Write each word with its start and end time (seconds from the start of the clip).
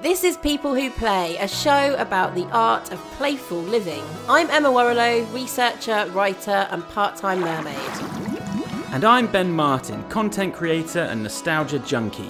This 0.00 0.22
is 0.22 0.36
People 0.36 0.76
Who 0.76 0.90
Play, 0.90 1.36
a 1.38 1.48
show 1.48 1.96
about 1.96 2.36
the 2.36 2.44
art 2.52 2.92
of 2.92 3.00
playful 3.16 3.58
living. 3.58 4.04
I'm 4.28 4.48
Emma 4.48 4.68
Warrilow, 4.68 5.32
researcher, 5.34 6.08
writer, 6.12 6.68
and 6.70 6.88
part 6.90 7.16
time 7.16 7.40
mermaid. 7.40 7.76
And 8.92 9.04
I'm 9.04 9.26
Ben 9.26 9.50
Martin, 9.50 10.08
content 10.08 10.54
creator 10.54 11.00
and 11.00 11.24
nostalgia 11.24 11.80
junkie. 11.80 12.28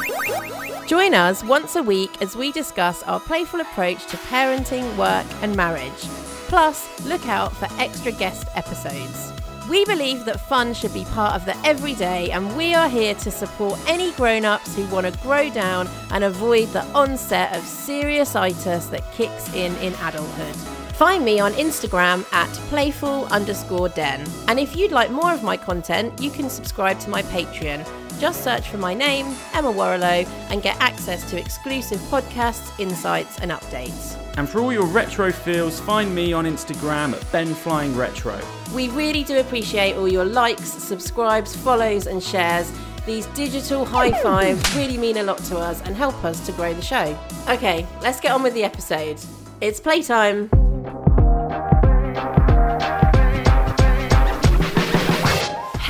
Join 0.87 1.13
us 1.13 1.45
once 1.45 1.77
a 1.77 1.83
week 1.83 2.23
as 2.23 2.35
we 2.35 2.53
discuss 2.53 3.03
our 3.03 3.21
playful 3.21 3.61
approach 3.61 4.07
to 4.07 4.17
parenting, 4.17 4.97
work, 4.97 5.27
and 5.43 5.55
marriage. 5.55 6.09
Plus, 6.49 7.05
look 7.05 7.29
out 7.29 7.55
for 7.55 7.69
extra 7.79 8.13
guest 8.13 8.49
episodes. 8.55 9.38
We 9.69 9.85
believe 9.85 10.25
that 10.25 10.41
fun 10.41 10.73
should 10.73 10.95
be 10.95 11.05
part 11.05 11.35
of 11.35 11.45
the 11.45 11.55
everyday, 11.59 12.31
and 12.31 12.57
we 12.57 12.73
are 12.73 12.89
here 12.89 13.15
to 13.17 13.31
support 13.31 13.79
any 13.87 14.13
grown 14.13 14.47
ups 14.47 14.75
who 14.75 14.87
want 14.87 15.07
to 15.07 15.23
grow 15.23 15.51
down 15.51 15.91
and 16.11 16.25
avoid 16.25 16.69
the 16.69 16.85
onset 16.95 17.55
of 17.55 17.63
serious 17.65 18.35
itis 18.35 18.87
that 18.87 19.13
kicks 19.13 19.53
in 19.53 19.77
in 19.77 19.93
adulthood. 20.03 20.57
Find 20.97 21.23
me 21.23 21.39
on 21.39 21.53
Instagram 21.53 22.25
at 22.33 22.49
playful 22.71 23.27
underscore 23.27 23.91
den. 23.91 24.27
And 24.49 24.59
if 24.59 24.75
you'd 24.75 24.91
like 24.91 25.11
more 25.11 25.35
of 25.35 25.43
my 25.43 25.59
content, 25.59 26.19
you 26.19 26.31
can 26.31 26.49
subscribe 26.49 26.99
to 27.01 27.11
my 27.11 27.23
Patreon. 27.25 27.87
Just 28.19 28.43
search 28.43 28.69
for 28.69 28.79
my 28.79 28.95
name, 28.95 29.27
Emma 29.55 29.73
Warrilow, 29.73 30.27
and 30.51 30.61
get 30.61 30.77
access 30.81 31.29
to 31.31 31.39
exclusive 31.39 32.01
podcasts, 32.11 32.79
insights, 32.81 33.39
and 33.39 33.53
updates. 33.53 34.17
And 34.37 34.49
for 34.49 34.61
all 34.61 34.73
your 34.73 34.87
retro 34.87 35.33
feels, 35.33 35.79
find 35.81 36.13
me 36.15 36.33
on 36.33 36.45
Instagram 36.45 37.13
at 37.13 37.33
Ben 37.33 37.55
Flying 37.55 37.97
Retro. 37.97 38.41
We 38.75 38.89
really 38.89 39.23
do 39.23 39.39
appreciate 39.39 39.95
all 39.95 40.09
your 40.09 40.25
likes, 40.25 40.69
subscribes, 40.69 41.55
follows, 41.55 42.07
and 42.07 42.23
shares. 42.23 42.73
These 43.07 43.27
digital 43.27 43.85
high 43.85 44.11
fives 44.23 44.75
really 44.75 44.99
mean 44.99 45.19
a 45.19 45.23
lot 45.23 45.39
to 45.45 45.57
us 45.57 45.81
and 45.83 45.97
help 45.97 46.25
us 46.25 46.45
to 46.47 46.53
grow 46.53 46.75
the 46.75 46.83
show. 46.83 47.19
Okay, 47.49 47.87
let's 48.03 48.21
get 48.21 48.33
on 48.33 48.43
with 48.43 48.55
the 48.55 48.65
episode. 48.65 49.19
It's 49.61 49.81
playtime. 49.81 50.51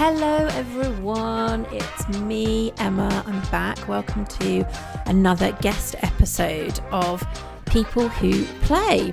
Hello, 0.00 0.46
everyone. 0.52 1.66
It's 1.72 2.08
me, 2.20 2.72
Emma. 2.78 3.24
I'm 3.27 3.41
back. 3.50 3.88
Welcome 3.88 4.27
to 4.27 4.64
another 5.06 5.50
guest 5.60 5.96
episode 6.02 6.78
of 6.92 7.20
People 7.64 8.08
Who 8.08 8.44
Play. 8.62 9.12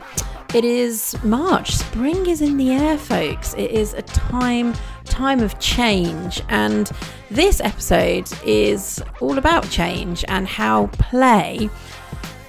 It 0.53 0.63
is 0.63 1.17
March. 1.23 1.71
Spring 1.71 2.27
is 2.27 2.39
in 2.39 2.57
the 2.57 2.69
air, 2.69 2.99
folks. 2.99 3.55
It 3.55 3.71
is 3.71 3.95
a 3.95 4.03
time 4.03 4.75
time 5.05 5.39
of 5.39 5.57
change, 5.57 6.43
and 6.49 6.91
this 7.31 7.61
episode 7.61 8.29
is 8.45 9.01
all 9.21 9.39
about 9.39 9.67
change 9.71 10.23
and 10.27 10.47
how 10.47 10.85
play 10.93 11.67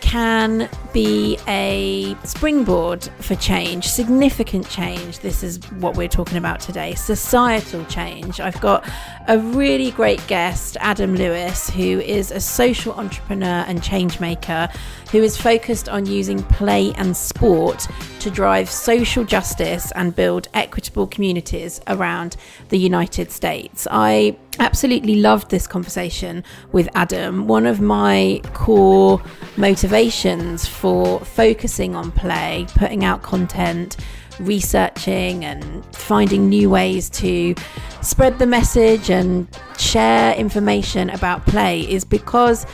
can 0.06 0.68
be 0.92 1.36
a 1.48 2.16
springboard 2.22 3.02
for 3.18 3.34
change, 3.34 3.88
significant 3.88 4.68
change. 4.68 5.18
This 5.18 5.42
is 5.42 5.58
what 5.72 5.96
we're 5.96 6.06
talking 6.06 6.38
about 6.38 6.60
today 6.60 6.94
societal 6.94 7.84
change. 7.86 8.38
I've 8.38 8.60
got 8.60 8.88
a 9.26 9.36
really 9.36 9.90
great 9.90 10.24
guest, 10.28 10.76
Adam 10.78 11.16
Lewis, 11.16 11.68
who 11.68 12.00
is 12.00 12.30
a 12.30 12.38
social 12.38 12.94
entrepreneur 12.94 13.64
and 13.66 13.82
change 13.82 14.20
maker 14.20 14.68
who 15.16 15.22
is 15.22 15.34
focused 15.34 15.88
on 15.88 16.04
using 16.04 16.42
play 16.42 16.92
and 16.96 17.16
sport 17.16 17.88
to 18.20 18.30
drive 18.30 18.68
social 18.68 19.24
justice 19.24 19.90
and 19.92 20.14
build 20.14 20.46
equitable 20.52 21.06
communities 21.06 21.80
around 21.86 22.36
the 22.68 22.76
United 22.76 23.30
States. 23.30 23.88
I 23.90 24.36
absolutely 24.58 25.16
loved 25.16 25.50
this 25.50 25.66
conversation 25.66 26.44
with 26.72 26.86
Adam. 26.94 27.46
One 27.46 27.64
of 27.64 27.80
my 27.80 28.42
core 28.52 29.22
motivations 29.56 30.66
for 30.66 31.20
focusing 31.20 31.96
on 31.96 32.12
play, 32.12 32.66
putting 32.74 33.02
out 33.02 33.22
content, 33.22 33.96
researching 34.38 35.46
and 35.46 35.82
finding 35.94 36.50
new 36.50 36.68
ways 36.68 37.08
to 37.08 37.54
spread 38.02 38.38
the 38.38 38.46
message 38.46 39.08
and 39.08 39.48
share 39.78 40.34
information 40.34 41.08
about 41.08 41.46
play 41.46 41.80
is 41.90 42.04
because 42.04 42.66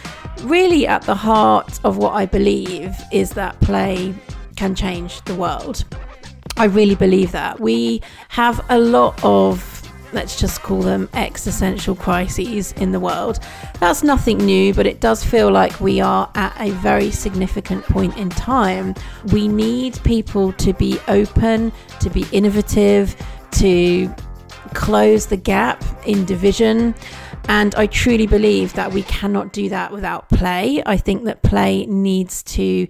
really 0.45 0.87
at 0.87 1.03
the 1.03 1.15
heart 1.15 1.81
of 1.85 1.99
what 1.99 2.13
I 2.15 2.27
believe 2.27 2.95
is 3.13 3.31
that 3.31 3.59
play 3.61 4.15
can 4.57 4.75
change 4.75 5.21
the 5.23 5.35
world. 5.35 5.85
I 6.57 6.67
really 6.67 6.95
believe 6.95 7.33
that. 7.33 7.61
We 7.61 8.03
have 8.29 8.65
a 8.69 8.79
lot 8.79 9.19
of 9.25 9.69
let's 10.13 10.39
just 10.39 10.63
call 10.63 10.83
them 10.83 11.09
existential 11.15 11.95
crises 11.95 12.73
in 12.73 12.93
the 12.93 13.01
world. 13.01 13.41
That's 13.81 14.03
nothing 14.03 14.39
new, 14.39 14.75
but 14.75 14.87
it 14.87 15.01
does 15.01 15.25
feel 15.25 15.51
like 15.51 15.81
we 15.81 16.01
are 16.01 16.31
at 16.35 16.55
a 16.61 16.71
very 16.71 17.11
significant 17.11 17.85
point 17.85 18.17
in 18.17 18.29
time. 18.29 18.95
We 19.33 19.49
need 19.49 20.03
people 20.05 20.53
to 20.55 20.73
be 20.75 20.99
open, 21.09 21.73
to 22.01 22.11
be 22.11 22.27
innovative, 22.33 23.17
to 23.53 24.15
close 24.75 25.27
the 25.27 25.37
gap 25.37 25.83
in 26.07 26.25
division. 26.25 26.95
And 27.49 27.75
I 27.75 27.87
truly 27.87 28.27
believe 28.27 28.73
that 28.75 28.93
we 28.93 29.03
cannot 29.03 29.53
do 29.53 29.69
that 29.69 29.93
without 29.93 30.29
play. 30.29 30.83
I 30.87 30.97
think 30.97 31.25
that 31.25 31.43
play 31.43 31.87
needs 31.87 32.43
to 32.45 32.87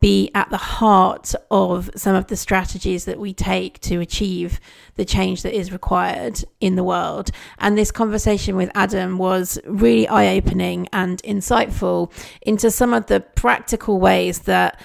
be 0.00 0.30
at 0.34 0.48
the 0.48 0.56
heart 0.56 1.34
of 1.50 1.90
some 1.94 2.14
of 2.14 2.26
the 2.28 2.36
strategies 2.36 3.04
that 3.04 3.20
we 3.20 3.34
take 3.34 3.78
to 3.80 4.00
achieve 4.00 4.58
the 4.94 5.04
change 5.04 5.42
that 5.42 5.54
is 5.54 5.72
required 5.72 6.42
in 6.60 6.74
the 6.74 6.84
world. 6.84 7.30
And 7.58 7.76
this 7.76 7.90
conversation 7.90 8.56
with 8.56 8.70
Adam 8.74 9.18
was 9.18 9.58
really 9.66 10.08
eye 10.08 10.34
opening 10.36 10.88
and 10.92 11.22
insightful 11.22 12.10
into 12.40 12.70
some 12.70 12.94
of 12.94 13.06
the 13.06 13.20
practical 13.20 14.00
ways 14.00 14.40
that 14.40 14.80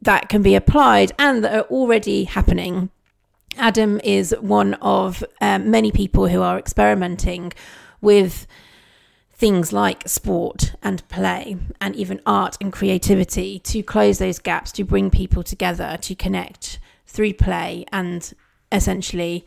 that 0.00 0.28
can 0.28 0.42
be 0.42 0.54
applied 0.54 1.12
and 1.18 1.44
that 1.44 1.54
are 1.54 1.68
already 1.68 2.24
happening. 2.24 2.90
Adam 3.56 4.00
is 4.02 4.34
one 4.40 4.74
of 4.74 5.22
um, 5.40 5.70
many 5.70 5.92
people 5.92 6.28
who 6.28 6.42
are 6.42 6.58
experimenting 6.58 7.52
with 8.04 8.46
things 9.32 9.72
like 9.72 10.08
sport 10.08 10.74
and 10.82 11.06
play 11.08 11.56
and 11.80 11.96
even 11.96 12.20
art 12.24 12.56
and 12.60 12.72
creativity 12.72 13.58
to 13.58 13.82
close 13.82 14.18
those 14.18 14.38
gaps, 14.38 14.70
to 14.72 14.84
bring 14.84 15.10
people 15.10 15.42
together, 15.42 15.98
to 16.00 16.14
connect 16.14 16.78
through 17.06 17.34
play 17.34 17.84
and 17.92 18.32
essentially 18.70 19.44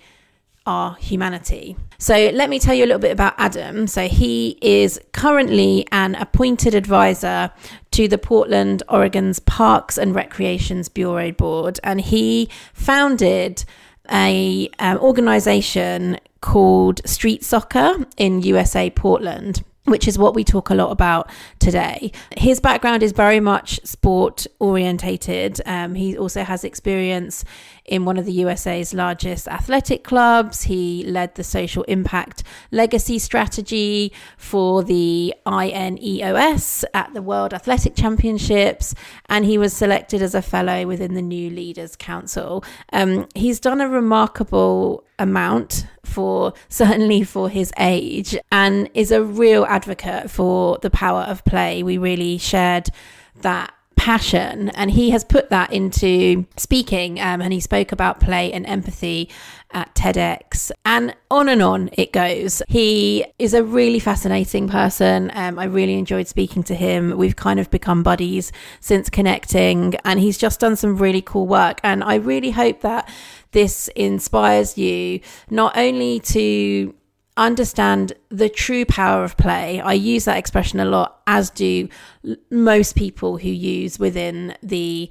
our 0.65 0.95
humanity. 0.95 1.77
So, 1.97 2.29
let 2.33 2.49
me 2.49 2.59
tell 2.59 2.75
you 2.75 2.83
a 2.83 2.87
little 2.87 2.99
bit 2.99 3.11
about 3.11 3.33
Adam. 3.37 3.87
So, 3.87 4.09
he 4.09 4.57
is 4.61 4.99
currently 5.13 5.87
an 5.93 6.15
appointed 6.15 6.75
advisor 6.75 7.51
to 7.91 8.07
the 8.09 8.17
Portland, 8.17 8.83
Oregon's 8.89 9.39
Parks 9.39 9.97
and 9.97 10.13
Recreations 10.13 10.89
Bureau 10.89 11.31
Board, 11.31 11.79
and 11.83 12.01
he 12.01 12.49
founded 12.73 13.63
a 14.11 14.69
um, 14.79 14.97
organization 14.99 16.19
called 16.47 17.05
Street 17.05 17.43
Soccer 17.43 18.05
in 18.15 18.41
USA 18.41 18.89
Portland 18.89 19.63
which 19.83 20.07
is 20.07 20.17
what 20.17 20.35
we 20.35 20.43
talk 20.43 20.69
a 20.69 20.75
lot 20.75 20.91
about 20.91 21.29
today. 21.59 22.11
His 22.35 22.59
background 22.59 23.03
is 23.03 23.13
very 23.13 23.39
much 23.39 23.79
sport 23.85 24.45
orientated. 24.59 25.61
Um, 25.65 25.95
he 25.95 26.17
also 26.17 26.43
has 26.43 26.65
experience 26.65 27.45
in 27.87 28.05
one 28.05 28.17
of 28.17 28.25
the 28.25 28.33
USA's 28.33 28.93
largest 28.93 29.47
athletic 29.47 30.03
clubs. 30.03 30.63
He 30.63 31.03
led 31.05 31.35
the 31.35 31.43
social 31.43 31.83
impact 31.83 32.43
legacy 32.71 33.17
strategy 33.17 34.11
for 34.37 34.83
the 34.83 35.33
INEOS 35.45 36.83
at 36.93 37.13
the 37.13 37.21
World 37.21 37.53
Athletic 37.53 37.95
Championships, 37.95 38.93
and 39.27 39.45
he 39.45 39.57
was 39.57 39.73
selected 39.73 40.21
as 40.21 40.35
a 40.35 40.41
fellow 40.41 40.85
within 40.85 41.13
the 41.13 41.21
New 41.21 41.49
Leaders 41.49 41.95
Council. 41.95 42.63
Um, 42.91 43.27
he's 43.33 43.59
done 43.59 43.81
a 43.81 43.89
remarkable 43.89 45.03
amount 45.19 45.87
for 46.03 46.53
certainly 46.69 47.23
for 47.23 47.49
his 47.49 47.71
age 47.77 48.37
and 48.51 48.89
is 48.93 49.11
a 49.11 49.23
real 49.23 49.65
advocate 49.65 50.29
for 50.29 50.77
the 50.81 50.89
power 50.89 51.21
of 51.21 51.43
play. 51.45 51.83
We 51.83 51.97
really 51.97 52.37
shared 52.37 52.89
that 53.41 53.73
passion 54.07 54.69
and 54.69 54.89
he 54.89 55.09
has 55.09 55.25
put 55.25 55.49
that 55.49 55.73
into 55.73 56.45
speaking 56.55 57.19
um, 57.19 57.41
and 57.41 57.51
he 57.51 57.59
spoke 57.59 57.91
about 57.91 58.21
play 58.21 58.53
and 58.53 58.65
empathy 58.65 59.29
at 59.71 59.93
TEDx 59.95 60.71
and 60.85 61.13
on 61.29 61.49
and 61.49 61.61
on 61.61 61.89
it 61.91 62.13
goes. 62.13 62.61
He 62.69 63.25
is 63.37 63.53
a 63.53 63.65
really 63.65 63.99
fascinating 63.99 64.69
person. 64.69 65.29
Um, 65.33 65.59
I 65.59 65.65
really 65.65 65.95
enjoyed 65.95 66.29
speaking 66.29 66.63
to 66.63 66.73
him. 66.73 67.17
We've 67.17 67.35
kind 67.35 67.59
of 67.59 67.69
become 67.69 68.01
buddies 68.01 68.53
since 68.79 69.09
connecting 69.09 69.95
and 70.05 70.21
he's 70.21 70.37
just 70.37 70.61
done 70.61 70.77
some 70.77 70.95
really 70.95 71.21
cool 71.21 71.45
work 71.45 71.81
and 71.83 72.01
I 72.01 72.15
really 72.15 72.51
hope 72.51 72.79
that 72.83 73.09
this 73.51 73.89
inspires 73.89 74.77
you 74.77 75.19
not 75.49 75.75
only 75.75 76.21
to 76.21 76.95
understand 77.37 78.13
the 78.29 78.49
true 78.49 78.85
power 78.85 79.23
of 79.23 79.37
play. 79.37 79.79
I 79.79 79.93
use 79.93 80.25
that 80.25 80.37
expression 80.37 80.79
a 80.79 80.85
lot, 80.85 81.21
as 81.27 81.49
do 81.49 81.87
most 82.49 82.95
people 82.95 83.37
who 83.37 83.49
use 83.49 83.99
within 83.99 84.55
the 84.61 85.09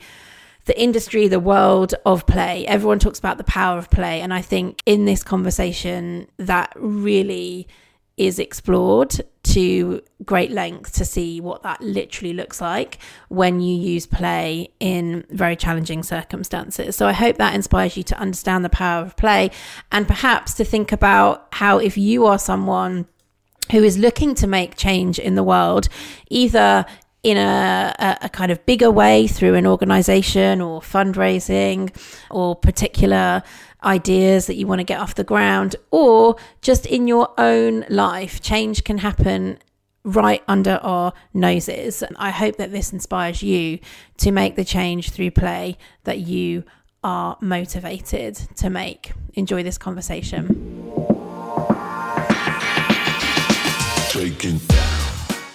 the 0.67 0.81
industry, 0.81 1.29
the 1.29 1.39
world 1.39 1.95
of 2.05 2.27
play. 2.27 2.67
Everyone 2.67 2.99
talks 2.99 3.21
about 3.21 3.39
the 3.39 3.45
power 3.45 3.79
of 3.79 3.89
play, 3.89 4.21
and 4.21 4.35
I 4.35 4.43
think 4.43 4.83
in 4.85 5.05
this 5.05 5.23
conversation 5.23 6.27
that 6.39 6.73
really 6.75 7.69
is 8.17 8.39
explored 8.39 9.15
to 9.43 10.01
great 10.25 10.51
length 10.51 10.93
to 10.95 11.05
see 11.05 11.41
what 11.41 11.63
that 11.63 11.81
literally 11.83 12.33
looks 12.33 12.61
like 12.61 12.99
when 13.29 13.61
you 13.61 13.77
use 13.77 14.07
play 14.07 14.69
in 14.81 15.25
very 15.31 15.55
challenging 15.55 16.03
circumstances. 16.03 16.97
So 16.97 17.07
I 17.07 17.13
hope 17.13 17.37
that 17.37 17.55
inspires 17.55 17.97
you 17.97 18.03
to 18.05 18.19
understand 18.19 18.65
the 18.65 18.71
power 18.71 19.05
of 19.05 19.17
play 19.17 19.51
and 19.93 20.07
perhaps 20.07 20.55
to 20.55 20.65
think 20.65 20.93
about 20.93 21.47
how, 21.53 21.79
if 21.79 21.99
you 21.99 22.27
are 22.27 22.39
someone 22.39 23.07
who 23.71 23.83
is 23.83 23.99
looking 23.99 24.35
to 24.37 24.47
make 24.47 24.77
change 24.77 25.19
in 25.19 25.35
the 25.35 25.43
world, 25.43 25.89
either 26.31 26.87
in 27.23 27.37
a, 27.37 28.17
a, 28.23 28.29
kind 28.29 28.53
of 28.53 28.65
bigger 28.67 28.89
way 28.89 29.27
through 29.27 29.55
an 29.55 29.67
organization 29.67 30.61
or 30.61 30.81
fundraising 30.81 31.91
or 32.31 32.55
particular 32.55 33.43
ideas 33.87 34.47
that 34.49 34.57
you 34.57 34.67
want 34.67 34.81
to 34.81 34.85
get 34.85 35.01
off 35.01 35.15
the 35.15 35.25
ground, 35.25 35.77
or 35.91 36.37
just 36.61 36.85
in 36.85 37.07
your 37.07 37.33
own 37.39 37.87
life. 37.89 38.43
Change 38.43 38.85
can 38.85 38.99
happen 38.99 39.59
right 40.05 40.43
under 40.47 40.79
our 40.83 41.13
noses. 41.33 42.03
And 42.03 42.17
I 42.19 42.31
hope 42.31 42.57
that 42.57 42.73
this 42.73 42.93
inspires 42.93 43.43
you 43.43 43.79
to 44.19 44.31
make 44.31 44.57
the 44.57 44.65
change 44.65 45.11
through 45.11 45.31
play 45.31 45.79
that 46.05 46.19
you 46.19 46.65
are 47.03 47.39
motivated 47.41 48.35
to 48.57 48.69
make. 48.71 49.13
Enjoy 49.35 49.63
this 49.63 49.79
conversation. 49.79 50.93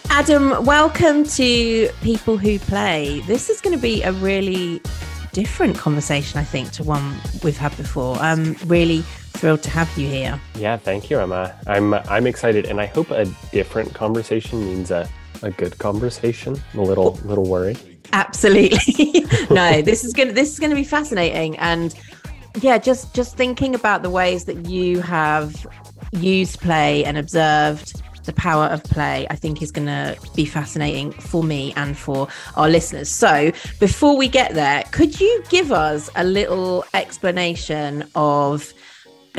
Adam, 0.09 0.65
welcome 0.65 1.23
to 1.23 1.89
People 2.01 2.37
Who 2.37 2.59
Play. 2.59 3.21
This 3.21 3.49
is 3.49 3.59
going 3.61 3.75
to 3.75 3.81
be 3.81 4.03
a 4.03 4.11
really 4.11 4.81
different 5.33 5.77
conversation, 5.77 6.39
I 6.39 6.43
think, 6.43 6.71
to 6.73 6.83
one 6.83 7.15
we've 7.43 7.57
had 7.57 7.75
before. 7.77 8.15
I'm 8.17 8.53
really 8.65 9.01
thrilled 9.01 9.63
to 9.63 9.69
have 9.69 9.95
you 9.97 10.07
here. 10.07 10.39
Yeah, 10.57 10.77
thank 10.77 11.09
you, 11.09 11.19
Emma. 11.19 11.55
I'm 11.67 11.93
I'm 11.93 12.27
excited, 12.27 12.65
and 12.65 12.79
I 12.79 12.85
hope 12.85 13.11
a 13.11 13.25
different 13.51 13.93
conversation 13.93 14.63
means 14.63 14.91
a, 14.91 15.09
a 15.41 15.51
good 15.51 15.77
conversation. 15.77 16.59
I'm 16.73 16.79
a 16.79 16.83
little 16.83 17.13
little 17.25 17.45
worried. 17.45 17.79
Absolutely. 18.13 19.25
no, 19.49 19.81
this 19.81 20.03
is 20.03 20.13
gonna 20.13 20.33
this 20.33 20.51
is 20.51 20.59
gonna 20.59 20.75
be 20.75 20.83
fascinating, 20.83 21.57
and 21.57 21.95
yeah, 22.61 22.77
just 22.77 23.13
just 23.13 23.37
thinking 23.37 23.75
about 23.75 24.03
the 24.03 24.09
ways 24.09 24.45
that 24.45 24.67
you 24.67 25.01
have 25.01 25.65
used 26.11 26.59
play 26.59 27.05
and 27.05 27.17
observed 27.17 28.01
the 28.25 28.33
power 28.33 28.65
of 28.65 28.83
play, 28.83 29.27
I 29.29 29.35
think 29.35 29.61
is 29.61 29.71
going 29.71 29.87
to 29.87 30.17
be 30.35 30.45
fascinating 30.45 31.11
for 31.11 31.43
me 31.43 31.73
and 31.75 31.97
for 31.97 32.27
our 32.55 32.69
listeners. 32.69 33.09
So, 33.09 33.51
before 33.79 34.17
we 34.17 34.27
get 34.27 34.53
there, 34.53 34.83
could 34.91 35.19
you 35.19 35.43
give 35.49 35.71
us 35.71 36.09
a 36.15 36.23
little 36.23 36.85
explanation 36.93 38.05
of 38.15 38.73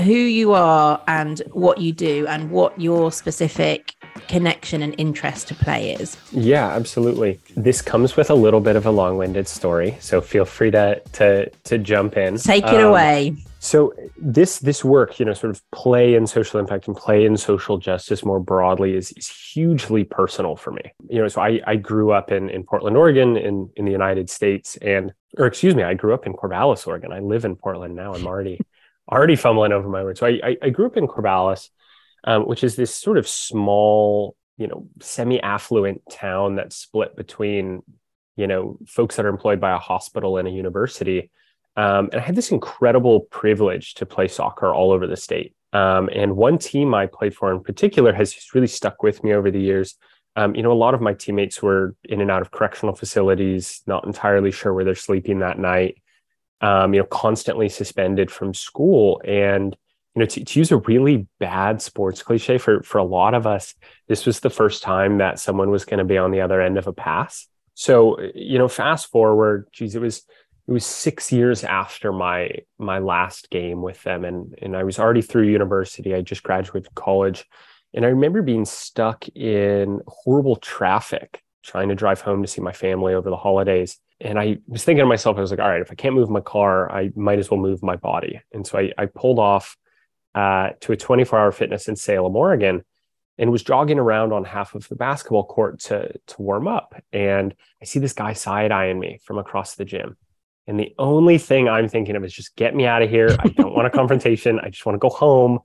who 0.01 0.13
you 0.13 0.53
are 0.53 1.03
and 1.07 1.41
what 1.53 1.79
you 1.79 1.93
do 1.93 2.27
and 2.27 2.51
what 2.51 2.81
your 2.81 3.13
specific 3.13 3.95
connection 4.29 4.83
and 4.83 4.95
interest 4.99 5.49
to 5.49 5.55
play 5.55 5.93
is? 5.95 6.17
Yeah, 6.33 6.69
absolutely. 6.69 7.41
This 7.57 7.83
comes 7.83 8.17
with 8.17 8.31
a 8.31 8.35
little 8.35 8.61
bit 8.61 8.77
of 8.77 8.87
a 8.87 8.91
long-winded 8.91 9.49
story, 9.49 9.97
so 10.01 10.21
feel 10.21 10.45
free 10.45 10.71
to 10.71 11.01
to 11.13 11.51
to 11.51 11.79
jump 11.79 12.17
in. 12.17 12.37
Take 12.39 12.65
it 12.65 12.81
um, 12.81 12.91
away. 12.91 13.37
So 13.63 13.95
this 14.19 14.59
this 14.59 14.85
work, 14.85 15.21
you 15.21 15.25
know, 15.25 15.35
sort 15.35 15.53
of 15.53 15.63
play 15.71 16.17
and 16.17 16.29
social 16.29 16.59
impact 16.59 16.89
and 16.89 16.97
play 16.97 17.25
and 17.25 17.39
social 17.39 17.79
justice 17.79 18.25
more 18.25 18.41
broadly 18.41 18.97
is, 18.97 19.13
is 19.13 19.29
hugely 19.29 20.03
personal 20.03 20.57
for 20.57 20.73
me. 20.73 20.83
You 21.09 21.23
know, 21.23 21.29
so 21.29 21.43
I, 21.43 21.61
I 21.65 21.77
grew 21.77 22.11
up 22.11 22.33
in, 22.33 22.51
in 22.51 22.65
Portland, 22.65 22.97
Oregon 22.97 23.37
in, 23.37 23.71
in 23.77 23.85
the 23.85 23.93
United 23.93 24.29
States 24.29 24.77
and 24.79 25.13
or 25.39 25.47
excuse 25.47 25.77
me, 25.77 25.85
I 25.85 25.95
grew 25.95 26.13
up 26.13 26.27
in 26.27 26.33
Corvallis, 26.33 26.89
Oregon. 26.89 27.13
I 27.13 27.21
live 27.21 27.45
in 27.45 27.55
Portland 27.55 27.95
now. 27.95 28.15
I'm 28.15 28.27
already 28.27 28.59
already 29.13 29.37
fumbling 29.37 29.71
over 29.71 29.89
my 29.89 30.03
words. 30.03 30.19
So 30.19 30.27
I, 30.27 30.41
I, 30.43 30.57
I 30.61 30.71
grew 30.71 30.87
up 30.87 30.97
in 30.97 31.07
Corvallis, 31.07 31.69
um, 32.25 32.49
which 32.49 32.65
is 32.65 32.75
this 32.75 32.93
sort 32.93 33.17
of 33.17 33.29
small, 33.29 34.35
you 34.57 34.67
know, 34.67 34.89
semi-affluent 35.01 36.03
town 36.11 36.57
that's 36.57 36.75
split 36.75 37.15
between, 37.15 37.85
you 38.35 38.49
know, 38.49 38.79
folks 38.89 39.15
that 39.15 39.25
are 39.25 39.29
employed 39.29 39.61
by 39.61 39.71
a 39.71 39.79
hospital 39.79 40.37
and 40.37 40.49
a 40.49 40.51
university 40.51 41.31
um, 41.77 42.11
and 42.13 42.21
I 42.21 42.25
had 42.25 42.35
this 42.35 42.51
incredible 42.51 43.21
privilege 43.21 43.95
to 43.95 44.07
play 44.07 44.29
soccer 44.29 44.73
all 44.73 44.93
over 44.93 45.07
the 45.07 45.17
state. 45.17 45.55
Um, 45.73 46.11
and 46.15 46.37
one 46.37 46.59
team 46.59 46.95
I 46.95 47.07
played 47.07 47.35
for 47.35 47.51
in 47.51 47.63
particular 47.63 48.13
has 48.13 48.37
really 48.55 48.67
stuck 48.67 49.03
with 49.03 49.25
me 49.25 49.33
over 49.33 49.51
the 49.51 49.61
years. 49.61 49.97
Um, 50.37 50.55
you 50.55 50.63
know, 50.63 50.73
a 50.73 50.75
lot 50.75 50.95
of 50.95 51.01
my 51.01 51.15
teammates 51.15 51.63
were 51.63 51.95
in 52.05 52.21
and 52.21 52.31
out 52.31 52.43
of 52.43 52.51
correctional 52.51 52.95
facilities, 52.95 53.83
not 53.87 54.05
entirely 54.05 54.51
sure 54.51 54.73
where 54.73 54.85
they're 54.85 54.95
sleeping 54.95 55.39
that 55.41 55.59
night, 55.59 56.03
um, 56.61 56.95
you 56.95 57.01
know, 57.01 57.07
constantly 57.07 57.69
suspended 57.69 58.31
from 58.31 58.55
school. 58.55 59.21
And, 59.25 59.77
you 60.15 60.21
know, 60.21 60.27
to, 60.27 60.45
to 60.45 60.59
use 60.59 60.73
a 60.73 60.77
really 60.79 61.27
bad 61.39 61.81
sports 61.81 62.23
cliche 62.23 62.59
for, 62.59 62.83
for 62.83 62.99
a 62.99 63.05
lot 63.05 63.33
of 63.33 63.47
us, 63.47 63.75
this 64.09 64.27
was 64.27 64.41
the 64.41 64.51
first 64.51 64.83
time 64.83 65.19
that 65.19 65.39
someone 65.39 65.71
was 65.71 65.87
going 65.87 65.99
to 65.99 66.05
be 66.05 66.19
on 66.19 66.33
the 66.33 66.43
other 66.43 66.61
end 66.61 66.77
of 66.77 66.87
a 66.87 66.93
pass. 66.93 67.47
So, 67.75 68.19
you 68.35 68.59
know, 68.59 68.69
fast 68.69 69.11
forward, 69.11 69.69
geez, 69.73 69.95
it 69.95 70.03
was 70.03 70.23
it 70.69 70.73
was 70.73 70.87
six 70.87 71.33
years 71.33 71.65
after 71.65 72.13
my 72.13 72.51
my 72.79 72.99
last 72.99 73.51
game 73.51 73.83
with 73.83 74.03
them 74.05 74.25
and 74.25 74.55
and 74.63 74.77
i 74.77 74.85
was 74.85 74.99
already 74.99 75.23
through 75.23 75.49
university. 75.49 76.15
I 76.15 76.23
just 76.23 76.43
graduated 76.43 76.95
college 76.95 77.45
and 77.95 78.05
i 78.05 78.09
remember 78.09 78.43
being 78.43 78.65
stuck 78.65 79.29
in 79.29 80.01
horrible 80.07 80.57
traffic 80.57 81.43
trying 81.63 81.89
to 81.89 81.95
drive 81.95 82.21
home 82.21 82.43
to 82.43 82.49
see 82.49 82.61
my 82.61 82.73
family 82.73 83.15
over 83.15 83.31
the 83.31 83.37
holidays. 83.37 83.99
And 84.21 84.39
i 84.39 84.59
was 84.67 84.85
thinking 84.85 85.03
to 85.03 85.07
myself 85.07 85.37
i 85.37 85.41
was 85.41 85.51
like 85.51 85.61
all 85.61 85.69
right 85.69 85.83
if 85.83 85.91
i 85.91 85.97
can't 85.97 86.15
move 86.15 86.31
my 86.31 86.41
car 86.41 86.91
i 86.93 87.11
might 87.17 87.39
as 87.39 87.51
well 87.51 87.61
move 87.61 87.83
my 87.83 87.97
body. 87.97 88.41
And 88.53 88.67
so 88.67 88.79
i, 88.79 88.93
I 88.97 89.07
pulled 89.07 89.39
off 89.39 89.77
uh, 90.35 90.71
to 90.81 90.93
a 90.93 90.97
24 90.97 91.39
hour 91.39 91.53
fitness 91.53 91.89
in 91.89 91.97
salem 91.97 92.37
oregon 92.37 92.85
and 93.37 93.51
was 93.51 93.63
jogging 93.63 93.99
around 93.99 94.33
on 94.33 94.45
half 94.45 94.75
of 94.75 94.89
the 94.89 94.95
basketball 94.95 95.45
court 95.45 95.81
to 95.81 96.13
to 96.29 96.43
warm 96.43 96.69
up. 96.69 96.95
And 97.13 97.53
i 97.81 97.85
see 97.85 97.99
this 97.99 98.13
guy 98.13 98.33
side 98.33 98.71
eyeing 98.71 99.01
me 99.01 99.19
from 99.25 99.39
across 99.39 99.75
the 99.75 99.85
gym 99.85 100.17
and 100.67 100.79
the 100.79 100.95
only 100.99 101.39
thing 101.39 101.69
I'm 101.69 101.89
thinking 101.89 102.17
of 102.17 102.25
is 102.25 102.33
just 102.33 102.55
get 102.57 102.75
me 102.75 102.87
out 102.87 103.03
of 103.03 103.11
here. 103.11 103.37
I 103.39 103.49
don't 103.49 103.75
want 103.75 103.87
a 103.87 103.91
confrontation. 103.99 104.61
I 104.61 104.71
just 104.71 104.87
want 104.87 104.95
to 104.95 105.01
go 105.01 105.09
home. 105.09 105.61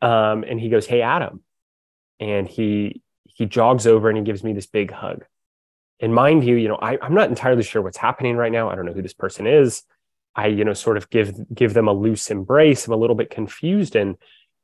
Um, 0.00 0.44
and 0.44 0.58
he 0.58 0.68
goes, 0.68 0.86
Hey, 0.86 1.02
Adam. 1.02 1.42
And 2.18 2.48
he 2.48 3.02
he 3.24 3.46
jogs 3.46 3.86
over 3.86 4.08
and 4.08 4.16
he 4.16 4.24
gives 4.24 4.44
me 4.44 4.52
this 4.52 4.66
big 4.66 4.90
hug. 4.90 5.24
And 6.00 6.14
mind 6.14 6.44
you, 6.44 6.56
you 6.56 6.68
know, 6.68 6.78
I, 6.80 6.98
I'm 7.00 7.14
not 7.14 7.28
entirely 7.28 7.62
sure 7.62 7.80
what's 7.80 7.96
happening 7.96 8.36
right 8.36 8.52
now. 8.52 8.68
I 8.68 8.74
don't 8.74 8.86
know 8.86 8.92
who 8.92 9.02
this 9.02 9.14
person 9.14 9.46
is. 9.46 9.84
I, 10.34 10.46
you 10.46 10.64
know, 10.64 10.72
sort 10.72 10.96
of 10.96 11.10
give 11.10 11.34
give 11.54 11.74
them 11.74 11.88
a 11.88 11.92
loose 11.92 12.30
embrace. 12.30 12.86
I'm 12.86 12.92
a 12.92 12.96
little 12.96 13.16
bit 13.16 13.30
confused 13.30 13.96
and 13.96 14.16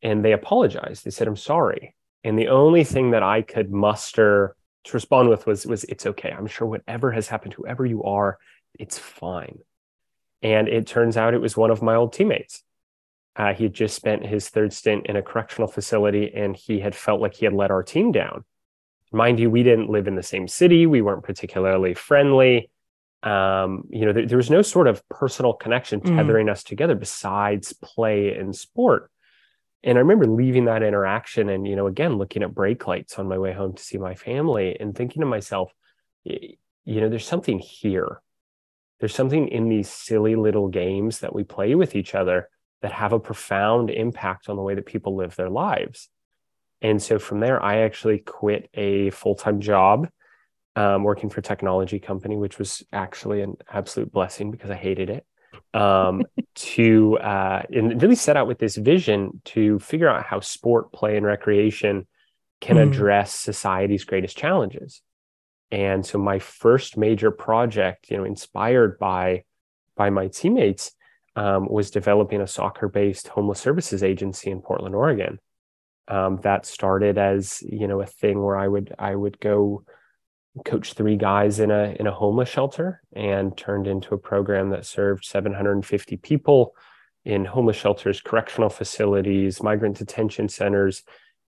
and 0.03 0.25
they 0.25 0.33
apologized. 0.33 1.05
They 1.05 1.11
said, 1.11 1.29
I'm 1.29 1.37
sorry. 1.37 1.95
And 2.25 2.39
the 2.39 2.49
only 2.49 2.85
thing 2.85 3.11
that 3.11 3.23
I 3.23 3.43
could 3.43 3.71
muster 3.71 4.57
to 4.85 4.93
respond 4.93 5.29
with 5.29 5.47
was 5.47 5.67
was 5.67 5.85
it's 5.85 6.07
okay. 6.07 6.31
I'm 6.31 6.47
sure 6.47 6.67
whatever 6.67 7.13
has 7.13 7.29
happened, 7.29 7.55
whoever 7.55 7.85
you 7.85 8.03
are, 8.05 8.39
it's 8.79 8.99
fine. 8.99 9.59
And 10.43 10.69
it 10.69 10.87
turns 10.87 11.17
out 11.17 11.35
it 11.35 11.41
was 11.41 11.57
one 11.57 11.71
of 11.71 11.83
my 11.83 11.95
old 11.95 12.13
teammates. 12.13 12.63
Uh, 13.35 13.55
he 13.55 13.65
had 13.65 13.75
just 13.75 13.95
spent 13.95 14.27
his 14.27 14.49
third 14.49 14.73
stint 14.73 15.07
in 15.07 15.17
a 15.17 15.23
correctional 15.23 15.69
facility 15.69 16.33
and 16.35 16.57
he 16.57 16.81
had 16.81 16.95
felt 16.95 17.21
like 17.21 17.35
he 17.35 17.45
had 17.45 17.55
let 17.55 17.71
our 17.71 17.83
team 17.83 18.11
down. 18.11 18.45
Mind 19.13 19.39
you, 19.41 19.49
we 19.49 19.63
didn't 19.63 19.91
live 19.91 20.09
in 20.09 20.17
the 20.17 20.23
same 20.23 20.49
city. 20.49 20.87
We 20.87 21.03
weren't 21.03 21.23
particularly 21.23 21.95
friendly. 21.95 22.71
Um, 23.23 23.85
you 23.91 24.05
know, 24.07 24.13
there, 24.13 24.27
there, 24.27 24.37
was 24.37 24.51
no 24.51 24.63
sort 24.63 24.87
of 24.87 25.09
personal 25.09 25.53
connection 25.53 26.01
mm. 26.01 26.17
tethering 26.17 26.47
mm. 26.47 26.53
us 26.53 26.63
together 26.63 26.95
besides 26.95 27.73
play 27.73 28.37
and 28.37 28.55
sport. 28.55 29.11
And 29.83 29.97
I 29.97 30.01
remember 30.03 30.27
leaving 30.27 30.67
that 30.67 30.83
interaction 30.83 31.49
and, 31.49 31.67
you 31.67 31.75
know, 31.77 31.87
again, 31.87 32.19
looking 32.19 32.43
at 32.43 32.55
brake 32.55 32.87
lights 32.87 33.19
on 33.19 33.29
my 33.29 33.39
way 33.39 33.53
home 33.53 33.75
to 33.75 33.83
see 33.83 33.99
my 33.99 34.15
family 34.15 34.77
and 34.79 34.95
thinking 34.95 35.21
to 35.21 35.27
myself, 35.27 35.73
you 36.25 36.57
know, 36.87 37.09
there's 37.09 37.27
something 37.27 37.59
here 37.59 38.21
there's 39.01 39.15
something 39.15 39.49
in 39.49 39.69
these 39.69 39.89
silly 39.89 40.35
little 40.37 40.69
games 40.69 41.21
that 41.21 41.35
we 41.35 41.45
play 41.45 41.75
with 41.75 41.95
each 41.95 42.15
other 42.15 42.49
that 42.83 42.93
have 42.93 43.13
a 43.13 43.21
profound 43.21 43.91
impact 43.91 44.49
on 44.49 44.57
the 44.57 44.63
way 44.63 44.75
that 44.75 44.87
people 44.87 45.17
live 45.17 45.37
their 45.37 45.51
lives. 45.51 46.09
And 46.81 47.03
so 47.03 47.19
from 47.19 47.41
there, 47.41 47.63
I 47.63 47.79
actually 47.79 48.19
quit 48.19 48.69
a 48.75 49.11
full 49.11 49.35
time 49.35 49.61
job 49.61 50.09
um, 50.77 51.03
working 51.03 51.29
for 51.29 51.41
a 51.41 51.43
technology 51.43 51.99
company, 51.99 52.37
which 52.37 52.59
was 52.59 52.85
actually 52.93 53.43
an 53.43 53.57
absolute 53.69 54.13
blessing 54.13 54.51
because 54.51 54.71
I 54.71 54.77
hated 54.77 55.11
it. 55.11 55.27
Um, 55.75 56.23
to 56.55 57.19
uh, 57.19 57.63
and 57.73 58.01
really 58.01 58.15
set 58.15 58.37
out 58.37 58.47
with 58.47 58.59
this 58.59 58.77
vision 58.77 59.41
to 59.47 59.79
figure 59.81 60.09
out 60.09 60.25
how 60.25 60.41
sport, 60.41 60.93
play, 60.93 61.17
and 61.17 61.27
recreation 61.27 62.07
can 62.61 62.77
mm. 62.77 62.89
address 62.89 63.35
society's 63.35 64.05
greatest 64.05 64.37
challenges. 64.37 65.03
And 65.71 66.05
so 66.05 66.19
my 66.19 66.39
first 66.39 66.97
major 66.97 67.31
project, 67.31 68.11
you 68.11 68.17
know, 68.17 68.25
inspired 68.25 68.99
by 68.99 69.45
by 69.97 70.11
my 70.11 70.29
teammates, 70.29 70.93
um, 71.37 71.69
was 71.69 71.91
developing 71.91 72.41
a 72.41 72.47
soccer-based 72.47 73.29
homeless 73.29 73.61
services 73.61 74.03
agency 74.03 74.51
in 74.51 74.61
Portland, 74.61 74.95
Oregon. 74.95 75.39
Um, 76.07 76.41
that 76.43 76.65
started 76.65 77.19
as 77.19 77.63
you 77.63 77.87
know 77.87 78.01
a 78.01 78.07
thing 78.07 78.43
where 78.43 78.57
I 78.57 78.67
would 78.67 78.95
I 78.99 79.15
would 79.15 79.39
go 79.41 79.85
coach 80.65 80.95
three 80.95 81.17
guys 81.17 81.61
in 81.61 81.71
a 81.71 81.95
in 82.01 82.07
a 82.07 82.13
homeless 82.13 82.49
shelter 82.49 83.03
and 83.13 83.57
turned 83.57 83.87
into 83.87 84.15
a 84.15 84.19
program 84.19 84.71
that 84.71 84.87
served 84.87 85.25
750 85.25 86.17
people 86.17 86.75
in 87.25 87.45
homeless 87.45 87.77
shelters, 87.77 88.23
correctional 88.23 88.71
facilities, 88.71 89.63
migrant 89.63 89.99
detention 89.99 90.49
centers, 90.49 91.03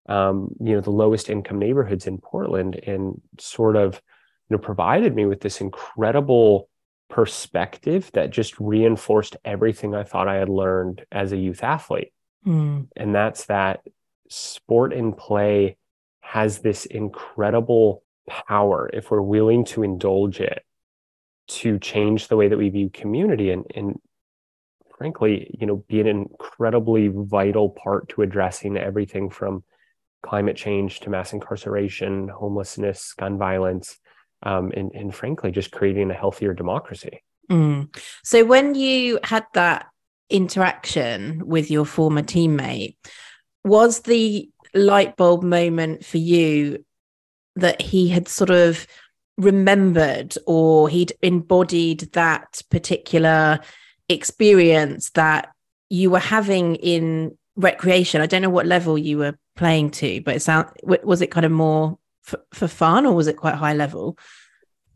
um, 0.09 0.55
you 0.61 0.75
know 0.75 0.81
the 0.81 0.91
lowest 0.91 1.31
income 1.31 1.59
neighborhoods 1.59 2.07
in 2.07 2.19
Portland 2.19 2.77
and 2.87 3.21
sort 3.39 3.77
of 3.77 4.03
you 4.51 4.57
know 4.57 4.63
provided 4.63 5.15
me 5.15 5.27
with 5.27 5.41
this 5.41 5.61
incredible 5.61 6.69
perspective 7.09 8.11
that 8.15 8.31
just 8.31 8.59
reinforced 8.61 9.37
everything 9.45 9.95
I 9.95 10.05
thought 10.05 10.29
I 10.29 10.37
had 10.37 10.49
learned 10.49 11.05
as 11.11 11.33
a 11.33 11.37
youth 11.37 11.63
athlete. 11.63 12.13
Mm. 12.47 12.89
And 12.97 13.15
that's 13.15 13.47
that 13.47 13.81
sport 14.29 14.93
and 14.93 15.17
play 15.17 15.77
has 16.21 16.61
this 16.61 16.87
incredible 16.87 18.05
power 18.29 18.89
if 18.93 19.11
we're 19.11 19.21
willing 19.21 19.65
to 19.67 19.83
indulge 19.83 20.41
it 20.41 20.63
to 21.49 21.79
change 21.81 22.29
the 22.29 22.37
way 22.37 22.47
that 22.47 22.57
we 22.57 22.69
view 22.69 22.89
community 22.89 23.51
and, 23.51 23.65
and 23.75 23.99
frankly, 24.97 25.57
you 25.59 25.67
know, 25.67 25.85
be 25.89 26.01
an 26.01 26.07
incredibly 26.07 27.09
vital 27.09 27.71
part 27.71 28.09
to 28.11 28.23
addressing 28.23 28.77
everything 28.77 29.31
from 29.31 29.65
climate 30.23 30.57
change 30.57 31.01
to 31.01 31.11
mass 31.11 31.33
incarceration, 31.33 32.29
homelessness, 32.29 33.15
gun 33.15 33.37
violence, 33.37 33.99
um, 34.43 34.73
and, 34.77 34.93
and 34.95 35.15
frankly, 35.15 35.51
just 35.51 35.71
creating 35.71 36.11
a 36.11 36.15
healthier 36.15 36.55
democracy. 36.55 37.23
Mm. 37.51 37.95
So 38.25 38.45
when 38.45 38.75
you 38.75 39.19
had 39.25 39.45
that 39.55 39.87
interaction 40.29 41.47
with 41.47 41.71
your 41.71 41.85
former 41.85 42.23
teammate, 42.23 42.97
was 43.65 44.01
the 44.01 44.49
light 44.73 45.17
bulb 45.17 45.43
moment 45.43 46.05
for 46.05 46.19
you 46.19 46.85
that 47.57 47.83
he 47.83 48.09
had 48.09 48.29
sort 48.29 48.51
of 48.51 48.87
remembered 49.37 50.37
or 50.47 50.89
he'd 50.89 51.13
embodied 51.23 52.01
that 52.13 52.63
particular 52.71 53.59
experience 54.09 55.11
that 55.11 55.49
you 55.89 56.11
were 56.11 56.19
having 56.19 56.77
in 56.77 57.37
recreation? 57.57 58.21
I 58.21 58.27
don't 58.27 58.43
know 58.43 58.51
what 58.51 58.67
level 58.67 58.97
you 58.97 59.19
were 59.19 59.37
playing 59.57 59.91
to, 59.91 60.23
but 60.23 60.37
it 60.37 61.05
was 61.05 61.21
it 61.21 61.31
kind 61.31 61.45
of 61.45 61.53
more 61.53 61.99
for, 62.31 62.41
for 62.53 62.69
fun 62.69 63.07
or 63.07 63.15
was 63.15 63.27
it 63.27 63.37
quite 63.37 63.55
high 63.55 63.75
level? 63.75 64.19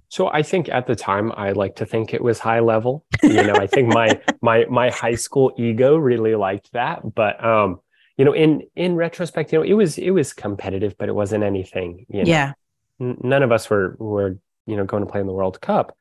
So 0.09 0.29
I 0.29 0.43
think 0.43 0.69
at 0.69 0.87
the 0.87 0.95
time 0.95 1.33
I 1.37 1.53
like 1.53 1.77
to 1.77 1.87
think 1.87 2.15
it 2.15 2.23
was 2.23 2.39
high 2.39 2.61
level. 2.61 3.05
You 3.23 3.45
know, 3.45 3.55
I 3.55 3.67
think 3.67 3.89
my 3.89 4.21
my 4.43 4.65
my 4.67 4.91
high 4.91 5.17
school 5.17 5.53
ego 5.59 5.97
really 5.97 6.35
liked 6.35 6.73
that, 6.73 7.15
but 7.15 7.45
um 7.45 7.81
you 8.17 8.25
know 8.25 8.33
in 8.33 8.63
in 8.77 8.95
retrospect 8.97 9.53
you 9.53 9.59
know 9.59 9.65
it 9.65 9.75
was 9.75 9.99
it 9.99 10.11
was 10.11 10.33
competitive 10.33 10.97
but 10.99 11.09
it 11.09 11.15
wasn't 11.15 11.43
anything 11.43 12.07
you 12.09 12.23
know? 12.25 12.31
yeah 12.31 12.53
N- 13.01 13.19
none 13.23 13.43
of 13.43 13.53
us 13.53 13.69
were 13.69 13.97
were 13.99 14.39
you 14.67 14.77
know 14.77 14.85
going 14.85 15.05
to 15.05 15.11
play 15.11 15.21
in 15.21 15.27
the 15.27 15.33
world 15.33 15.61
cup 15.61 15.97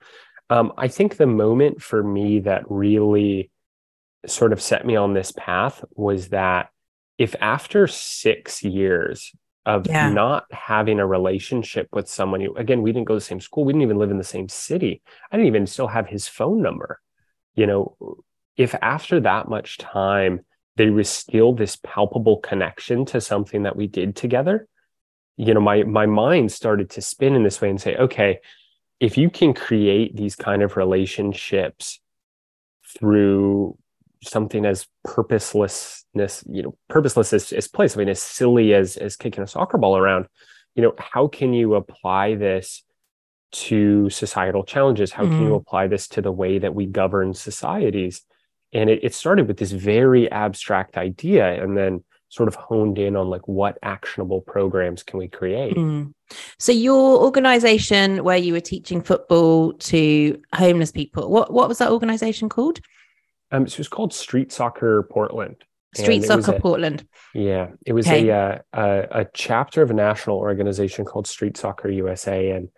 um 0.49 0.73
i 0.77 0.87
think 0.87 1.17
the 1.17 1.27
moment 1.27 1.81
for 1.81 2.03
me 2.03 2.39
that 2.41 2.63
really 2.69 3.49
sort 4.25 4.53
of 4.53 4.61
set 4.61 4.85
me 4.85 4.95
on 4.95 5.13
this 5.13 5.31
path 5.31 5.83
was 5.95 6.29
that 6.29 6.69
if 7.17 7.35
after 7.41 7.87
6 7.87 8.63
years 8.63 9.31
of 9.65 9.87
yeah. 9.87 10.09
not 10.09 10.45
having 10.51 10.99
a 10.99 11.07
relationship 11.07 11.87
with 11.93 12.07
someone 12.09 12.41
you 12.41 12.53
again 12.55 12.81
we 12.81 12.91
didn't 12.91 13.07
go 13.07 13.13
to 13.13 13.19
the 13.19 13.25
same 13.25 13.39
school 13.39 13.63
we 13.63 13.73
didn't 13.73 13.83
even 13.83 13.97
live 13.97 14.11
in 14.11 14.17
the 14.17 14.23
same 14.23 14.49
city 14.49 15.01
i 15.31 15.37
didn't 15.37 15.47
even 15.47 15.65
still 15.65 15.87
have 15.87 16.07
his 16.07 16.27
phone 16.27 16.61
number 16.61 16.99
you 17.55 17.65
know 17.65 17.95
if 18.57 18.75
after 18.81 19.19
that 19.19 19.47
much 19.47 19.77
time 19.77 20.41
there 20.75 20.91
was 20.91 21.09
still 21.09 21.53
this 21.53 21.77
palpable 21.83 22.37
connection 22.37 23.05
to 23.05 23.21
something 23.21 23.63
that 23.63 23.75
we 23.75 23.87
did 23.87 24.15
together 24.15 24.67
you 25.37 25.53
know 25.53 25.61
my 25.61 25.83
my 25.83 26.05
mind 26.05 26.51
started 26.51 26.89
to 26.89 27.01
spin 27.01 27.35
in 27.35 27.43
this 27.43 27.61
way 27.61 27.69
and 27.69 27.81
say 27.81 27.95
okay 27.95 28.39
if 28.99 29.17
you 29.17 29.29
can 29.29 29.53
create 29.53 30.15
these 30.15 30.35
kind 30.35 30.61
of 30.61 30.77
relationships 30.77 31.99
through 32.97 33.77
something 34.23 34.65
as 34.65 34.87
purposelessness 35.03 36.43
you 36.49 36.63
know 36.63 36.77
purposeless 36.89 37.33
as, 37.33 37.51
as 37.51 37.67
play 37.67 37.87
something 37.87 38.09
as 38.09 38.21
silly 38.21 38.73
as 38.73 38.97
as 38.97 39.15
kicking 39.15 39.43
a 39.43 39.47
soccer 39.47 39.77
ball 39.77 39.97
around 39.97 40.27
you 40.75 40.81
know 40.81 40.93
how 40.97 41.27
can 41.27 41.53
you 41.53 41.75
apply 41.75 42.35
this 42.35 42.83
to 43.51 44.09
societal 44.09 44.63
challenges 44.63 45.11
how 45.11 45.23
mm-hmm. 45.23 45.33
can 45.33 45.41
you 45.41 45.47
mm-hmm. 45.49 45.55
apply 45.55 45.87
this 45.87 46.07
to 46.07 46.21
the 46.21 46.31
way 46.31 46.57
that 46.57 46.73
we 46.73 46.85
govern 46.85 47.33
societies 47.33 48.23
and 48.73 48.89
it, 48.89 49.03
it 49.03 49.13
started 49.13 49.47
with 49.47 49.57
this 49.57 49.71
very 49.71 50.29
abstract 50.31 50.97
idea 50.97 51.61
and 51.63 51.77
then 51.77 52.03
sort 52.29 52.47
of 52.47 52.55
honed 52.55 52.97
in 52.97 53.15
on 53.15 53.29
like 53.29 53.47
what 53.47 53.77
actionable 53.83 54.41
programs 54.41 55.03
can 55.03 55.19
we 55.19 55.27
create 55.27 55.75
mm. 55.75 56.11
so 56.57 56.71
your 56.71 57.21
organization 57.21 58.23
where 58.23 58.37
you 58.37 58.53
were 58.53 58.59
teaching 58.59 59.03
football 59.03 59.73
to 59.73 60.41
homeless 60.55 60.91
people 60.91 61.29
what 61.29 61.53
what 61.53 61.69
was 61.69 61.77
that 61.77 61.91
organization 61.91 62.49
called 62.49 62.79
um 63.53 63.65
so 63.67 63.75
it 63.75 63.79
was 63.79 63.87
called 63.87 64.13
street 64.13 64.51
soccer 64.51 65.03
portland 65.03 65.55
street 65.95 66.23
soccer 66.23 66.55
a, 66.55 66.59
portland 66.59 67.07
yeah 67.33 67.67
it 67.85 67.93
was 67.93 68.07
okay. 68.07 68.27
a, 68.27 68.35
uh, 68.35 68.57
a 68.73 69.21
a 69.21 69.25
chapter 69.33 69.81
of 69.81 69.91
a 69.91 69.93
national 69.93 70.37
organization 70.37 71.05
called 71.05 71.27
street 71.27 71.55
soccer 71.55 71.89
usa 71.89 72.49
and 72.49 72.69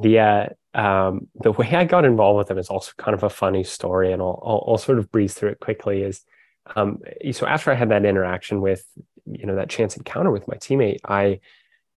the 0.00 0.18
uh, 0.18 0.46
um, 0.74 1.28
the 1.34 1.52
way 1.52 1.74
I 1.74 1.84
got 1.84 2.04
involved 2.04 2.38
with 2.38 2.48
them 2.48 2.58
is 2.58 2.68
also 2.68 2.92
kind 2.96 3.14
of 3.14 3.22
a 3.22 3.30
funny 3.30 3.64
story, 3.64 4.12
and 4.12 4.22
I'll, 4.22 4.42
I'll, 4.44 4.64
I'll 4.68 4.78
sort 4.78 4.98
of 4.98 5.10
breeze 5.10 5.34
through 5.34 5.50
it 5.50 5.60
quickly. 5.60 6.02
Is 6.02 6.22
um, 6.76 7.00
so 7.32 7.46
after 7.46 7.70
I 7.70 7.74
had 7.74 7.90
that 7.90 8.04
interaction 8.04 8.60
with 8.60 8.84
you 9.26 9.46
know 9.46 9.56
that 9.56 9.68
chance 9.68 9.96
encounter 9.96 10.30
with 10.30 10.48
my 10.48 10.56
teammate, 10.56 11.00
I 11.04 11.40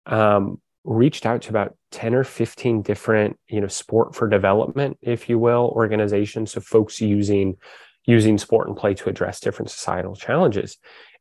um, 0.05 0.61
reached 0.83 1.25
out 1.25 1.43
to 1.43 1.49
about 1.49 1.75
ten 1.91 2.13
or 2.13 2.23
fifteen 2.23 2.81
different 2.81 3.39
you 3.47 3.61
know 3.61 3.67
sport 3.67 4.13
for 4.13 4.27
development, 4.27 4.97
if 5.01 5.29
you 5.29 5.39
will, 5.39 5.71
organizations. 5.73 6.51
So 6.51 6.59
folks 6.59 6.99
using 6.99 7.57
using 8.05 8.37
sport 8.37 8.67
and 8.67 8.77
play 8.77 8.93
to 8.93 9.09
address 9.09 9.39
different 9.39 9.71
societal 9.71 10.15
challenges. 10.15 10.77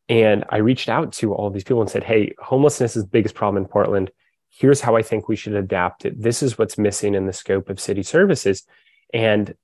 And 0.08 0.44
I 0.50 0.58
reached 0.58 0.88
out 0.88 1.12
to 1.14 1.32
all 1.32 1.50
these 1.50 1.64
people 1.64 1.80
and 1.80 1.90
said, 1.90 2.04
"Hey, 2.04 2.34
homelessness 2.38 2.96
is 2.96 3.04
the 3.04 3.10
biggest 3.10 3.34
problem 3.34 3.62
in 3.62 3.68
Portland." 3.68 4.10
here's 4.56 4.80
how 4.80 4.96
I 4.96 5.02
think 5.02 5.28
we 5.28 5.36
should 5.36 5.54
adapt 5.54 6.04
it. 6.04 6.20
This 6.20 6.42
is 6.42 6.58
what's 6.58 6.78
missing 6.78 7.14
in 7.14 7.26
the 7.26 7.32
scope 7.32 7.68
of 7.68 7.80
city 7.80 8.02
services. 8.02 8.64
And 9.12 9.54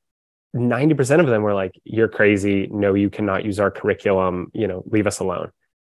90% 0.54 1.20
of 1.20 1.26
them 1.26 1.42
were 1.42 1.54
like, 1.54 1.80
you're 1.84 2.08
crazy. 2.08 2.66
No, 2.70 2.94
you 2.94 3.08
cannot 3.08 3.44
use 3.44 3.60
our 3.60 3.70
curriculum. 3.70 4.50
You 4.52 4.66
know, 4.66 4.82
leave 4.86 5.06
us 5.06 5.20
alone. 5.20 5.52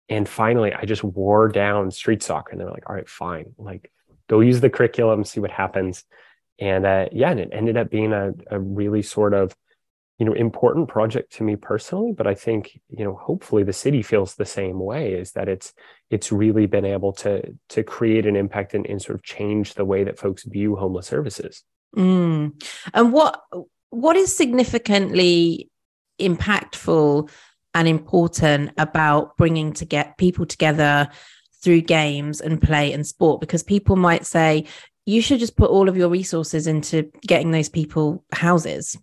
And 0.10 0.30
finally, 0.30 0.74
I 0.74 0.86
just 0.86 1.04
wore 1.04 1.48
down 1.48 1.90
street 1.90 2.22
soccer 2.22 2.52
and 2.52 2.60
they 2.60 2.66
were 2.66 2.72
like, 2.72 2.88
all 2.88 2.96
right, 2.96 3.10
fine. 3.10 3.54
Like, 3.58 3.92
go 4.30 4.42
use 4.42 4.62
the 4.62 4.70
curriculum, 4.70 5.24
see 5.24 5.40
what 5.40 5.52
happens. 5.52 6.04
And 6.60 6.86
uh, 6.86 7.08
yeah, 7.12 7.32
and 7.32 7.40
it 7.40 7.50
ended 7.52 7.78
up 7.78 7.90
being 7.90 8.14
a, 8.14 8.34
a 8.52 8.60
really 8.60 9.02
sort 9.02 9.34
of 9.34 9.56
you 10.24 10.30
know 10.30 10.36
important 10.36 10.88
project 10.88 11.34
to 11.34 11.44
me 11.44 11.58
personally 11.58 12.14
but 12.14 12.26
i 12.26 12.34
think 12.34 12.80
you 12.88 13.04
know 13.04 13.14
hopefully 13.14 13.62
the 13.62 13.74
city 13.74 14.02
feels 14.02 14.36
the 14.36 14.46
same 14.46 14.80
way 14.80 15.12
is 15.12 15.34
that 15.34 15.50
it's 15.50 15.74
it's 16.10 16.32
really 16.32 16.66
been 16.66 16.86
able 16.86 17.12
to 17.12 17.42
to 17.68 17.84
create 17.84 18.26
an 18.26 18.38
impact 18.38 18.74
and, 18.74 18.86
and 18.86 19.02
sort 19.02 19.16
of 19.16 19.24
change 19.24 19.74
the 19.74 19.84
way 19.84 20.06
that 20.06 20.18
folks 20.18 20.44
view 20.44 20.78
homeless 20.78 21.08
services. 21.08 21.64
Mm. 21.98 22.54
and 22.94 23.12
what 23.12 23.42
what 23.90 24.16
is 24.16 24.34
significantly 24.34 25.70
impactful 26.22 27.30
and 27.74 27.88
important 27.90 28.72
about 28.78 29.36
bringing 29.36 29.74
to 29.74 29.84
get 29.84 30.18
people 30.18 30.46
together 30.46 31.10
through 31.62 31.82
games 31.82 32.40
and 32.40 32.62
play 32.62 32.94
and 32.94 33.06
sport? 33.06 33.42
Because 33.42 33.62
people 33.62 33.96
might 33.96 34.26
say 34.26 34.66
you 35.06 35.22
should 35.22 35.40
just 35.40 35.58
put 35.58 35.70
all 35.70 35.90
of 35.90 35.98
your 35.98 36.10
resources 36.10 36.66
into 36.66 37.12
getting 37.28 37.52
those 37.52 37.70
people 37.70 38.24
houses 38.32 38.98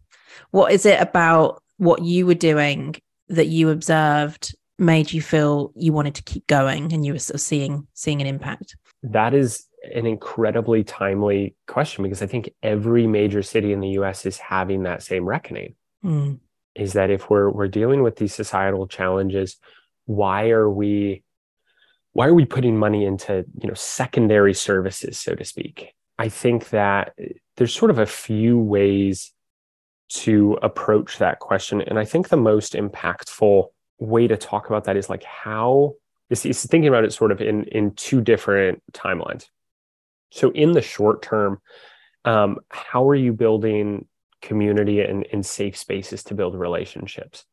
what 0.50 0.72
is 0.72 0.86
it 0.86 1.00
about 1.00 1.62
what 1.76 2.02
you 2.02 2.26
were 2.26 2.34
doing 2.34 2.96
that 3.28 3.48
you 3.48 3.70
observed 3.70 4.54
made 4.78 5.12
you 5.12 5.20
feel 5.20 5.72
you 5.76 5.92
wanted 5.92 6.14
to 6.14 6.22
keep 6.22 6.46
going 6.46 6.92
and 6.92 7.04
you 7.04 7.12
were 7.12 7.18
sort 7.18 7.34
of 7.36 7.40
seeing 7.40 7.86
seeing 7.94 8.20
an 8.20 8.26
impact? 8.26 8.76
That 9.02 9.34
is 9.34 9.66
an 9.94 10.06
incredibly 10.06 10.84
timely 10.84 11.54
question 11.66 12.02
because 12.02 12.22
I 12.22 12.26
think 12.26 12.50
every 12.62 13.06
major 13.06 13.42
city 13.42 13.72
in 13.72 13.80
the 13.80 13.90
US 14.00 14.26
is 14.26 14.38
having 14.38 14.82
that 14.82 15.02
same 15.02 15.24
reckoning. 15.24 15.74
Mm. 16.04 16.40
Is 16.74 16.92
that 16.94 17.10
if 17.10 17.28
we're 17.28 17.50
we're 17.50 17.68
dealing 17.68 18.02
with 18.02 18.16
these 18.16 18.34
societal 18.34 18.86
challenges, 18.86 19.56
why 20.06 20.50
are 20.50 20.70
we 20.70 21.22
why 22.12 22.26
are 22.26 22.34
we 22.34 22.44
putting 22.44 22.76
money 22.76 23.04
into, 23.04 23.44
you 23.60 23.68
know, 23.68 23.74
secondary 23.74 24.54
services, 24.54 25.18
so 25.18 25.34
to 25.34 25.44
speak? 25.44 25.94
I 26.18 26.28
think 26.28 26.70
that 26.70 27.14
there's 27.56 27.74
sort 27.74 27.90
of 27.90 27.98
a 27.98 28.06
few 28.06 28.58
ways 28.58 29.32
to 30.10 30.58
approach 30.62 31.18
that 31.18 31.38
question. 31.38 31.80
And 31.82 31.98
I 31.98 32.04
think 32.04 32.28
the 32.28 32.36
most 32.36 32.74
impactful 32.74 33.66
way 33.98 34.26
to 34.26 34.36
talk 34.36 34.66
about 34.66 34.84
that 34.84 34.96
is 34.96 35.08
like 35.08 35.22
how 35.22 35.94
is, 36.30 36.44
is 36.46 36.64
thinking 36.64 36.88
about 36.88 37.04
it 37.04 37.12
sort 37.12 37.32
of 37.32 37.40
in 37.40 37.64
in 37.64 37.92
two 37.94 38.20
different 38.20 38.82
timelines. 38.92 39.46
So 40.30 40.50
in 40.52 40.72
the 40.72 40.82
short 40.82 41.22
term, 41.22 41.60
um, 42.24 42.58
how 42.70 43.08
are 43.08 43.14
you 43.14 43.32
building 43.32 44.06
community 44.42 45.00
and, 45.00 45.26
and 45.32 45.44
safe 45.44 45.76
spaces 45.76 46.22
to 46.24 46.34
build 46.34 46.54
relationships? 46.54 47.44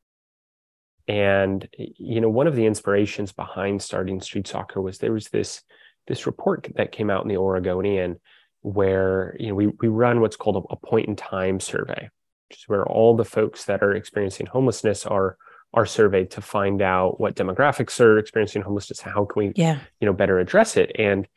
And 1.07 1.67
you 1.77 2.21
know, 2.21 2.29
one 2.29 2.47
of 2.47 2.55
the 2.55 2.65
inspirations 2.65 3.31
behind 3.31 3.81
starting 3.81 4.19
street 4.21 4.47
soccer 4.47 4.81
was 4.81 4.97
there 4.97 5.13
was 5.13 5.29
this 5.29 5.63
this 6.07 6.25
report 6.25 6.67
that 6.75 6.91
came 6.91 7.09
out 7.09 7.23
in 7.23 7.29
the 7.29 7.37
Oregonian 7.37 8.19
where 8.61 9.35
you 9.39 9.47
know 9.47 9.55
we 9.55 9.67
we 9.67 9.87
run 9.87 10.21
what's 10.21 10.35
called 10.35 10.65
a, 10.69 10.73
a 10.73 10.75
point 10.75 11.07
in 11.07 11.15
time 11.15 11.59
survey, 11.59 12.09
which 12.49 12.59
is 12.59 12.67
where 12.67 12.85
all 12.85 13.15
the 13.15 13.25
folks 13.25 13.65
that 13.65 13.83
are 13.83 13.93
experiencing 13.93 14.45
homelessness 14.45 15.05
are 15.05 15.37
are 15.73 15.85
surveyed 15.85 16.31
to 16.31 16.41
find 16.41 16.81
out 16.81 17.19
what 17.19 17.35
demographics 17.35 17.99
are 17.99 18.17
experiencing 18.17 18.61
homelessness 18.61 19.01
how 19.01 19.25
can 19.25 19.39
we 19.39 19.51
yeah. 19.55 19.79
you 19.99 20.05
know 20.05 20.13
better 20.13 20.39
address 20.39 20.77
it. 20.77 20.91
And 20.97 21.27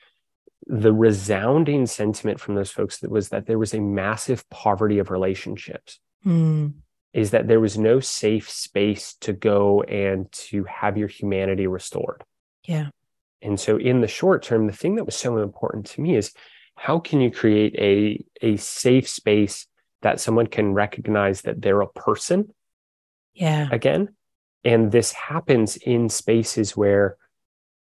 the 0.67 0.93
resounding 0.93 1.87
sentiment 1.87 2.39
from 2.39 2.55
those 2.55 2.71
folks 2.71 3.03
was 3.03 3.31
that 3.31 3.47
there 3.47 3.59
was 3.59 3.75
a 3.75 3.81
massive 3.81 4.49
poverty 4.51 4.99
of 4.99 5.11
relationships. 5.11 5.99
Mm. 6.25 6.75
is 7.15 7.31
that 7.31 7.49
there 7.49 7.61
was 7.61 7.79
no 7.79 7.99
safe 7.99 8.51
space 8.51 9.15
to 9.23 9.33
go 9.33 9.83
and 9.85 10.31
to 10.33 10.65
have 10.65 10.99
your 10.99 11.09
humanity 11.09 11.67
restored. 11.67 12.23
Yeah. 12.69 12.91
And 13.41 13.59
so 13.59 13.79
in 13.79 14.03
the 14.03 14.07
short 14.07 14.43
term 14.43 14.67
the 14.67 14.73
thing 14.73 14.97
that 14.97 15.07
was 15.07 15.17
so 15.17 15.39
important 15.39 15.87
to 15.87 16.03
me 16.03 16.17
is 16.17 16.35
how 16.77 16.99
can 16.99 17.21
you 17.21 17.31
create 17.31 17.75
a 17.77 18.25
a 18.43 18.57
safe 18.59 19.09
space 19.09 19.67
that 20.03 20.21
someone 20.21 20.47
can 20.47 20.73
recognize 20.73 21.43
that 21.43 21.61
they're 21.61 21.81
a 21.81 21.89
person 21.89 22.53
yeah. 23.35 23.69
again. 23.71 24.15
And 24.65 24.93
this 24.93 25.13
happens 25.13 25.77
in 25.77 26.09
spaces 26.09 26.77
where 26.77 27.17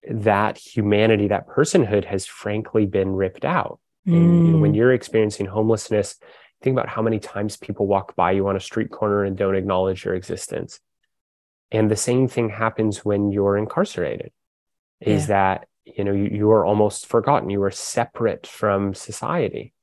that 0.09 0.59
humanity 0.59 1.28
that 1.28 1.49
personhood 1.49 2.04
has 2.04 2.26
frankly 2.26 2.87
been 2.87 3.11
ripped 3.11 3.44
out. 3.44 3.80
Mm. 4.06 4.16
and, 4.16 4.47
you 4.47 4.52
know, 4.52 4.59
when 4.59 4.75
you're 4.75 4.92
experiencing 4.92 5.47
homelessness 5.47 6.16
think 6.64 6.75
about 6.75 6.88
how 6.88 7.02
many 7.02 7.18
times 7.18 7.59
people 7.59 7.87
walk 7.87 8.16
by 8.16 8.33
you 8.33 8.49
on 8.49 8.56
a 8.56 8.61
street 8.61 8.90
corner 8.90 9.23
and 9.23 9.37
don't 9.37 9.54
acknowledge 9.54 10.04
your 10.04 10.14
existence. 10.14 10.80
And 11.71 11.90
the 11.90 11.97
same 11.97 12.26
thing 12.26 12.49
happens 12.49 13.04
when 13.04 13.30
you're 13.30 13.59
incarcerated 13.59 14.33
is 15.00 15.23
Yeah. 15.23 15.26
that 15.26 15.68
you 15.85 16.02
know 16.04 16.12
you, 16.12 16.25
you 16.25 16.50
are 16.50 16.64
almost 16.64 17.06
forgotten. 17.06 17.50
You 17.50 17.62
are 17.62 17.71
separate 17.71 18.47
from 18.47 18.94
society. 18.94 19.75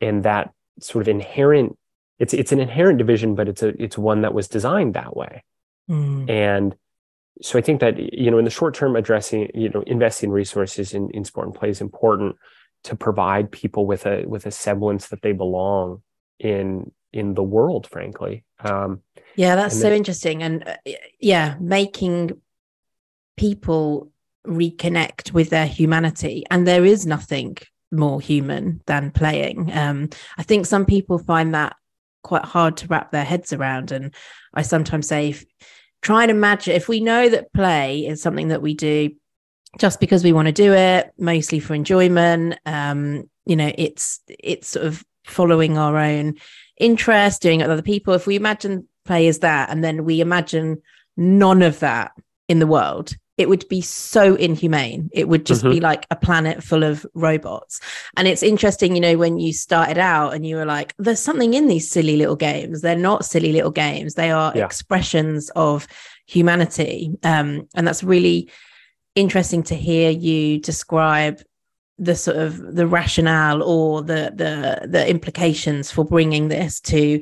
And 0.00 0.24
that 0.24 0.52
sort 0.80 1.02
of 1.02 1.08
inherent 1.08 1.76
it's 2.18 2.34
it's 2.34 2.52
an 2.52 2.60
inherent 2.60 2.98
division 2.98 3.34
but 3.34 3.48
it's 3.48 3.62
a 3.62 3.68
it's 3.82 3.96
one 3.98 4.22
that 4.22 4.34
was 4.34 4.48
designed 4.48 4.94
that 4.94 5.16
way 5.16 5.42
Mm. 5.90 6.28
and 6.28 6.76
so 7.40 7.58
i 7.58 7.62
think 7.62 7.80
that 7.80 7.98
you 8.12 8.30
know 8.30 8.38
in 8.38 8.44
the 8.44 8.50
short 8.50 8.74
term 8.74 8.94
addressing 8.94 9.48
you 9.54 9.70
know 9.70 9.82
investing 9.86 10.30
resources 10.30 10.92
in, 10.92 11.08
in 11.12 11.24
sport 11.24 11.46
and 11.46 11.54
play 11.56 11.70
is 11.70 11.80
important 11.80 12.36
to 12.84 12.94
provide 12.94 13.50
people 13.50 13.86
with 13.86 14.04
a 14.06 14.24
with 14.26 14.44
a 14.44 14.50
semblance 14.50 15.08
that 15.08 15.22
they 15.22 15.32
belong 15.32 16.02
in 16.38 16.90
in 17.12 17.32
the 17.34 17.42
world 17.42 17.86
frankly 17.86 18.44
um 18.60 19.00
Yeah, 19.36 19.54
that's 19.56 19.74
And 19.74 19.82
so 19.82 19.88
then- 19.88 19.96
interesting. 19.98 20.42
And 20.42 20.54
uh, 20.68 20.76
yeah, 21.20 21.54
making 21.60 22.32
people 23.36 24.10
reconnect 24.46 25.32
with 25.32 25.50
their 25.50 25.66
humanity. 25.66 26.44
And 26.50 26.66
there 26.66 26.84
is 26.84 27.06
nothing 27.06 27.56
more 27.90 28.20
human 28.20 28.80
than 28.86 29.10
playing. 29.10 29.70
Um, 29.72 30.10
I 30.36 30.42
think 30.42 30.66
some 30.66 30.84
people 30.84 31.18
find 31.18 31.54
that 31.54 31.76
quite 32.22 32.44
hard 32.44 32.76
to 32.78 32.86
wrap 32.88 33.10
their 33.10 33.24
heads 33.24 33.52
around. 33.52 33.92
And 33.92 34.14
I 34.54 34.62
sometimes 34.62 35.08
say, 35.08 35.30
if, 35.30 35.44
try 36.02 36.22
and 36.22 36.30
imagine 36.30 36.74
if 36.74 36.88
we 36.88 37.00
know 37.00 37.28
that 37.28 37.52
play 37.52 38.06
is 38.06 38.22
something 38.22 38.48
that 38.48 38.62
we 38.62 38.74
do 38.74 39.10
just 39.78 40.00
because 40.00 40.24
we 40.24 40.32
want 40.32 40.46
to 40.46 40.52
do 40.52 40.72
it, 40.72 41.12
mostly 41.18 41.60
for 41.60 41.74
enjoyment. 41.74 42.58
Um, 42.64 43.28
you 43.44 43.56
know, 43.56 43.72
it's 43.76 44.20
it's 44.28 44.68
sort 44.68 44.86
of 44.86 45.04
following 45.24 45.76
our 45.76 45.96
own 45.96 46.34
interest, 46.78 47.42
doing 47.42 47.60
it 47.60 47.64
with 47.64 47.72
other 47.72 47.82
people. 47.82 48.14
If 48.14 48.26
we 48.26 48.36
imagine 48.36 48.88
play 49.04 49.28
as 49.28 49.40
that, 49.40 49.70
and 49.70 49.82
then 49.82 50.04
we 50.04 50.20
imagine 50.20 50.82
none 51.16 51.62
of 51.62 51.80
that 51.80 52.12
in 52.48 52.58
the 52.58 52.66
world, 52.66 53.14
it 53.38 53.48
would 53.48 53.66
be 53.68 53.80
so 53.80 54.34
inhumane. 54.34 55.08
It 55.12 55.28
would 55.28 55.46
just 55.46 55.62
be 55.62 55.78
like 55.78 56.06
a 56.10 56.16
planet 56.16 56.62
full 56.62 56.82
of 56.82 57.06
robots. 57.14 57.80
And 58.16 58.26
it's 58.26 58.42
interesting, 58.42 58.96
you 58.96 59.00
know, 59.00 59.16
when 59.16 59.38
you 59.38 59.52
started 59.52 59.96
out 59.96 60.34
and 60.34 60.44
you 60.44 60.56
were 60.56 60.64
like, 60.64 60.92
there's 60.98 61.20
something 61.20 61.54
in 61.54 61.68
these 61.68 61.88
silly 61.88 62.16
little 62.16 62.36
games. 62.36 62.80
They're 62.80 62.96
not 62.96 63.24
silly 63.24 63.52
little 63.52 63.70
games, 63.70 64.14
they 64.14 64.32
are 64.32 64.52
Yeah. 64.56 64.64
expressions 64.66 65.50
of 65.54 65.86
humanity. 66.26 67.16
Um, 67.22 67.68
and 67.76 67.86
that's 67.86 68.02
really 68.02 68.50
interesting 69.14 69.62
to 69.64 69.74
hear 69.76 70.10
you 70.10 70.58
describe 70.58 71.40
the 71.96 72.14
sort 72.14 72.36
of 72.36 72.74
the 72.76 72.86
rationale 72.86 73.62
or 73.62 74.02
the 74.02 74.32
the 74.34 74.86
the 74.88 75.08
implications 75.08 75.90
for 75.90 76.04
bringing 76.04 76.48
this 76.48 76.80
to 76.80 77.20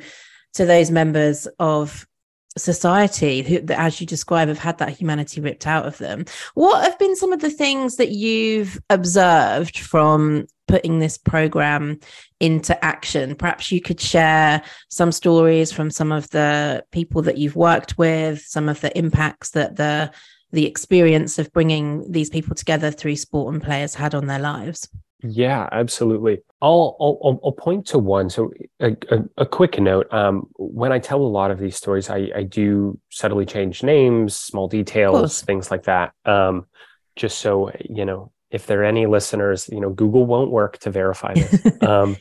to 0.54 0.66
those 0.66 0.90
members 0.90 1.46
of 1.58 2.06
society 2.56 3.42
who 3.42 3.60
that, 3.60 3.78
as 3.78 4.00
you 4.00 4.06
describe 4.06 4.48
have 4.48 4.58
had 4.58 4.78
that 4.78 4.90
humanity 4.90 5.40
ripped 5.40 5.66
out 5.66 5.86
of 5.86 5.98
them. 5.98 6.24
What 6.54 6.82
have 6.84 6.98
been 6.98 7.16
some 7.16 7.32
of 7.32 7.40
the 7.40 7.50
things 7.50 7.96
that 7.96 8.10
you've 8.10 8.78
observed 8.90 9.78
from 9.78 10.46
putting 10.68 10.98
this 10.98 11.18
program 11.18 12.00
into 12.40 12.82
action? 12.84 13.34
Perhaps 13.34 13.70
you 13.70 13.80
could 13.80 14.00
share 14.00 14.62
some 14.88 15.12
stories 15.12 15.72
from 15.72 15.90
some 15.90 16.12
of 16.12 16.28
the 16.30 16.84
people 16.92 17.22
that 17.22 17.38
you've 17.38 17.56
worked 17.56 17.98
with 17.98 18.40
some 18.40 18.68
of 18.68 18.80
the 18.80 18.96
impacts 18.96 19.50
that 19.50 19.76
the 19.76 20.10
the 20.52 20.66
experience 20.66 21.38
of 21.40 21.52
bringing 21.52 22.10
these 22.10 22.30
people 22.30 22.54
together 22.54 22.90
through 22.90 23.16
sport 23.16 23.52
and 23.52 23.62
play 23.62 23.80
has 23.80 23.96
had 23.96 24.14
on 24.14 24.26
their 24.26 24.38
lives 24.38 24.88
Yeah, 25.22 25.68
absolutely. 25.72 26.42
I'll 26.60 26.96
I'll 27.00 27.40
I'll- 27.44 27.52
point 27.52 27.86
to 27.88 27.98
one. 27.98 28.28
So 28.28 28.52
a, 28.80 28.96
a, 29.10 29.24
a 29.38 29.46
quick 29.46 29.80
note. 29.80 30.12
Um, 30.12 30.48
when 30.56 30.92
I 30.92 30.98
tell 30.98 31.20
a 31.20 31.26
lot 31.26 31.50
of 31.50 31.58
these 31.58 31.76
stories, 31.76 32.10
I 32.10 32.30
I 32.34 32.42
do 32.42 32.98
subtly 33.10 33.46
change 33.46 33.82
names, 33.82 34.36
small 34.36 34.68
details, 34.68 35.42
things 35.42 35.70
like 35.70 35.84
that. 35.84 36.12
Um, 36.24 36.66
just 37.14 37.38
so 37.38 37.72
you 37.88 38.04
know, 38.04 38.30
if 38.50 38.66
there 38.66 38.82
are 38.82 38.84
any 38.84 39.06
listeners, 39.06 39.68
you 39.70 39.80
know, 39.80 39.90
Google 39.90 40.26
won't 40.26 40.50
work 40.50 40.78
to 40.80 40.90
verify 40.90 41.34
this. 41.34 41.66
um, 41.82 42.16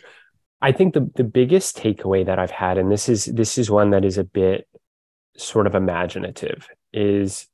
I 0.62 0.72
think 0.72 0.94
the 0.94 1.10
the 1.16 1.24
biggest 1.26 1.78
takeaway 1.78 2.26
that 2.26 2.40
I've 2.40 2.52
had, 2.52 2.78
and 2.78 2.92
this 2.92 3.10
is 3.10 3.26
this 3.26 3.58
is 3.58 3.70
one 3.70 3.90
that 3.92 4.06
is 4.06 4.18
a 4.18 4.24
bit 4.24 4.68
sort 5.38 5.68
of 5.68 5.76
imaginative, 5.76 6.70
is 6.94 7.48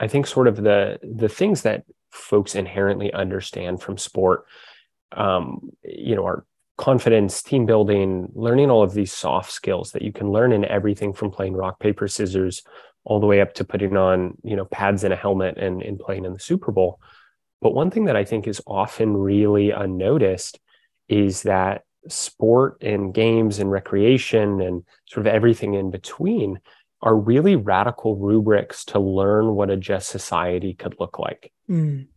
I 0.00 0.08
think 0.08 0.26
sort 0.26 0.48
of 0.48 0.56
the 0.56 0.98
the 1.02 1.28
things 1.28 1.62
that 1.62 1.84
folks 2.10 2.56
inherently 2.56 3.12
understand 3.12 3.80
from 3.80 3.96
sport 3.96 4.44
um, 5.12 5.70
you 5.82 6.14
know, 6.14 6.24
our 6.24 6.44
confidence, 6.78 7.42
team 7.42 7.66
building, 7.66 8.28
learning 8.34 8.70
all 8.70 8.82
of 8.82 8.94
these 8.94 9.12
soft 9.12 9.52
skills 9.52 9.92
that 9.92 10.02
you 10.02 10.12
can 10.12 10.32
learn 10.32 10.52
in 10.52 10.64
everything 10.64 11.12
from 11.12 11.30
playing 11.30 11.52
rock, 11.54 11.78
paper, 11.78 12.08
scissors, 12.08 12.62
all 13.04 13.20
the 13.20 13.26
way 13.26 13.40
up 13.40 13.54
to 13.54 13.64
putting 13.64 13.96
on, 13.96 14.36
you 14.42 14.56
know, 14.56 14.64
pads 14.64 15.04
and 15.04 15.12
a 15.12 15.16
helmet 15.16 15.58
and, 15.58 15.82
and 15.82 15.98
playing 15.98 16.24
in 16.24 16.32
the 16.32 16.38
Super 16.38 16.72
Bowl. 16.72 17.00
But 17.60 17.74
one 17.74 17.90
thing 17.90 18.06
that 18.06 18.16
I 18.16 18.24
think 18.24 18.46
is 18.46 18.62
often 18.66 19.16
really 19.16 19.70
unnoticed 19.70 20.58
is 21.08 21.42
that 21.42 21.82
sport 22.08 22.78
and 22.80 23.12
games 23.12 23.58
and 23.58 23.70
recreation 23.70 24.60
and 24.60 24.84
sort 25.06 25.26
of 25.26 25.32
everything 25.32 25.74
in 25.74 25.90
between 25.90 26.60
are 27.02 27.16
really 27.16 27.56
radical 27.56 28.16
rubrics 28.16 28.84
to 28.86 28.98
learn 28.98 29.54
what 29.54 29.70
a 29.70 29.76
just 29.76 30.08
society 30.08 30.74
could 30.74 30.96
look 30.98 31.18
like. 31.18 31.52
Mm. 31.68 32.08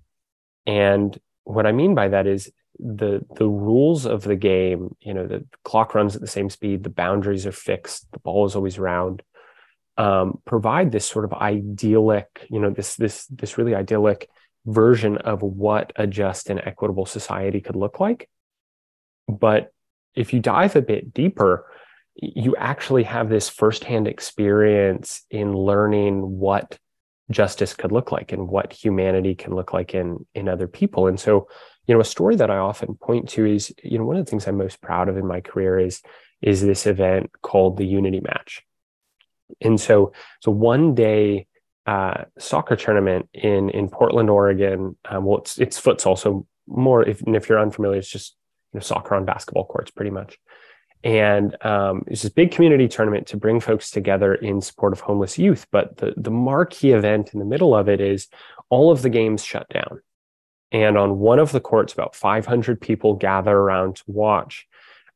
And 0.65 1.19
what 1.43 1.65
I 1.65 1.71
mean 1.71 1.95
by 1.95 2.09
that 2.09 2.27
is 2.27 2.51
the 2.79 3.25
the 3.35 3.47
rules 3.47 4.05
of 4.05 4.23
the 4.23 4.35
game, 4.35 4.95
you 4.99 5.13
know, 5.13 5.27
the 5.27 5.45
clock 5.63 5.93
runs 5.93 6.15
at 6.15 6.21
the 6.21 6.27
same 6.27 6.49
speed, 6.49 6.83
the 6.83 6.89
boundaries 6.89 7.45
are 7.45 7.51
fixed, 7.51 8.11
the 8.11 8.19
ball 8.19 8.45
is 8.45 8.55
always 8.55 8.79
round, 8.79 9.21
um, 9.97 10.39
provide 10.45 10.91
this 10.91 11.05
sort 11.05 11.25
of 11.25 11.33
idyllic, 11.33 12.47
you 12.49 12.59
know, 12.59 12.71
this 12.71 12.95
this 12.95 13.25
this 13.27 13.57
really 13.57 13.75
idyllic 13.75 14.29
version 14.65 15.17
of 15.17 15.41
what 15.41 15.93
a 15.95 16.07
just 16.07 16.49
and 16.49 16.59
equitable 16.59 17.05
society 17.05 17.61
could 17.61 17.75
look 17.75 17.99
like. 17.99 18.29
But 19.27 19.71
if 20.15 20.33
you 20.33 20.39
dive 20.39 20.75
a 20.75 20.81
bit 20.81 21.13
deeper, 21.13 21.65
you 22.15 22.55
actually 22.55 23.03
have 23.03 23.29
this 23.29 23.49
firsthand 23.49 24.07
experience 24.07 25.23
in 25.29 25.53
learning 25.53 26.21
what 26.21 26.77
justice 27.31 27.73
could 27.73 27.91
look 27.91 28.11
like 28.11 28.31
and 28.31 28.47
what 28.47 28.73
humanity 28.73 29.33
can 29.35 29.55
look 29.55 29.73
like 29.73 29.93
in 29.93 30.25
in 30.35 30.49
other 30.49 30.67
people 30.67 31.07
and 31.07 31.19
so 31.19 31.47
you 31.87 31.93
know 31.93 32.01
a 32.01 32.05
story 32.05 32.35
that 32.35 32.49
i 32.49 32.57
often 32.57 32.95
point 32.95 33.29
to 33.29 33.45
is 33.45 33.73
you 33.83 33.97
know 33.97 34.05
one 34.05 34.17
of 34.17 34.25
the 34.25 34.29
things 34.29 34.47
i'm 34.47 34.57
most 34.57 34.81
proud 34.81 35.09
of 35.09 35.17
in 35.17 35.25
my 35.25 35.41
career 35.41 35.79
is 35.79 36.01
is 36.41 36.61
this 36.61 36.85
event 36.85 37.29
called 37.41 37.77
the 37.77 37.85
unity 37.85 38.21
match 38.21 38.63
and 39.61 39.79
so 39.79 40.13
so 40.41 40.51
one 40.51 40.95
day 40.95 41.47
uh, 41.85 42.23
soccer 42.39 42.77
tournament 42.77 43.27
in 43.33 43.69
in 43.69 43.89
portland 43.89 44.29
oregon 44.29 44.95
um, 45.05 45.25
well 45.25 45.39
it's 45.39 45.59
it's 45.59 45.81
futsal 45.81 46.17
so 46.17 46.45
more 46.65 47.03
if, 47.03 47.21
if 47.27 47.49
you're 47.49 47.59
unfamiliar 47.59 47.99
it's 47.99 48.09
just 48.09 48.37
you 48.71 48.77
know 48.77 48.81
soccer 48.81 49.15
on 49.15 49.25
basketball 49.25 49.65
courts 49.65 49.91
pretty 49.91 50.11
much 50.11 50.39
and 51.03 51.61
um, 51.65 52.03
it's 52.07 52.21
this 52.21 52.31
big 52.31 52.51
community 52.51 52.87
tournament 52.87 53.27
to 53.27 53.37
bring 53.37 53.59
folks 53.59 53.91
together 53.91 54.33
in 54.35 54.61
support 54.61 54.93
of 54.93 55.01
homeless 55.01 55.37
youth. 55.37 55.67
But 55.69 55.97
the 55.97 56.13
the 56.15 56.31
marquee 56.31 56.91
event 56.91 57.33
in 57.33 57.39
the 57.39 57.45
middle 57.45 57.75
of 57.75 57.89
it 57.89 57.99
is 57.99 58.29
all 58.69 58.89
of 58.89 59.01
the 59.01 59.09
games 59.09 59.43
shut 59.43 59.67
down, 59.69 60.01
and 60.73 60.97
on 60.97 61.19
one 61.19 61.39
of 61.39 61.51
the 61.51 61.61
courts, 61.61 61.93
about 61.93 62.15
500 62.15 62.81
people 62.81 63.13
gather 63.13 63.55
around 63.55 63.97
to 63.97 64.03
watch 64.07 64.67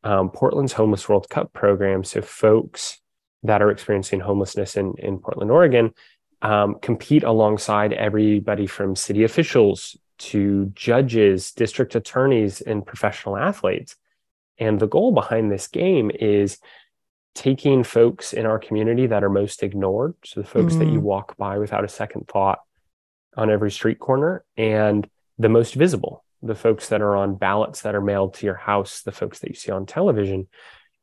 um, 0.04 0.30
Portland's 0.30 0.74
Homeless 0.74 1.10
World 1.10 1.28
Cup 1.30 1.52
program. 1.52 2.04
So 2.04 2.22
folks 2.22 3.02
that 3.43 3.62
are 3.62 3.72
experiencing 3.72 4.20
homelessness 4.20 4.78
in 4.78 4.93
in 5.00 5.20
Portland, 5.20 5.52
Oregon, 5.52 5.93
um, 6.41 6.76
compete 6.82 7.24
alongside 7.24 7.91
everybody 7.93 8.67
from 8.67 8.96
city 8.96 9.24
officials 9.24 9.98
to 10.20 10.72
judges, 10.76 11.52
district 11.52 11.96
attorneys, 11.96 12.62
and 12.62 12.86
professional 12.86 13.38
athletes. 13.38 13.96
And 14.60 14.80
the 14.80 14.88
goal 14.88 15.12
behind 15.12 15.52
this 15.52 15.67
game 15.67 16.12
is 16.20 16.60
taking 17.36 17.84
folks 17.84 18.34
in 18.34 18.48
our 18.48 18.58
community 18.58 19.06
that 19.08 19.24
are 19.24 19.30
most 19.30 19.62
ignored, 19.62 20.15
so 20.26 20.41
the 20.41 20.48
folks 20.48 20.74
mm. 20.74 20.80
that 20.80 20.88
you 20.88 21.00
Mm. 21.00 21.04
walk 21.04 21.38
by 21.38 21.60
without 21.60 21.84
a 21.84 21.88
second 21.88 22.28
thought 22.28 22.60
on 23.36 23.52
every 23.52 23.70
street 23.70 24.00
corner, 24.00 24.43
and 24.56 25.08
the 25.38 25.50
most 25.50 25.76
visible, 25.76 26.23
the 26.41 26.56
folks 26.56 26.89
that 26.89 27.02
are 27.02 27.15
on 27.15 27.36
ballots 27.36 27.82
that 27.82 27.95
are 27.95 28.02
mailed 28.02 28.36
to 28.36 28.45
your 28.45 28.56
house, 28.56 29.02
the 29.02 29.12
folks 29.12 29.39
that 29.39 29.50
you 29.50 29.56
see 29.56 29.71
on 29.71 29.86
television. 29.86 30.47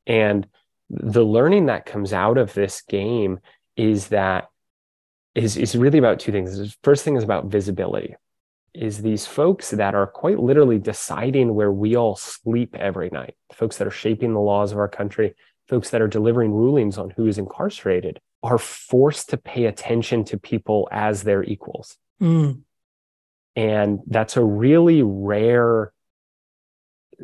And 0.06 0.46
the 0.90 1.24
learning 1.24 1.66
that 1.66 1.86
comes 1.86 2.12
out 2.12 2.38
of 2.38 2.54
this 2.54 2.82
game 2.82 3.40
is 3.76 4.08
that 4.08 4.48
is, 5.34 5.56
is 5.56 5.76
really 5.76 5.98
about 5.98 6.20
two 6.20 6.30
things. 6.30 6.56
The 6.56 6.74
first 6.82 7.04
thing 7.04 7.16
is 7.16 7.24
about 7.24 7.46
visibility 7.46 8.14
is 8.72 9.02
these 9.02 9.24
folks 9.26 9.70
that 9.70 9.94
are 9.94 10.06
quite 10.06 10.38
literally 10.38 10.78
deciding 10.78 11.54
where 11.54 11.72
we 11.72 11.96
all 11.96 12.16
sleep 12.16 12.74
every 12.76 13.08
night, 13.10 13.34
folks 13.52 13.76
that 13.78 13.86
are 13.86 13.92
shaping 13.92 14.34
the 14.34 14.40
laws 14.40 14.72
of 14.72 14.78
our 14.78 14.88
country, 14.88 15.34
folks 15.68 15.90
that 15.90 16.02
are 16.02 16.08
delivering 16.08 16.52
rulings 16.52 16.98
on 16.98 17.10
who 17.10 17.26
is 17.26 17.38
incarcerated, 17.38 18.20
are 18.42 18.58
forced 18.58 19.30
to 19.30 19.36
pay 19.36 19.66
attention 19.66 20.24
to 20.24 20.38
people 20.38 20.88
as 20.90 21.22
their 21.22 21.44
equals. 21.44 21.96
Mm. 22.20 22.62
And 23.56 24.00
that's 24.06 24.36
a 24.36 24.44
really 24.44 25.02
rare 25.02 25.92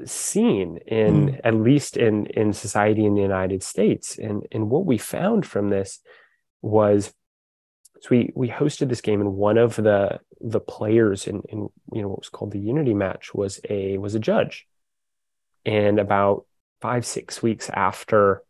scene 0.05 0.79
in 0.87 1.31
Mm. 1.31 1.41
at 1.43 1.55
least 1.55 1.97
in 1.97 2.27
in 2.27 2.53
society 2.53 3.05
in 3.05 3.15
the 3.15 3.23
United 3.23 3.63
States. 3.63 4.17
And 4.19 4.47
and 4.53 4.71
what 4.71 4.87
we 4.87 4.99
found 4.99 5.45
from 5.45 5.71
this 5.71 6.01
was 6.63 7.13
so 8.01 8.09
we 8.11 8.33
we 8.35 8.49
hosted 8.49 8.89
this 8.89 9.01
game 9.01 9.21
and 9.21 9.35
one 9.35 9.59
of 9.59 9.77
the 9.77 10.21
the 10.41 10.61
players 10.61 11.27
in 11.27 11.43
in 11.49 11.69
you 11.93 12.03
know 12.03 12.09
what 12.09 12.21
was 12.21 12.29
called 12.29 12.53
the 12.53 12.59
unity 12.59 12.95
match 12.95 13.35
was 13.35 13.61
a 13.69 13.99
was 13.99 14.15
a 14.15 14.19
judge 14.21 14.67
and 15.67 15.99
about 15.99 16.47
five 16.81 17.05
six 17.05 17.43
weeks 17.43 17.69
after 17.71 18.43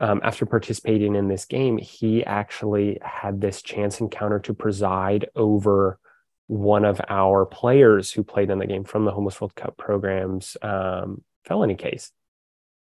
um, 0.00 0.20
after 0.22 0.44
participating 0.44 1.14
in 1.14 1.28
this 1.28 1.46
game 1.46 1.78
he 1.78 2.24
actually 2.24 2.98
had 3.02 3.40
this 3.40 3.62
chance 3.62 4.00
encounter 4.00 4.40
to 4.40 4.52
preside 4.52 5.28
over 5.36 5.98
one 6.46 6.84
of 6.84 7.00
our 7.08 7.46
players 7.46 8.10
who 8.12 8.22
played 8.22 8.50
in 8.50 8.58
the 8.58 8.66
game 8.66 8.84
from 8.84 9.04
the 9.04 9.12
homeless 9.12 9.40
world 9.40 9.54
cup 9.54 9.76
program's 9.76 10.56
um, 10.62 11.22
felony 11.44 11.74
case 11.74 12.12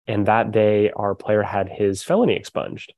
and 0.08 0.26
that 0.28 0.52
day 0.52 0.92
our 0.92 1.16
player 1.16 1.42
had 1.42 1.70
his 1.70 2.04
felony 2.04 2.36
expunged 2.36 2.94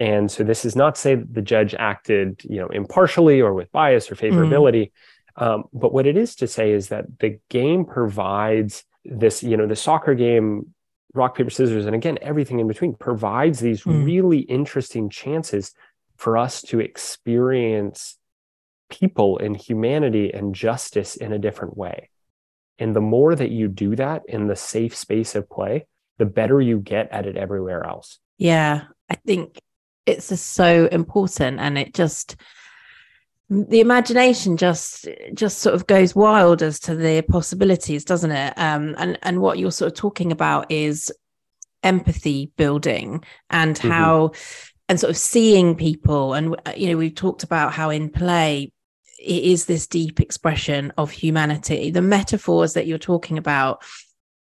and 0.00 0.30
so 0.30 0.42
this 0.42 0.64
is 0.64 0.74
not 0.74 0.94
to 0.94 1.00
say 1.00 1.14
that 1.14 1.34
the 1.34 1.42
judge 1.42 1.74
acted, 1.74 2.40
you 2.48 2.58
know, 2.58 2.68
impartially 2.68 3.42
or 3.42 3.52
with 3.52 3.70
bias 3.70 4.10
or 4.10 4.14
favorability. 4.14 4.92
Um, 5.36 5.64
but 5.74 5.92
what 5.92 6.06
it 6.06 6.16
is 6.16 6.34
to 6.36 6.46
say 6.46 6.72
is 6.72 6.88
that 6.88 7.04
the 7.18 7.38
game 7.50 7.84
provides 7.84 8.84
this, 9.04 9.42
you 9.42 9.58
know, 9.58 9.66
the 9.66 9.76
soccer 9.76 10.14
game, 10.14 10.74
rock, 11.12 11.36
paper, 11.36 11.50
scissors, 11.50 11.84
and 11.84 11.94
again, 11.94 12.16
everything 12.22 12.60
in 12.60 12.66
between 12.66 12.94
provides 12.94 13.60
these 13.60 13.82
Mm. 13.84 14.04
really 14.06 14.38
interesting 14.40 15.10
chances 15.10 15.74
for 16.16 16.38
us 16.38 16.62
to 16.62 16.80
experience 16.80 18.16
people 18.90 19.38
and 19.38 19.56
humanity 19.56 20.32
and 20.32 20.54
justice 20.54 21.16
in 21.16 21.32
a 21.32 21.38
different 21.38 21.76
way. 21.76 22.10
And 22.78 22.94
the 22.94 23.00
more 23.00 23.34
that 23.34 23.50
you 23.50 23.68
do 23.68 23.96
that 23.96 24.22
in 24.28 24.46
the 24.46 24.56
safe 24.56 24.96
space 24.96 25.34
of 25.34 25.48
play, 25.48 25.86
the 26.18 26.26
better 26.26 26.60
you 26.60 26.78
get 26.78 27.10
at 27.12 27.26
it 27.26 27.36
everywhere 27.36 27.84
else. 27.86 28.18
Yeah, 28.38 28.84
I 29.08 29.14
think 29.14 29.60
it's 30.06 30.28
just 30.28 30.54
so 30.54 30.86
important, 30.86 31.60
and 31.60 31.78
it 31.78 31.94
just 31.94 32.36
the 33.48 33.80
imagination 33.80 34.56
just 34.56 35.08
just 35.34 35.58
sort 35.58 35.74
of 35.74 35.86
goes 35.86 36.14
wild 36.14 36.62
as 36.62 36.78
to 36.80 36.94
the 36.94 37.22
possibilities, 37.22 38.04
doesn't 38.04 38.30
it? 38.30 38.54
Um, 38.56 38.94
and 38.98 39.18
and 39.22 39.40
what 39.40 39.58
you're 39.58 39.72
sort 39.72 39.92
of 39.92 39.98
talking 39.98 40.32
about 40.32 40.70
is 40.70 41.12
empathy 41.82 42.52
building 42.56 43.24
and 43.48 43.76
Mhm. 43.76 43.88
how 43.88 44.30
and 44.88 45.00
sort 45.00 45.10
of 45.10 45.16
seeing 45.16 45.74
people 45.74 46.34
and 46.34 46.54
uh, 46.66 46.72
you 46.76 46.88
know 46.90 46.96
we've 46.96 47.14
talked 47.14 47.42
about 47.42 47.72
how 47.72 47.88
in 47.90 48.10
play 48.10 48.70
it 49.20 49.44
is 49.44 49.66
this 49.66 49.86
deep 49.86 50.20
expression 50.20 50.92
of 50.96 51.10
humanity. 51.10 51.90
The 51.90 52.02
metaphors 52.02 52.72
that 52.74 52.86
you're 52.86 52.98
talking 52.98 53.38
about 53.38 53.82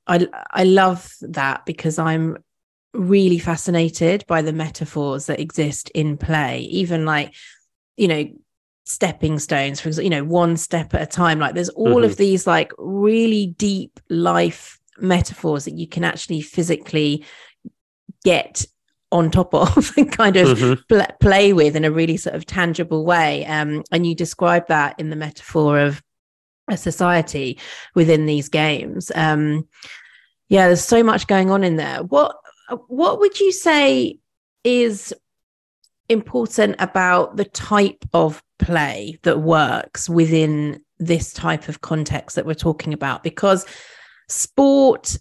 i 0.05 0.27
i 0.51 0.65
love 0.65 1.13
that 1.21 1.65
because 1.65 1.97
i'm 1.97 2.37
really 2.93 3.39
fascinated 3.39 4.23
by 4.27 4.41
the 4.41 4.53
metaphors 4.53 5.25
that 5.25 5.39
exist 5.39 5.89
in 5.91 6.17
play. 6.17 6.59
Even 6.61 7.05
like 7.05 7.33
you 7.97 8.07
know 8.07 8.25
stepping 8.85 9.39
stones 9.39 9.79
for 9.79 9.87
example 9.87 10.03
you 10.03 10.09
know 10.09 10.23
one 10.23 10.57
step 10.57 10.93
at 10.93 11.01
a 11.01 11.05
time. 11.05 11.39
Like 11.39 11.55
there's 11.55 11.69
all 11.69 12.03
of 12.03 12.11
mm-hmm. 12.11 12.17
these 12.17 12.47
like 12.47 12.71
really 12.77 13.47
deep 13.57 13.99
life 14.09 14.79
metaphors 14.99 15.65
that 15.65 15.73
you 15.73 15.87
can 15.87 16.03
actually 16.03 16.41
physically 16.41 17.25
get 18.23 18.65
on 19.13 19.31
top 19.31 19.53
of 19.53 19.93
and 19.97 20.11
kind 20.11 20.35
of 20.35 20.57
Mhm. 20.57 20.87
pl- 20.89 21.07
play 21.21 21.53
with 21.53 21.75
in 21.77 21.85
a 21.85 21.91
really 21.91 22.17
sort 22.17 22.35
of 22.35 22.45
tangible 22.45 23.05
way. 23.05 23.45
Um, 23.45 23.83
and 23.91 24.05
you 24.05 24.15
describe 24.15 24.67
that 24.67 24.99
in 24.99 25.09
the 25.09 25.15
metaphor 25.15 25.79
of 25.79 26.01
a 26.69 26.75
society 26.75 27.57
within 27.95 28.25
these 28.25 28.49
games. 28.49 29.11
Um, 29.15 29.67
yeah 30.49 30.67
there's 30.67 30.83
so 30.83 31.01
much 31.03 31.27
going 31.27 31.49
on 31.51 31.63
in 31.63 31.77
there. 31.77 32.03
What 32.03 32.35
what 32.87 33.19
would 33.19 33.39
you 33.39 33.51
say 33.51 34.17
is 34.63 35.13
important 36.09 36.75
about 36.79 37.37
the 37.37 37.45
type 37.45 38.03
of 38.13 38.41
play 38.59 39.19
that 39.23 39.39
works 39.41 40.09
within 40.09 40.81
this 40.99 41.33
type 41.33 41.67
of 41.69 41.81
context 41.81 42.35
that 42.35 42.45
we're 42.45 42.53
talking 42.53 42.93
about? 42.93 43.23
Because 43.23 43.65
sport 44.29 45.17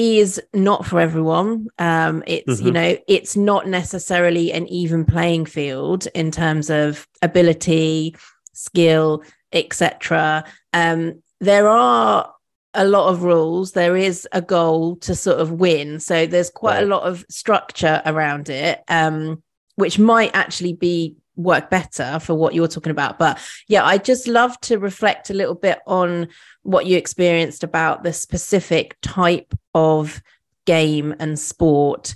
is 0.00 0.40
not 0.54 0.86
for 0.86 0.98
everyone. 1.00 1.66
Um 1.78 2.22
it's 2.26 2.60
you 2.60 2.70
Mhm. 2.70 2.74
know 2.74 2.96
it's 3.06 3.36
not 3.36 3.66
necessarily 3.68 4.52
an 4.52 4.66
even 4.68 5.04
playing 5.04 5.44
field 5.46 6.06
in 6.14 6.30
terms 6.30 6.70
of 6.70 7.06
ability 7.22 8.14
skill 8.52 9.22
etc 9.52 10.44
um 10.72 11.22
there 11.40 11.68
are 11.68 12.32
a 12.74 12.84
lot 12.84 13.08
of 13.08 13.24
rules. 13.24 13.72
There 13.72 13.96
is 13.96 14.28
a 14.32 14.40
goal 14.40 14.94
to 15.06 15.14
sort 15.16 15.40
of 15.40 15.50
win. 15.50 15.98
So 15.98 16.26
there's 16.26 16.50
quite 16.50 16.80
a 16.82 16.86
lot 16.86 17.02
of 17.02 17.24
structure 17.28 18.00
around 18.06 18.48
it 18.48 18.80
um 18.88 19.42
which 19.76 19.98
might 19.98 20.30
actually 20.34 20.74
be 20.74 21.16
work 21.42 21.70
better 21.70 22.18
for 22.20 22.34
what 22.34 22.54
you're 22.54 22.68
talking 22.68 22.90
about 22.90 23.18
but 23.18 23.38
yeah 23.68 23.84
i 23.84 23.98
just 23.98 24.26
love 24.26 24.58
to 24.60 24.78
reflect 24.78 25.30
a 25.30 25.34
little 25.34 25.54
bit 25.54 25.80
on 25.86 26.28
what 26.62 26.86
you 26.86 26.96
experienced 26.96 27.64
about 27.64 28.02
the 28.02 28.12
specific 28.12 28.96
type 29.02 29.54
of 29.74 30.22
game 30.66 31.14
and 31.18 31.38
sport 31.38 32.14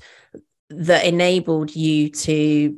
that 0.71 1.05
enabled 1.05 1.75
you 1.75 2.09
to 2.09 2.77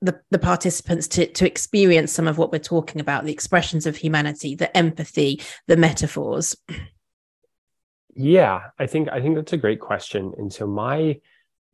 the, 0.00 0.18
the 0.30 0.38
participants 0.38 1.06
to 1.06 1.26
to 1.26 1.46
experience 1.46 2.12
some 2.12 2.26
of 2.26 2.36
what 2.36 2.50
we're 2.50 2.58
talking 2.58 3.00
about 3.00 3.24
the 3.24 3.32
expressions 3.32 3.86
of 3.86 3.96
humanity 3.96 4.54
the 4.54 4.76
empathy 4.76 5.40
the 5.68 5.76
metaphors 5.76 6.56
Yeah, 8.16 8.70
I 8.78 8.86
think 8.86 9.10
I 9.10 9.20
think 9.20 9.36
that's 9.36 9.52
a 9.52 9.58
great 9.58 9.78
question. 9.78 10.32
And 10.38 10.50
so 10.50 10.66
my 10.66 11.20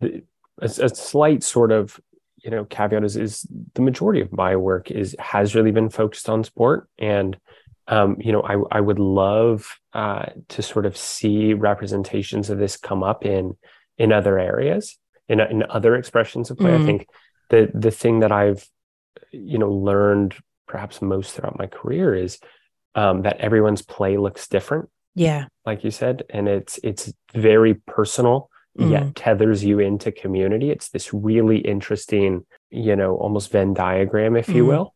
a, 0.02 0.22
a 0.60 0.68
slight 0.68 1.44
sort 1.44 1.70
of 1.70 2.00
you 2.44 2.50
know 2.50 2.64
caveat 2.64 3.04
is 3.04 3.16
is 3.16 3.46
the 3.74 3.82
majority 3.82 4.20
of 4.20 4.32
my 4.32 4.56
work 4.56 4.90
is 4.90 5.14
has 5.18 5.54
really 5.54 5.70
been 5.70 5.88
focused 5.90 6.28
on 6.28 6.44
sport 6.44 6.88
and 6.98 7.36
um, 7.88 8.16
you 8.20 8.32
know 8.32 8.42
I 8.42 8.78
I 8.78 8.80
would 8.80 8.98
love 8.98 9.78
uh, 9.92 10.26
to 10.50 10.62
sort 10.62 10.86
of 10.86 10.96
see 10.96 11.54
representations 11.54 12.50
of 12.50 12.58
this 12.58 12.76
come 12.76 13.02
up 13.02 13.24
in 13.24 13.56
in 13.98 14.12
other 14.12 14.38
areas 14.38 14.98
in 15.28 15.40
in 15.40 15.64
other 15.68 15.96
expressions 15.96 16.50
of 16.50 16.58
play. 16.58 16.74
I 16.74 16.78
Mm. 16.78 16.86
think 16.86 17.06
the 17.50 17.70
the 17.74 17.90
thing 17.90 18.20
that 18.20 18.32
I've 18.32 18.66
you 19.30 19.58
know 19.58 19.70
learned 19.70 20.34
perhaps 20.66 21.02
most 21.02 21.34
throughout 21.34 21.58
my 21.58 21.66
career 21.66 22.14
is 22.14 22.38
um, 22.94 23.22
that 23.22 23.38
everyone's 23.38 23.82
play 23.82 24.16
looks 24.16 24.48
different 24.48 24.88
yeah 25.14 25.44
like 25.66 25.84
you 25.84 25.90
said 25.90 26.22
and 26.30 26.48
it's 26.48 26.78
it's 26.82 27.12
very 27.34 27.74
personal 27.74 28.48
Mm. 28.78 28.90
yet 28.90 29.14
tethers 29.14 29.62
you 29.62 29.78
into 29.80 30.10
community 30.10 30.70
it's 30.70 30.88
this 30.88 31.12
really 31.12 31.58
interesting 31.58 32.46
you 32.70 32.96
know 32.96 33.16
almost 33.16 33.50
venn 33.52 33.74
diagram 33.74 34.34
if 34.36 34.48
you 34.48 34.64
Mm. 34.64 34.68
will 34.68 34.94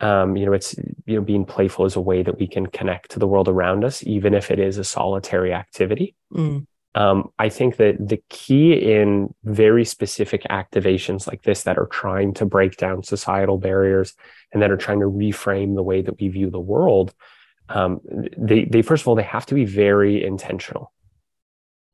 um 0.00 0.36
you 0.36 0.44
know 0.46 0.52
it's 0.52 0.76
you 1.06 1.16
know 1.16 1.22
being 1.22 1.44
playful 1.44 1.86
is 1.86 1.96
a 1.96 2.00
way 2.00 2.22
that 2.22 2.38
we 2.38 2.46
can 2.46 2.66
connect 2.66 3.10
to 3.12 3.18
the 3.18 3.26
world 3.26 3.48
around 3.48 3.84
us 3.84 4.04
even 4.04 4.34
if 4.34 4.50
it 4.50 4.58
is 4.58 4.76
a 4.78 4.84
solitary 4.84 5.52
activity 5.52 6.14
Mm. 6.32 6.66
um, 6.94 7.30
I 7.38 7.48
think 7.48 7.76
that 7.76 7.96
the 8.12 8.20
key 8.28 8.72
in 8.74 9.32
very 9.44 9.84
specific 9.86 10.42
activations 10.50 11.26
like 11.26 11.42
this 11.44 11.62
that 11.62 11.78
are 11.78 11.86
trying 11.86 12.34
to 12.34 12.44
break 12.44 12.76
down 12.76 13.02
societal 13.02 13.56
barriers 13.58 14.14
and 14.52 14.60
that 14.62 14.70
are 14.70 14.76
trying 14.76 15.00
to 15.00 15.06
reframe 15.06 15.74
the 15.74 15.82
way 15.82 16.02
that 16.02 16.20
we 16.20 16.28
view 16.28 16.50
the 16.50 16.60
world, 16.60 17.14
um, 17.70 18.00
they, 18.36 18.64
they 18.64 18.82
first 18.82 19.02
of 19.02 19.08
all 19.08 19.14
they 19.14 19.22
have 19.22 19.46
to 19.46 19.54
be 19.54 19.64
very 19.64 20.22
intentional. 20.22 20.92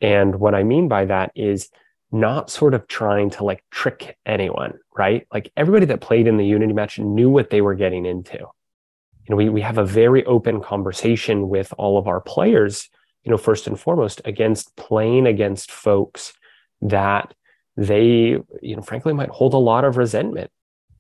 And 0.01 0.37
what 0.37 0.55
I 0.55 0.63
mean 0.63 0.89
by 0.89 1.05
that 1.07 1.33
is 1.35 1.71
not 2.13 2.51
sort 2.51 2.75
of 2.75 2.87
trying 2.87 3.31
to 3.31 3.45
like 3.45 3.65
trick 3.71 4.17
anyone, 4.25 4.79
right? 4.97 5.27
Like 5.33 5.51
everybody 5.57 5.87
that 5.87 6.01
played 6.01 6.27
in 6.27 6.37
the 6.37 6.47
Unity 6.47 6.73
match 6.73 6.99
knew 6.99 7.31
what 7.31 7.51
they 7.51 7.61
were 7.61 7.75
getting 7.75 8.07
into. 8.07 8.39
You 8.39 9.31
know, 9.31 9.37
we 9.37 9.49
we 9.49 9.63
have 9.63 9.79
a 9.79 9.85
very 9.85 10.25
open 10.27 10.61
conversation 10.61 11.49
with 11.49 11.73
all 11.79 11.99
of 11.99 12.07
our 12.07 12.21
players 12.21 12.89
you 13.25 13.31
know, 13.31 13.39
first 13.39 13.67
and 13.67 13.81
foremost, 13.81 14.21
against 14.25 14.77
playing 14.77 15.27
against 15.27 15.73
folks 15.73 16.35
that 16.83 17.35
they, 17.77 18.37
you 18.63 18.77
know, 18.77 18.83
frankly 18.83 19.13
might 19.15 19.31
hold 19.31 19.55
a 19.55 19.59
lot 19.59 19.85
of 19.85 19.97
resentment 19.97 20.51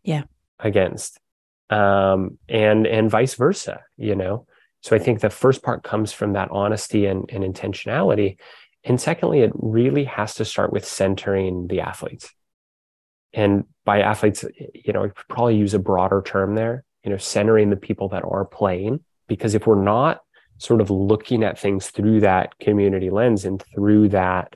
Yeah. 0.02 0.22
against. 0.59 1.20
Um, 1.70 2.38
and 2.48 2.87
and 2.87 3.11
vice 3.11 3.35
versa, 3.35 3.83
you 3.96 4.14
know. 4.14 4.46
So 4.83 4.96
I 4.96 4.98
think 4.98 5.20
the 5.20 5.30
first 5.30 5.62
part 5.62 5.83
comes 5.83 6.12
from 6.12 6.33
that 6.35 6.50
honesty 6.50 7.07
and, 7.07 7.28
and 7.30 7.44
intentionality. 7.44 8.38
And 8.85 9.01
secondly, 9.01 9.40
it 9.40 9.53
really 9.55 10.05
has 10.05 10.35
to 10.37 10.44
start 10.44 10.73
with 10.73 10.85
centering 10.85 11.68
the 11.68 11.81
athletes. 11.81 12.31
And 13.33 13.64
by 13.85 14.01
athletes, 14.01 14.44
you 14.75 14.92
know, 14.92 15.05
I 15.05 15.09
could 15.09 15.29
probably 15.29 15.57
use 15.57 15.75
a 15.75 15.79
broader 15.79 16.23
term 16.25 16.55
there, 16.55 16.85
you 17.03 17.11
know, 17.11 17.16
centering 17.16 17.70
the 17.70 17.77
people 17.77 18.09
that 18.11 18.25
are 18.25 18.44
playing. 18.44 19.01
Because 19.27 19.55
if 19.55 19.66
we're 19.66 19.83
not 19.83 20.20
sort 20.59 20.81
of 20.81 20.90
looking 20.90 21.42
at 21.42 21.59
things 21.59 21.88
through 21.88 22.20
that 22.20 22.59
community 22.59 23.11
lens 23.11 23.44
and 23.44 23.62
through 23.75 24.11
that 24.11 24.55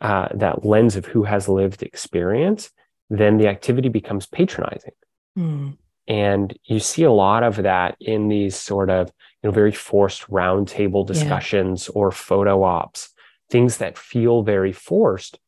uh, 0.00 0.28
that 0.34 0.64
lens 0.64 0.96
of 0.96 1.04
who 1.06 1.24
has 1.24 1.48
lived 1.48 1.82
experience, 1.82 2.70
then 3.10 3.36
the 3.36 3.48
activity 3.48 3.88
becomes 3.88 4.26
patronizing. 4.26 4.92
Mm. 5.36 5.76
And 6.06 6.56
you 6.64 6.80
see 6.80 7.02
a 7.02 7.12
lot 7.12 7.42
of 7.42 7.56
that 7.56 7.96
in 8.00 8.28
these 8.28 8.56
sort 8.56 8.90
of, 8.90 9.08
you 9.42 9.48
know, 9.48 9.50
very 9.50 9.72
forced 9.72 10.22
roundtable 10.30 11.06
discussions 11.06 11.88
yeah. 11.88 12.00
or 12.00 12.10
photo 12.10 12.62
ops, 12.62 13.10
things 13.50 13.78
that 13.78 13.98
feel 13.98 14.42
very 14.42 14.72
forced, 14.72 15.38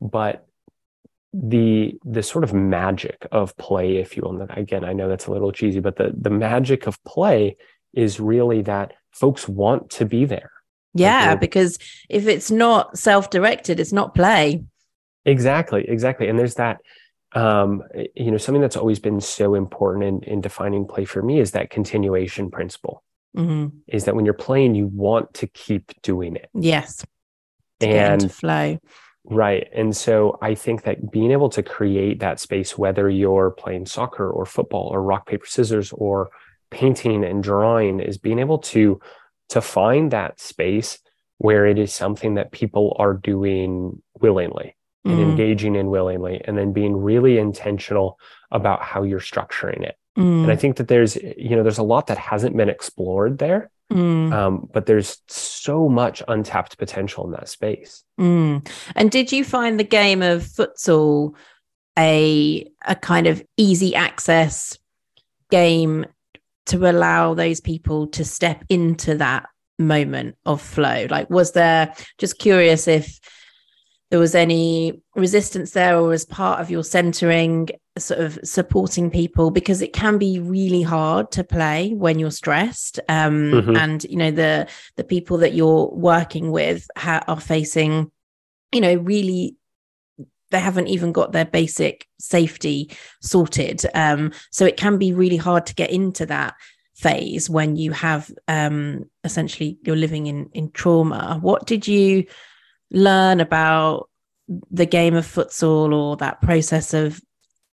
but 0.00 0.46
the 1.32 1.98
the 2.04 2.22
sort 2.22 2.44
of 2.44 2.54
magic 2.54 3.26
of 3.30 3.56
play, 3.56 3.96
if 3.96 4.16
you 4.16 4.22
will. 4.22 4.40
And 4.40 4.50
again, 4.56 4.84
I 4.84 4.92
know 4.92 5.08
that's 5.08 5.26
a 5.26 5.32
little 5.32 5.52
cheesy, 5.52 5.80
but 5.80 5.96
the 5.96 6.12
the 6.16 6.30
magic 6.30 6.86
of 6.86 7.02
play 7.04 7.56
is 7.92 8.20
really 8.20 8.62
that 8.62 8.94
folks 9.12 9.48
want 9.48 9.90
to 9.90 10.04
be 10.04 10.24
there. 10.24 10.52
Yeah, 10.94 11.30
like 11.30 11.40
because 11.40 11.78
if 12.08 12.26
it's 12.26 12.50
not 12.50 12.98
self-directed, 12.98 13.78
it's 13.78 13.92
not 13.92 14.14
play. 14.14 14.64
Exactly, 15.24 15.84
exactly. 15.88 16.28
And 16.28 16.38
there's 16.38 16.54
that 16.54 16.78
um, 17.32 17.82
you 18.14 18.30
know, 18.30 18.38
something 18.38 18.62
that's 18.62 18.76
always 18.76 18.98
been 18.98 19.20
so 19.20 19.54
important 19.54 20.04
in, 20.04 20.32
in 20.32 20.40
defining 20.40 20.86
play 20.86 21.04
for 21.04 21.22
me 21.22 21.40
is 21.40 21.50
that 21.52 21.70
continuation 21.70 22.50
principle. 22.50 23.02
Mm-hmm. 23.36 23.76
Is 23.86 24.04
that 24.04 24.16
when 24.16 24.24
you're 24.24 24.34
playing, 24.34 24.74
you 24.74 24.86
want 24.86 25.34
to 25.34 25.46
keep 25.46 25.92
doing 26.02 26.36
it. 26.36 26.48
Yes. 26.54 27.04
And 27.80 28.32
flow. 28.32 28.78
Right. 29.24 29.68
And 29.74 29.94
so 29.94 30.38
I 30.40 30.54
think 30.54 30.82
that 30.84 31.10
being 31.10 31.32
able 31.32 31.50
to 31.50 31.62
create 31.62 32.20
that 32.20 32.40
space, 32.40 32.78
whether 32.78 33.10
you're 33.10 33.50
playing 33.50 33.86
soccer 33.86 34.30
or 34.30 34.46
football 34.46 34.88
or 34.88 35.02
rock, 35.02 35.26
paper, 35.28 35.44
scissors 35.46 35.92
or 35.92 36.30
painting 36.70 37.24
and 37.24 37.42
drawing, 37.42 38.00
is 38.00 38.18
being 38.18 38.38
able 38.38 38.58
to 38.58 39.00
to 39.50 39.60
find 39.60 40.10
that 40.10 40.40
space 40.40 40.98
where 41.38 41.66
it 41.66 41.78
is 41.78 41.94
something 41.94 42.34
that 42.34 42.52
people 42.52 42.94
are 42.98 43.14
doing 43.14 44.02
willingly 44.20 44.76
and 45.04 45.18
Mm. 45.18 45.30
engaging 45.30 45.74
in 45.76 45.88
willingly 45.88 46.40
and 46.44 46.58
then 46.58 46.72
being 46.72 46.96
really 46.96 47.38
intentional 47.38 48.18
about 48.50 48.82
how 48.82 49.04
you're 49.04 49.20
structuring 49.20 49.82
it 49.82 49.96
Mm. 50.18 50.42
and 50.42 50.50
i 50.52 50.56
think 50.56 50.76
that 50.76 50.88
there's 50.88 51.16
you 51.16 51.50
know 51.56 51.62
there's 51.62 51.78
a 51.78 51.82
lot 51.82 52.08
that 52.08 52.18
hasn't 52.18 52.56
been 52.56 52.68
explored 52.68 53.38
there 53.38 53.70
Mm. 53.92 54.32
um, 54.32 54.68
but 54.72 54.84
there's 54.84 55.22
so 55.28 55.88
much 55.88 56.22
untapped 56.28 56.76
potential 56.76 57.24
in 57.24 57.30
that 57.30 57.48
space 57.48 58.04
Mm. 58.18 58.68
And 58.96 59.10
did 59.10 59.30
you 59.30 59.44
find 59.44 59.78
the 59.78 59.84
game 59.84 60.22
of 60.22 60.42
futsal 60.42 61.34
a 61.98 62.66
a 62.84 62.96
kind 62.96 63.26
of 63.26 63.42
easy 63.56 63.94
access 63.94 64.76
game 65.50 66.04
to 66.66 66.90
allow 66.90 67.34
those 67.34 67.60
people 67.60 68.08
to 68.08 68.24
step 68.24 68.64
into 68.68 69.14
that 69.16 69.48
moment 69.78 70.36
of 70.44 70.60
flow? 70.60 71.06
Like, 71.08 71.30
was 71.30 71.52
there 71.52 71.94
just 72.18 72.38
curious 72.38 72.88
if 72.88 73.20
there 74.10 74.18
was 74.18 74.34
any 74.34 75.00
resistance 75.14 75.72
there 75.72 75.98
or 75.98 76.12
as 76.12 76.24
part 76.24 76.60
of 76.60 76.70
your 76.70 76.82
centering 76.82 77.68
sort 77.98 78.20
of 78.20 78.38
supporting 78.42 79.10
people 79.10 79.50
because 79.50 79.82
it 79.82 79.92
can 79.92 80.18
be 80.18 80.38
really 80.38 80.82
hard 80.82 81.30
to 81.32 81.44
play 81.44 81.92
when 81.94 82.18
you're 82.18 82.30
stressed 82.30 83.00
um, 83.08 83.52
Mhm. 83.52 83.76
and 83.76 84.04
you 84.04 84.16
know 84.16 84.30
the 84.30 84.66
the 84.96 85.04
people 85.04 85.38
that 85.38 85.52
you're 85.54 85.88
working 85.92 86.50
with 86.50 86.86
ha- 86.96 87.24
are 87.28 87.40
facing 87.40 88.10
you 88.72 88.80
know 88.80 88.94
really 88.94 89.56
they 90.50 90.60
haven't 90.60 90.86
even 90.86 91.12
got 91.12 91.32
their 91.32 91.44
basic 91.44 92.06
safety 92.18 92.90
sorted 93.20 93.84
um, 93.94 94.32
so 94.50 94.64
it 94.64 94.76
can 94.78 94.96
be 94.96 95.12
really 95.12 95.36
hard 95.36 95.66
to 95.66 95.74
get 95.74 95.90
into 95.90 96.24
that 96.24 96.54
phase 96.94 97.50
when 97.50 97.76
you 97.76 97.92
have 97.92 98.30
um, 98.48 99.04
essentially 99.24 99.76
you're 99.82 99.96
living 99.96 100.26
in 100.26 100.48
in 100.52 100.70
trauma 100.70 101.38
what 101.42 101.66
did 101.66 101.86
you 101.86 102.24
learn 102.90 103.40
about 103.40 104.08
the 104.70 104.86
game 104.86 105.14
of 105.14 105.26
futsal 105.26 105.92
or 105.92 106.16
that 106.16 106.40
process 106.40 106.94
of 106.94 107.20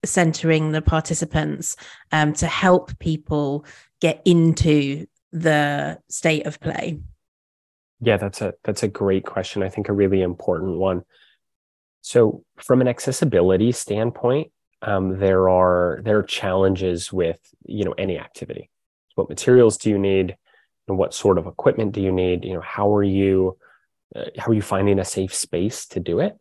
centering 0.04 0.72
the 0.72 0.82
participants 0.82 1.76
um, 2.12 2.34
to 2.34 2.48
help 2.48 2.98
people 3.00 3.66
get 4.02 4.22
into 4.26 5.06
the 5.32 6.00
state 6.10 6.46
of 6.46 6.60
play? 6.60 7.00
Yeah 8.02 8.18
that's 8.18 8.42
a 8.42 8.54
that's 8.64 8.84
a 8.84 8.88
great 8.88 9.26
question. 9.26 9.64
I 9.64 9.70
think 9.70 9.90
a 9.90 9.94
really 9.94 10.22
important 10.22 10.78
one. 10.78 11.04
So 12.02 12.44
from 12.58 12.82
an 12.82 12.88
accessibility 12.88 13.72
standpoint 13.72 14.52
um, 14.82 15.20
there 15.20 15.50
are 15.50 16.02
there 16.04 16.20
are 16.20 16.24
challenges 16.24 17.12
with 17.12 17.40
you 17.66 17.84
know 17.84 17.94
any 17.94 18.20
activity. 18.20 18.70
What 19.16 19.30
materials 19.30 19.78
do 19.78 19.90
you 19.90 19.98
need? 19.98 20.38
And 20.88 21.00
what 21.00 21.16
sort 21.16 21.40
of 21.40 21.48
equipment 21.48 21.94
do 21.94 22.02
you 22.02 22.12
need? 22.12 22.46
You 22.46 22.54
know 22.56 22.62
how 22.62 22.94
are 22.94 23.04
you 23.04 23.58
how 24.38 24.52
are 24.52 24.54
you 24.54 24.62
finding 24.62 25.00
a 25.00 25.06
safe 25.06 25.34
space 25.34 25.86
to 25.88 26.00
do 26.00 26.20
it? 26.20 26.38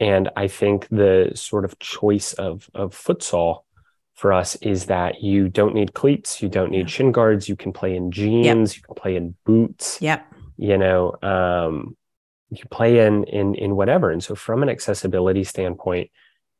And 0.00 0.30
i 0.36 0.48
think 0.48 0.88
the 0.88 1.32
sort 1.34 1.64
of 1.64 1.78
choice 1.78 2.32
of 2.32 2.68
of 2.74 2.94
futsal 2.94 3.62
for 4.14 4.32
us 4.32 4.56
is 4.56 4.86
that 4.86 5.22
you 5.22 5.48
don't 5.48 5.74
need 5.74 5.94
cleats 5.94 6.42
you 6.42 6.48
don't 6.48 6.70
need 6.70 6.90
shin 6.90 7.12
guards 7.12 7.48
you 7.48 7.56
can 7.56 7.72
play 7.72 7.94
in 7.94 8.10
jeans 8.10 8.76
you 8.76 8.82
can 8.82 8.94
play 8.94 9.16
in 9.16 9.34
boots 9.44 10.00
yep. 10.00 10.26
you 10.56 10.76
know 10.76 11.14
um 11.22 11.96
you 12.52 12.64
play 12.70 13.06
in 13.06 13.24
in 13.24 13.54
in 13.54 13.76
whatever. 13.76 14.10
And 14.10 14.22
so 14.22 14.34
from 14.34 14.62
an 14.62 14.68
accessibility 14.68 15.44
standpoint 15.44 16.10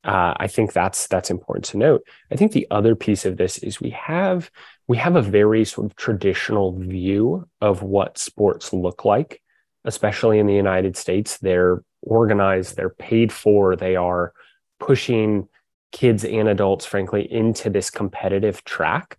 uh, 0.04 0.34
I 0.36 0.48
think 0.48 0.72
that's 0.72 1.06
that's 1.06 1.30
important 1.30 1.64
to 1.66 1.76
note. 1.76 2.02
I 2.30 2.34
think 2.34 2.52
the 2.52 2.66
other 2.72 2.96
piece 2.96 3.24
of 3.24 3.36
this 3.36 3.58
is 3.58 3.80
we 3.80 3.90
have 3.90 4.50
we 4.88 4.96
have 4.96 5.14
a 5.14 5.22
very 5.22 5.64
sort 5.64 5.86
of 5.86 5.96
traditional 5.96 6.76
view 6.76 7.48
of 7.60 7.82
what 7.82 8.18
sports 8.18 8.72
look 8.72 9.04
like, 9.04 9.40
especially 9.84 10.38
in 10.38 10.46
the 10.46 10.54
United 10.54 10.96
States. 10.96 11.38
They're 11.38 11.82
organized, 12.02 12.76
they're 12.76 12.90
paid 12.90 13.32
for, 13.32 13.76
they 13.76 13.96
are 13.96 14.32
pushing 14.78 15.48
kids 15.92 16.24
and 16.24 16.48
adults, 16.48 16.86
frankly, 16.86 17.30
into 17.30 17.70
this 17.70 17.90
competitive 17.90 18.64
track. 18.64 19.18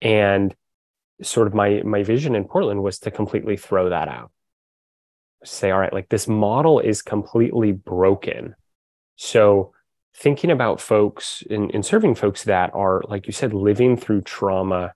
And 0.00 0.54
sort 1.22 1.48
of 1.48 1.54
my 1.54 1.82
my 1.82 2.02
vision 2.02 2.36
in 2.36 2.44
Portland 2.44 2.82
was 2.82 3.00
to 3.00 3.10
completely 3.10 3.56
throw 3.56 3.90
that 3.90 4.08
out. 4.08 4.30
Say, 5.44 5.70
all 5.70 5.80
right, 5.80 5.92
like 5.92 6.08
this 6.08 6.28
model 6.28 6.78
is 6.80 7.02
completely 7.02 7.72
broken. 7.72 8.54
So 9.16 9.72
thinking 10.14 10.50
about 10.50 10.80
folks 10.80 11.42
and, 11.50 11.70
in 11.70 11.82
serving 11.82 12.14
folks 12.14 12.44
that 12.44 12.70
are, 12.74 13.02
like 13.08 13.26
you 13.26 13.32
said, 13.32 13.52
living 13.52 13.96
through 13.96 14.22
trauma 14.22 14.94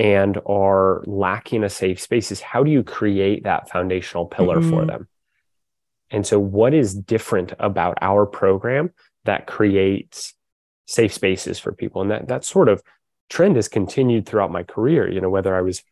and 0.00 0.40
are 0.46 1.04
lacking 1.06 1.62
a 1.62 1.68
safe 1.68 2.00
space 2.00 2.32
is 2.32 2.40
how 2.40 2.64
do 2.64 2.70
you 2.70 2.82
create 2.82 3.44
that 3.44 3.68
foundational 3.68 4.24
pillar 4.24 4.62
for 4.62 4.82
Mhm. 4.82 4.86
them? 4.86 5.08
And 6.10 6.26
so, 6.26 6.40
what 6.40 6.72
is 6.72 6.94
different 6.94 7.52
about 7.58 7.98
our 8.00 8.24
program 8.24 8.94
that 9.24 9.46
creates 9.46 10.34
safe 10.86 11.12
spaces 11.12 11.58
for 11.58 11.72
people? 11.72 12.00
And 12.00 12.10
that 12.10 12.28
that 12.28 12.44
sort 12.44 12.70
of 12.70 12.82
trend 13.28 13.56
has 13.56 13.68
continued 13.68 14.24
throughout 14.24 14.50
my 14.50 14.62
career. 14.62 15.06
You 15.06 15.20
know, 15.20 15.28
whether 15.28 15.54
I 15.54 15.60
was, 15.60 15.82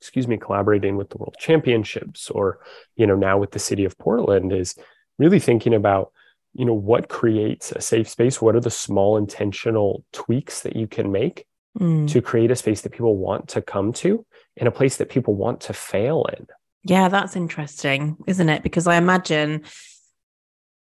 excuse 0.00 0.28
me, 0.28 0.36
collaborating 0.36 0.96
with 0.96 1.10
the 1.10 1.18
World 1.18 1.34
Championships 1.40 2.30
or 2.30 2.60
you 2.94 3.04
know 3.04 3.16
now 3.16 3.36
with 3.36 3.50
the 3.50 3.58
City 3.58 3.84
of 3.84 3.98
Portland, 3.98 4.52
is 4.52 4.76
really 5.18 5.40
thinking 5.40 5.74
about 5.74 6.12
you 6.54 6.64
know 6.64 6.72
what 6.72 7.08
creates 7.08 7.72
a 7.72 7.80
safe 7.80 8.08
space 8.08 8.40
what 8.40 8.54
are 8.54 8.60
the 8.60 8.70
small 8.70 9.16
intentional 9.16 10.04
tweaks 10.12 10.62
that 10.62 10.76
you 10.76 10.86
can 10.86 11.10
make 11.10 11.47
Mm. 11.78 12.10
to 12.10 12.20
create 12.20 12.50
a 12.50 12.56
space 12.56 12.80
that 12.80 12.92
people 12.92 13.16
want 13.16 13.48
to 13.50 13.62
come 13.62 13.92
to 13.92 14.26
and 14.56 14.66
a 14.66 14.72
place 14.72 14.96
that 14.96 15.10
people 15.10 15.34
want 15.34 15.60
to 15.60 15.72
fail 15.72 16.26
in 16.36 16.46
Yeah, 16.82 17.08
that's 17.08 17.36
interesting, 17.36 18.16
isn't 18.26 18.48
it? 18.48 18.64
Because 18.64 18.88
I 18.88 18.96
imagine 18.96 19.62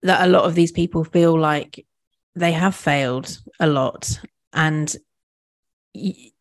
that 0.02 0.24
a 0.24 0.30
lot 0.30 0.44
of 0.44 0.54
these 0.54 0.70
people 0.70 1.02
feel 1.02 1.36
like 1.36 1.84
they 2.36 2.52
have 2.52 2.74
failed 2.74 3.38
a 3.58 3.66
lot 3.66 4.20
and 4.52 4.96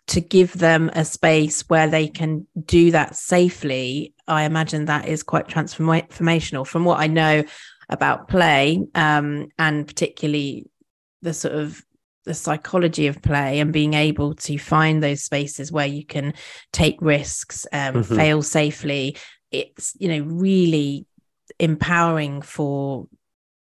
to 0.08 0.22
give 0.22 0.54
them 0.54 0.92
a 0.94 1.06
space 1.06 1.62
where 1.70 1.88
they 1.88 2.08
can 2.08 2.46
do 2.66 2.92
that 2.92 3.16
safely 3.16 4.14
i 4.28 4.44
imagine 4.44 4.86
that 4.86 5.08
is 5.08 5.24
quite 5.24 5.48
transformational 5.48 6.66
from 6.66 6.84
what 6.86 7.00
i 7.00 7.08
know 7.08 7.44
about 7.90 8.28
play 8.28 8.84
um, 8.96 9.48
and 9.60 9.88
particularly 9.88 10.66
the 11.22 11.34
sort 11.34 11.54
of 11.54 11.84
the 12.26 12.34
psychology 12.34 13.08
of 13.08 13.22
play 13.22 13.60
and 13.60 13.74
being 13.74 13.94
able 13.94 14.34
to 14.36 14.58
find 14.58 15.04
those 15.04 15.24
spaces 15.24 15.72
where 15.72 15.88
you 15.88 16.06
can 16.06 16.34
take 16.72 16.98
risks 17.02 17.68
um, 17.74 17.96
Mhm. 17.96 18.16
fail 18.16 18.42
safely 18.42 19.18
it's 19.52 19.94
you 20.00 20.08
know 20.08 20.26
really 20.34 21.06
empowering 21.60 22.42
for 22.42 23.08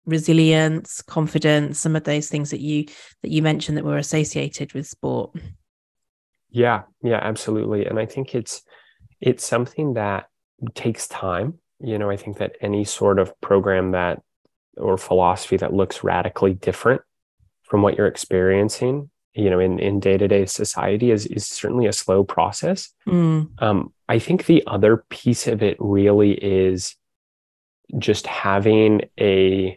resilience, 0.06 1.00
confidence, 1.02 1.78
some 1.78 1.96
of 1.96 2.04
those 2.04 2.28
things 2.28 2.50
that 2.50 2.60
you 2.60 2.86
that 3.22 3.30
you 3.30 3.42
mentioned 3.42 3.76
that 3.76 3.84
were 3.84 3.98
associated 3.98 4.72
with 4.72 4.86
sport. 4.86 5.34
Yeah, 6.50 6.82
yeah, 7.02 7.18
absolutely. 7.22 7.86
And 7.86 7.98
I 7.98 8.06
think 8.06 8.34
it's 8.34 8.62
it's 9.20 9.44
something 9.44 9.94
that 9.94 10.26
takes 10.74 11.08
time. 11.08 11.58
You 11.80 11.98
know, 11.98 12.10
I 12.10 12.16
think 12.16 12.38
that 12.38 12.56
any 12.60 12.84
sort 12.84 13.18
of 13.18 13.38
program 13.40 13.92
that 13.92 14.22
or 14.76 14.96
philosophy 14.96 15.56
that 15.56 15.72
looks 15.72 16.04
radically 16.04 16.54
different 16.54 17.02
from 17.74 17.82
what 17.82 17.98
you're 17.98 18.06
experiencing 18.06 19.10
you 19.32 19.50
know 19.50 19.58
in 19.58 19.80
in 19.80 19.98
day-to-day 19.98 20.46
society 20.46 21.10
is 21.10 21.26
is 21.26 21.44
certainly 21.44 21.86
a 21.86 21.92
slow 21.92 22.22
process. 22.22 22.90
Mm. 23.04 23.50
um, 23.60 23.92
i 24.08 24.20
think 24.20 24.46
the 24.46 24.62
other 24.68 25.04
piece 25.10 25.48
of 25.48 25.60
it 25.60 25.76
really 25.80 26.34
is 26.34 26.94
just 27.98 28.28
having 28.28 29.00
a 29.18 29.76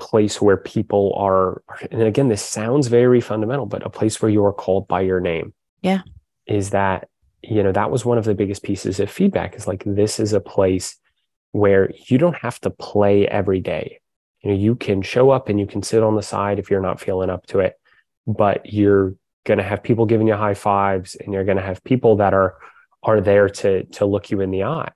place 0.00 0.40
where 0.40 0.56
people 0.56 1.12
are 1.14 1.62
and 1.90 2.00
again 2.00 2.28
this 2.28 2.42
sounds 2.42 2.86
very 2.86 3.20
fundamental 3.20 3.66
but 3.66 3.84
a 3.84 3.90
place 3.90 4.22
where 4.22 4.30
you 4.30 4.42
are 4.42 4.54
called 4.54 4.88
by 4.88 5.02
your 5.02 5.20
name. 5.20 5.52
Yeah. 5.82 6.00
Is 6.46 6.70
that 6.70 7.08
you 7.42 7.62
know 7.62 7.72
that 7.72 7.90
was 7.90 8.06
one 8.06 8.16
of 8.16 8.24
the 8.24 8.34
biggest 8.34 8.62
pieces 8.62 8.98
of 8.98 9.10
feedback 9.10 9.56
is 9.56 9.66
like 9.66 9.82
this 9.84 10.18
is 10.18 10.32
a 10.32 10.40
place 10.40 10.96
where 11.52 11.90
you 12.06 12.16
don't 12.16 12.36
have 12.36 12.58
to 12.60 12.70
play 12.70 13.28
every 13.28 13.60
day 13.60 14.00
you 14.42 14.50
know 14.50 14.56
you 14.56 14.74
can 14.74 15.02
show 15.02 15.30
up 15.30 15.48
and 15.48 15.58
you 15.58 15.66
can 15.66 15.82
sit 15.82 16.02
on 16.02 16.16
the 16.16 16.22
side 16.22 16.58
if 16.58 16.70
you're 16.70 16.80
not 16.80 17.00
feeling 17.00 17.30
up 17.30 17.46
to 17.46 17.60
it 17.60 17.74
but 18.26 18.72
you're 18.72 19.14
going 19.44 19.58
to 19.58 19.64
have 19.64 19.82
people 19.82 20.04
giving 20.04 20.28
you 20.28 20.34
high 20.34 20.54
fives 20.54 21.14
and 21.14 21.32
you're 21.32 21.44
going 21.44 21.56
to 21.56 21.62
have 21.62 21.82
people 21.82 22.16
that 22.16 22.34
are 22.34 22.56
are 23.02 23.20
there 23.20 23.48
to 23.48 23.84
to 23.84 24.04
look 24.04 24.30
you 24.30 24.40
in 24.40 24.50
the 24.50 24.64
eye. 24.64 24.92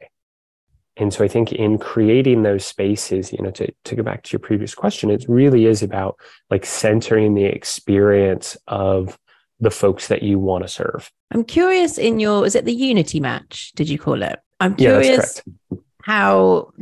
And 0.99 1.13
so 1.13 1.25
i 1.25 1.29
think 1.29 1.53
in 1.53 1.79
creating 1.79 2.43
those 2.43 2.67
spaces 2.67 3.33
you 3.33 3.43
know 3.43 3.51
to, 3.53 3.73
to 3.85 3.97
go 3.97 4.03
back 4.03 4.23
to 4.25 4.33
your 4.33 4.41
previous 4.41 4.75
question 4.75 5.11
it 5.11 5.25
really 5.27 5.65
is 5.65 5.83
about 5.83 6.17
like 6.51 6.67
centering 6.67 7.35
the 7.35 7.45
experience 7.45 8.59
of 8.67 9.19
the 9.59 9.71
folks 9.71 10.09
that 10.09 10.23
you 10.25 10.39
want 10.41 10.65
to 10.65 10.69
serve. 10.69 11.11
I'm 11.31 11.45
curious 11.45 11.97
in 11.97 12.21
your 12.21 12.45
is 12.45 12.55
it 12.55 12.67
the 12.67 12.75
unity 12.75 13.21
match 13.21 13.73
did 13.75 13.89
you 13.89 13.99
call 13.99 14.23
it? 14.23 14.39
I'm 14.61 14.75
curious 14.77 15.41
yeah, 15.71 15.79
how 16.03 16.73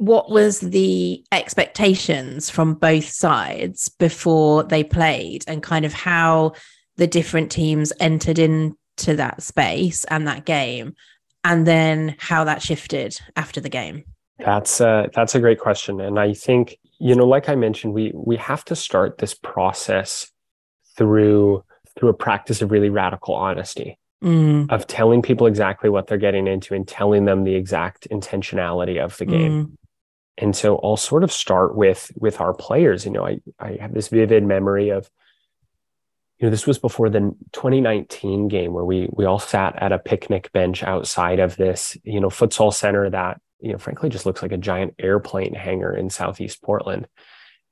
what 0.00 0.30
was 0.30 0.60
the 0.60 1.22
expectations 1.30 2.48
from 2.48 2.72
both 2.72 3.06
sides 3.06 3.90
before 3.90 4.62
they 4.64 4.82
played 4.82 5.44
and 5.46 5.62
kind 5.62 5.84
of 5.84 5.92
how 5.92 6.52
the 6.96 7.06
different 7.06 7.52
teams 7.52 7.92
entered 8.00 8.38
into 8.38 9.14
that 9.14 9.42
space 9.42 10.04
and 10.04 10.26
that 10.26 10.46
game 10.46 10.94
and 11.44 11.66
then 11.66 12.16
how 12.18 12.44
that 12.44 12.62
shifted 12.62 13.14
after 13.36 13.60
the 13.60 13.68
game? 13.68 14.04
That's 14.38 14.80
a, 14.80 15.10
that's 15.12 15.34
a 15.34 15.40
great 15.40 15.60
question. 15.60 16.00
And 16.00 16.18
i 16.18 16.32
think 16.32 16.78
you 16.98 17.14
know 17.14 17.26
like 17.26 17.48
i 17.48 17.54
mentioned 17.54 17.92
we 17.92 18.12
we 18.14 18.36
have 18.36 18.64
to 18.64 18.76
start 18.76 19.18
this 19.18 19.34
process 19.34 20.30
through 20.96 21.62
through 21.98 22.08
a 22.08 22.14
practice 22.14 22.62
of 22.62 22.70
really 22.70 22.90
radical 22.90 23.34
honesty 23.34 23.98
mm. 24.22 24.70
of 24.70 24.86
telling 24.86 25.20
people 25.20 25.46
exactly 25.46 25.90
what 25.90 26.06
they're 26.06 26.18
getting 26.18 26.46
into 26.46 26.74
and 26.74 26.88
telling 26.88 27.26
them 27.26 27.44
the 27.44 27.54
exact 27.54 28.08
intentionality 28.10 29.02
of 29.02 29.16
the 29.18 29.26
game. 29.26 29.66
Mm 29.66 29.76
and 30.40 30.56
so 30.56 30.80
I'll 30.82 30.96
sort 30.96 31.22
of 31.22 31.30
start 31.30 31.76
with 31.76 32.10
with 32.16 32.40
our 32.40 32.54
players. 32.54 33.04
You 33.04 33.12
know, 33.12 33.26
I 33.26 33.40
I 33.58 33.76
have 33.80 33.92
this 33.92 34.08
vivid 34.08 34.42
memory 34.42 34.88
of, 34.88 35.10
you 36.38 36.46
know, 36.46 36.50
this 36.50 36.66
was 36.66 36.78
before 36.78 37.10
the 37.10 37.34
2019 37.52 38.48
game 38.48 38.72
where 38.72 38.84
we 38.84 39.08
we 39.12 39.26
all 39.26 39.38
sat 39.38 39.80
at 39.80 39.92
a 39.92 39.98
picnic 39.98 40.50
bench 40.52 40.82
outside 40.82 41.40
of 41.40 41.56
this, 41.56 41.96
you 42.04 42.20
know, 42.20 42.28
futsal 42.28 42.72
center 42.72 43.08
that 43.10 43.40
you 43.60 43.72
know, 43.72 43.78
frankly, 43.78 44.08
just 44.08 44.24
looks 44.24 44.40
like 44.40 44.52
a 44.52 44.56
giant 44.56 44.94
airplane 44.98 45.54
hangar 45.54 45.94
in 45.94 46.08
Southeast 46.08 46.62
Portland, 46.62 47.06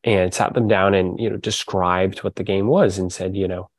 and 0.04 0.34
sat 0.34 0.52
them 0.52 0.68
down 0.68 0.92
and 0.92 1.18
you 1.18 1.30
know 1.30 1.38
described 1.38 2.22
what 2.22 2.36
the 2.36 2.44
game 2.44 2.66
was 2.66 2.98
and 2.98 3.10
said, 3.10 3.34
you 3.34 3.48
know, 3.48 3.70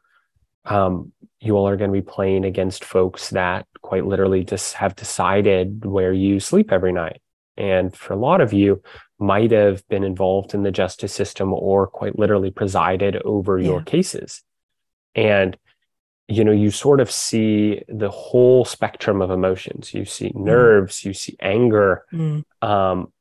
um, 0.65 1.12
you 1.39 1.56
all 1.56 1.67
are 1.67 1.78
going 1.78 1.91
to 1.91 2.02
be 2.02 2.02
playing 2.02 2.43
against 2.43 2.84
folks 2.84 3.30
that 3.30 3.67
quite 3.84 4.08
literally 4.08 4.43
just 4.43 4.73
have 4.73 4.95
decided 4.95 5.86
where 5.86 6.12
you 6.12 6.39
sleep 6.39 6.71
every 6.71 6.91
night 6.91 7.21
and 7.60 7.95
for 7.95 8.13
a 8.13 8.17
lot 8.17 8.41
of 8.41 8.54
you 8.54 8.82
might 9.19 9.52
have 9.52 9.86
been 9.89 10.04
involved 10.04 10.54
in 10.54 10.63
the 10.63 10.72
justice 10.72 11.13
system 11.13 11.54
or 11.54 11.86
quite 11.86 12.17
literally 12.17 12.50
presided 12.50 13.17
over 13.17 13.60
yeah. 13.60 13.67
your 13.67 13.82
cases 13.82 14.41
and 15.13 15.58
you 16.28 16.43
know 16.43 16.52
you 16.52 16.72
sort 16.72 17.02
of 17.02 17.12
see 17.12 17.84
the 17.89 18.10
whole 18.10 18.63
spectrum 18.63 19.22
of 19.22 19.30
emotions 19.30 19.93
you 19.93 20.06
see 20.06 20.30
mm. 20.30 20.45
nerves 20.45 21.02
mm. 21.02 21.06
you 21.06 21.13
see 21.13 21.36
anger 21.41 22.06
mm. 22.13 22.43
um, 22.62 23.12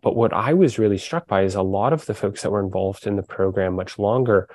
but 0.00 0.14
what 0.14 0.32
i 0.32 0.54
was 0.54 0.78
really 0.78 0.98
struck 0.98 1.26
by 1.26 1.42
is 1.42 1.56
a 1.56 1.62
lot 1.62 1.92
of 1.92 2.06
the 2.06 2.14
folks 2.14 2.42
that 2.42 2.52
were 2.52 2.62
involved 2.62 3.06
in 3.06 3.16
the 3.16 3.22
program 3.22 3.74
much 3.74 3.98
longer 3.98 4.48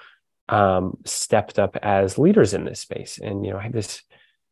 um, 0.50 0.98
stepped 1.06 1.58
up 1.58 1.78
as 1.82 2.18
leaders 2.18 2.54
in 2.54 2.66
this 2.66 2.80
space 2.80 3.20
and 3.22 3.46
you 3.46 3.52
know 3.52 3.58
i 3.58 3.64
have 3.64 3.74
this 3.74 4.04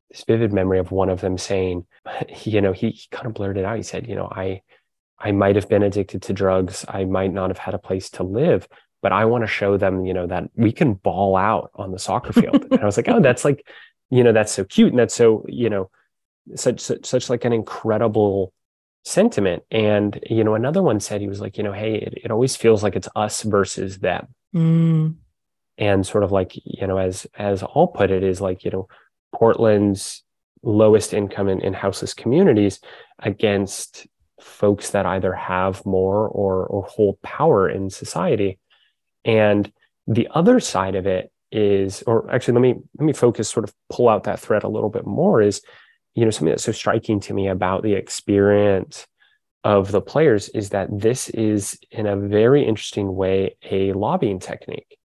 this 0.10 0.26
vivid 0.26 0.52
memory 0.52 0.80
of 0.80 0.92
one 0.92 1.10
of 1.10 1.22
them 1.22 1.38
saying 1.38 1.86
you 2.44 2.60
know 2.60 2.74
he, 2.74 2.90
he 2.90 3.08
kind 3.12 3.28
of 3.28 3.34
blurted 3.34 3.64
out 3.64 3.78
he 3.78 3.84
said 3.84 4.08
you 4.08 4.16
know 4.16 4.28
i 4.30 4.62
I 5.24 5.32
might 5.32 5.56
have 5.56 5.70
been 5.70 5.84
addicted 5.84 6.22
to 6.24 6.34
drugs. 6.34 6.86
I 6.88 7.06
might 7.06 7.32
not 7.32 7.50
have 7.50 7.58
had 7.58 7.74
a 7.74 7.80
place 7.80 8.10
to 8.12 8.24
live, 8.24 8.68
but 9.02 9.12
I 9.12 9.26
want 9.26 9.44
to 9.44 9.48
show 9.48 9.78
them, 9.78 10.06
you 10.06 10.14
know, 10.14 10.28
that 10.28 10.50
we 10.56 10.72
can 10.72 10.94
ball 10.94 11.36
out 11.36 11.72
on 11.76 11.92
the 11.92 12.00
soccer 12.00 12.34
field. 12.34 12.66
and 12.72 12.82
I 12.82 12.86
was 12.86 12.98
like, 12.98 13.08
oh, 13.08 13.20
that's 13.20 13.46
like, 13.46 13.66
you 14.10 14.24
know, 14.24 14.32
that's 14.32 14.52
so 14.52 14.64
cute. 14.64 14.90
And 14.90 15.00
that's 15.00 15.14
so, 15.14 15.46
you 15.48 15.70
know, 15.70 15.90
such, 16.56 16.80
such, 16.80 17.06
such 17.06 17.30
like 17.30 17.46
an 17.46 17.54
incredible 17.54 18.54
sentiment. 19.06 19.64
And, 19.70 20.20
you 20.30 20.44
know, 20.44 20.56
another 20.56 20.82
one 20.82 21.00
said, 21.00 21.22
he 21.22 21.28
was 21.28 21.42
like, 21.42 21.58
you 21.58 21.64
know, 21.64 21.74
hey, 21.74 21.96
it, 21.96 22.14
it 22.26 22.32
always 22.32 22.56
feels 22.56 22.84
like 22.84 22.96
it's 22.96 23.10
us 23.16 23.44
versus 23.44 24.00
them. 24.00 24.28
Mm. 24.56 25.16
And 25.78 26.06
sort 26.06 26.24
of 26.24 26.32
like, 26.32 26.54
you 26.64 26.86
know, 26.88 26.98
as, 26.98 27.28
as 27.36 27.64
I'll 27.64 27.88
put 27.88 28.12
it 28.12 28.24
is 28.24 28.42
like, 28.42 28.64
you 28.64 28.72
know, 28.72 28.88
Portland's 29.34 30.24
lowest 30.64 31.14
income 31.14 31.48
in, 31.48 31.62
in 31.62 31.74
houseless 31.74 32.14
communities 32.14 32.80
against 33.20 34.08
folks 34.42 34.92
that 34.92 35.06
either 35.06 35.34
have 35.34 35.86
more 35.86 36.28
or 36.28 36.66
or 36.66 36.84
hold 36.84 37.22
power 37.22 37.70
in 37.70 37.90
society. 37.90 38.60
And 39.24 39.72
the 40.08 40.28
other 40.32 40.60
side 40.60 40.96
of 40.96 41.06
it 41.08 41.32
is 41.52 42.02
or 42.08 42.32
actually 42.32 42.54
let 42.54 42.62
me 42.62 42.76
let 42.98 43.06
me 43.06 43.14
focus 43.14 43.50
sort 43.50 43.66
of 43.66 43.74
pull 43.90 44.08
out 44.08 44.24
that 44.24 44.40
thread 44.40 44.64
a 44.64 44.70
little 44.70 44.90
bit 44.90 45.06
more 45.06 45.42
is 45.42 45.62
you 46.16 46.24
know 46.24 46.32
something 46.32 46.50
that's 46.50 46.64
so 46.64 46.72
striking 46.72 47.20
to 47.20 47.34
me 47.34 47.48
about 47.48 47.84
the 47.84 47.94
experience 47.94 49.06
of 49.64 49.92
the 49.92 50.02
players 50.02 50.50
is 50.50 50.70
that 50.70 50.88
this 50.92 51.30
is 51.30 51.78
in 51.92 52.08
a 52.08 52.16
very 52.16 52.66
interesting 52.66 53.14
way 53.16 53.56
a 53.70 53.94
lobbying 53.94 54.40
technique. 54.40 54.98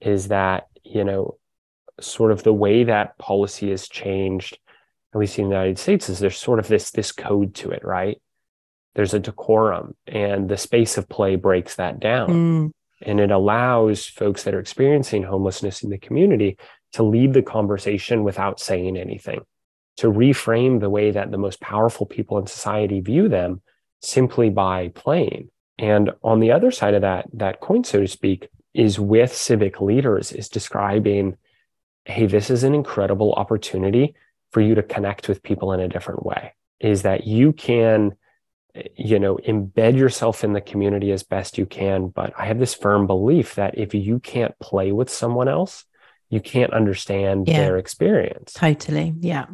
Is 0.00 0.28
that 0.28 0.68
you 0.84 1.04
know 1.04 1.36
sort 2.00 2.32
of 2.32 2.42
the 2.42 2.52
way 2.52 2.84
that 2.84 3.18
policy 3.18 3.70
has 3.70 3.88
changed 3.88 4.58
at 5.12 5.18
least 5.18 5.38
in 5.38 5.44
the 5.44 5.54
United 5.54 5.78
States, 5.78 6.08
is 6.08 6.18
there's 6.18 6.38
sort 6.38 6.58
of 6.58 6.68
this 6.68 6.90
this 6.90 7.12
code 7.12 7.54
to 7.56 7.70
it, 7.70 7.84
right? 7.84 8.20
There's 8.94 9.14
a 9.14 9.18
decorum, 9.18 9.94
and 10.06 10.48
the 10.48 10.56
space 10.56 10.98
of 10.98 11.08
play 11.08 11.36
breaks 11.36 11.76
that 11.76 12.00
down, 12.00 12.28
mm. 12.28 12.70
and 13.02 13.20
it 13.20 13.30
allows 13.30 14.06
folks 14.06 14.42
that 14.44 14.54
are 14.54 14.60
experiencing 14.60 15.22
homelessness 15.22 15.82
in 15.82 15.90
the 15.90 15.98
community 15.98 16.58
to 16.92 17.02
lead 17.02 17.32
the 17.32 17.42
conversation 17.42 18.22
without 18.22 18.60
saying 18.60 18.96
anything, 18.96 19.40
to 19.96 20.08
reframe 20.08 20.80
the 20.80 20.90
way 20.90 21.10
that 21.10 21.30
the 21.30 21.38
most 21.38 21.60
powerful 21.60 22.06
people 22.06 22.38
in 22.38 22.46
society 22.46 23.00
view 23.00 23.28
them 23.28 23.62
simply 24.00 24.50
by 24.50 24.88
playing. 24.88 25.50
And 25.78 26.10
on 26.22 26.40
the 26.40 26.52
other 26.52 26.70
side 26.70 26.94
of 26.94 27.02
that 27.02 27.26
that 27.34 27.60
coin, 27.60 27.84
so 27.84 28.00
to 28.00 28.08
speak, 28.08 28.48
is 28.74 28.98
with 28.98 29.34
civic 29.34 29.80
leaders 29.80 30.32
is 30.32 30.48
describing, 30.48 31.36
hey, 32.04 32.26
this 32.26 32.50
is 32.50 32.64
an 32.64 32.74
incredible 32.74 33.32
opportunity 33.34 34.14
for 34.52 34.60
you 34.60 34.74
to 34.74 34.82
connect 34.82 35.28
with 35.28 35.42
people 35.42 35.72
in 35.72 35.80
a 35.80 35.88
different 35.88 36.24
way 36.24 36.54
is 36.78 37.02
that 37.02 37.26
you 37.26 37.52
can 37.52 38.12
you 38.96 39.18
know 39.18 39.36
embed 39.46 39.98
yourself 39.98 40.44
in 40.44 40.54
the 40.54 40.60
community 40.60 41.10
as 41.12 41.22
best 41.22 41.58
you 41.58 41.66
can. 41.66 42.08
But 42.08 42.32
i 42.38 42.46
have 42.46 42.58
this 42.58 42.74
firm 42.74 43.06
belief 43.06 43.56
that 43.56 43.76
if 43.76 43.94
you 43.94 44.18
can't 44.20 44.58
play 44.60 44.92
with 44.92 45.10
someone 45.10 45.48
else 45.48 45.84
you 46.32 46.40
can't 46.40 46.72
understand 46.72 47.46
yeah, 47.46 47.58
their 47.58 47.76
experience. 47.76 48.54
Totally. 48.54 49.14
Yeah. 49.20 49.46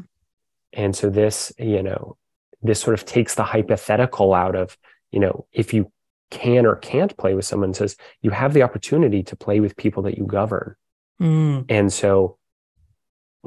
And 0.72 0.94
so 0.94 1.10
this 1.10 1.52
you 1.58 1.82
know 1.82 2.16
this 2.62 2.80
sort 2.80 2.94
of 2.94 3.04
takes 3.04 3.34
the 3.34 3.42
hypothetical 3.42 4.32
out 4.32 4.54
of 4.54 4.78
you 5.10 5.18
know 5.18 5.46
if 5.52 5.74
you 5.74 5.90
can 6.30 6.66
or 6.66 6.76
can't 6.76 7.16
play 7.16 7.34
with 7.34 7.44
someone 7.44 7.74
says 7.74 7.96
you 8.22 8.30
have 8.30 8.52
the 8.54 8.62
opportunity 8.62 9.22
to 9.24 9.34
play 9.34 9.60
with 9.60 9.76
people 9.76 10.04
that 10.04 10.16
you 10.16 10.24
govern. 10.24 10.76
Mm. 11.20 11.64
and 11.68 11.92
so 11.92 12.38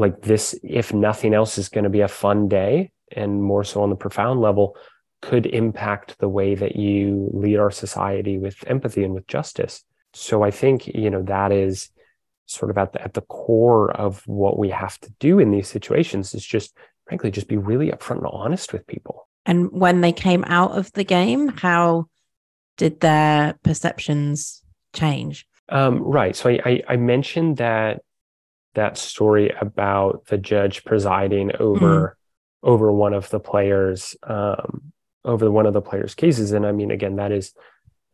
like 0.02 0.22
this, 0.22 0.58
if 0.64 0.94
nothing 0.94 1.34
else, 1.34 1.58
is 1.58 1.70
going 1.70 1.86
to 1.86 1.90
be 1.90 2.02
a 2.02 2.08
fun 2.08 2.48
day 2.48 2.92
and 3.12 3.42
more 3.42 3.64
so 3.64 3.84
on 3.84 3.90
the 3.90 3.96
profound 3.96 4.42
level, 4.42 4.76
could 5.22 5.46
impact 5.46 6.18
the 6.20 6.28
way 6.28 6.56
that 6.56 6.76
you 6.76 7.30
lead 7.34 7.58
our 7.58 7.72
society 7.72 8.38
with 8.38 8.58
empathy 8.68 9.04
and 9.04 9.14
with 9.14 9.28
justice. 9.28 9.84
So 10.14 10.44
I 10.44 10.52
think, 10.52 10.88
you 10.88 11.10
know, 11.10 11.22
that 11.24 11.52
is 11.52 11.90
sort 12.48 12.72
of 12.72 12.78
at 12.78 12.94
the, 12.94 13.02
at 13.02 13.14
the 13.14 13.22
core 13.22 13.92
of 13.92 14.28
what 14.28 14.58
we 14.58 14.70
have 14.70 15.00
to 15.02 15.12
do 15.20 15.40
in 15.40 15.52
these 15.52 15.68
situations 15.68 16.34
is 16.34 16.46
just, 16.46 16.76
frankly, 17.08 17.32
just 17.32 17.48
be 17.48 17.58
really 17.58 17.92
upfront 17.92 18.18
and 18.18 18.28
honest 18.28 18.74
with 18.74 18.86
people. 18.88 19.28
And 19.46 19.72
when 19.72 20.02
they 20.02 20.12
came 20.12 20.44
out 20.48 20.72
of 20.72 20.92
the 20.94 21.04
game, 21.04 21.48
how 21.48 22.08
did 22.78 23.00
their 23.00 23.56
perceptions 23.64 24.64
change? 24.94 25.48
Um, 25.70 26.02
right. 26.02 26.36
So 26.36 26.50
I, 26.50 26.60
I, 26.66 26.84
I, 26.90 26.96
mentioned 26.98 27.58
that 27.58 28.02
that 28.74 28.98
story 28.98 29.54
about 29.60 30.26
the 30.28 30.38
judge 30.38 30.84
presiding 30.84 31.52
over 31.60 32.18
mm. 32.64 32.68
over 32.68 32.92
one 32.92 33.14
of 33.14 33.30
the 33.30 33.40
players 33.40 34.16
um, 34.24 34.92
over 35.24 35.52
one 35.52 35.66
of 35.66 35.74
the 35.74 35.82
players' 35.82 36.16
cases, 36.16 36.52
and 36.52 36.66
I 36.66 36.72
mean, 36.72 36.92
again, 36.92 37.18
that 37.18 37.32
is 37.32 37.54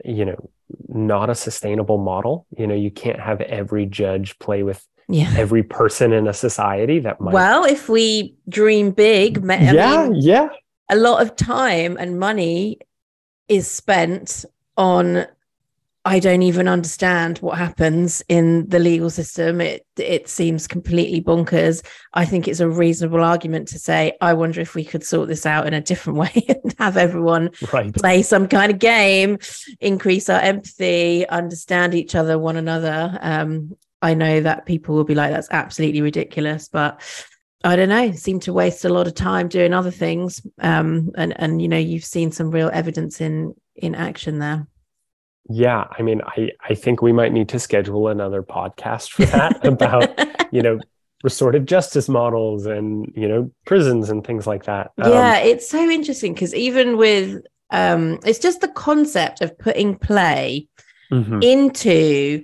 you 0.04 0.26
know 0.26 0.50
not 0.88 1.30
a 1.30 1.36
sustainable 1.36 1.98
model. 1.98 2.46
You 2.58 2.68
know, 2.68 2.76
you 2.76 2.92
can't 2.92 3.20
have 3.20 3.42
every 3.42 3.86
judge 3.86 4.38
play 4.40 4.64
with 4.64 4.86
yeah. 5.08 5.34
every 5.38 5.64
person 5.64 6.12
in 6.12 6.28
a 6.28 6.34
society 6.34 7.00
that 7.00 7.22
might. 7.22 7.34
Well, 7.34 7.64
if 7.64 7.90
we 7.90 8.36
dream 8.50 8.92
big, 8.92 9.50
I 9.50 9.72
yeah, 9.72 10.10
mean, 10.10 10.22
yeah, 10.22 10.50
a 10.90 10.96
lot 10.96 11.22
of 11.22 11.36
time 11.36 11.98
and 12.00 12.20
money 12.20 12.80
is 13.48 13.70
spent 13.70 14.46
on 14.76 15.26
I 16.08 16.20
don't 16.20 16.42
even 16.42 16.70
understand 16.70 17.40
what 17.40 17.58
happens 17.58 18.24
in 18.30 18.68
the 18.70 18.80
legal 18.80 19.10
system. 19.10 19.60
It 19.60 19.86
it 19.98 20.30
seems 20.30 20.66
completely 20.66 21.22
bonkers. 21.22 21.86
I 22.14 22.24
think 22.24 22.48
it's 22.48 22.62
a 22.62 22.70
reasonable 22.70 23.22
argument 23.22 23.68
to 23.70 23.80
say, 23.80 24.14
I 24.22 24.34
wonder 24.34 24.62
if 24.62 24.74
we 24.74 24.86
could 24.86 25.04
sort 25.04 25.28
this 25.28 25.46
out 25.46 25.68
in 25.68 25.74
a 25.74 25.82
different 25.82 26.18
way 26.24 26.46
and 26.48 26.74
have 26.80 26.96
everyone 26.96 27.50
right. 27.74 27.94
play 27.94 28.24
some 28.24 28.48
kind 28.48 28.72
of 28.72 28.80
game, 28.80 29.38
increase 29.82 30.30
our 30.30 30.40
empathy, 30.40 31.28
understand 31.28 31.94
each 31.94 32.16
other, 32.16 32.40
one 32.40 32.56
another. 32.56 33.18
Um, 33.22 33.76
I 34.02 34.14
know 34.14 34.40
that 34.40 34.66
people 34.66 34.96
will 34.96 35.04
be 35.04 35.16
like, 35.16 35.32
that's 35.32 35.50
absolutely 35.52 36.02
ridiculous, 36.02 36.70
but 36.70 37.02
I 37.66 37.76
don't 37.76 37.90
know, 37.90 38.14
seem 38.14 38.40
to 38.42 38.54
waste 38.54 38.86
a 38.86 38.90
lot 38.90 39.08
of 39.08 39.14
time 39.14 39.50
doing 39.50 39.74
other 39.74 39.92
things. 39.92 40.42
Um, 40.60 41.12
and 41.18 41.34
and 41.38 41.62
you 41.62 41.68
know, 41.68 41.78
you've 41.78 42.06
seen 42.06 42.32
some 42.32 42.50
real 42.50 42.72
evidence 42.72 43.20
in 43.20 43.56
in 43.76 43.94
action 43.94 44.40
there. 44.40 44.68
Yeah, 45.50 45.86
I 45.98 46.02
mean, 46.02 46.22
I 46.26 46.52
I 46.62 46.76
think 46.76 47.02
we 47.02 47.14
might 47.14 47.32
need 47.32 47.50
to 47.50 47.60
schedule 47.60 48.08
another 48.08 48.44
podcast 48.44 49.12
for 49.12 49.26
that 49.26 49.66
about 49.66 50.10
you 50.54 50.62
know 50.62 50.80
restorative 51.24 51.66
justice 51.66 52.08
models 52.08 52.66
and 52.66 53.12
you 53.16 53.28
know 53.28 53.52
prisons 53.66 54.10
and 54.10 54.26
things 54.26 54.46
like 54.46 54.66
that. 54.66 54.92
Um, 54.98 55.12
yeah, 55.12 55.38
it's 55.40 55.70
so 55.70 55.90
interesting 55.90 56.34
because 56.34 56.54
even 56.54 56.98
with 56.98 57.44
um, 57.70 58.20
it's 58.26 58.40
just 58.40 58.62
the 58.62 58.68
concept 58.68 59.42
of 59.42 59.58
putting 59.58 59.98
play 59.98 60.68
mm-hmm. 61.12 61.42
into 61.42 62.44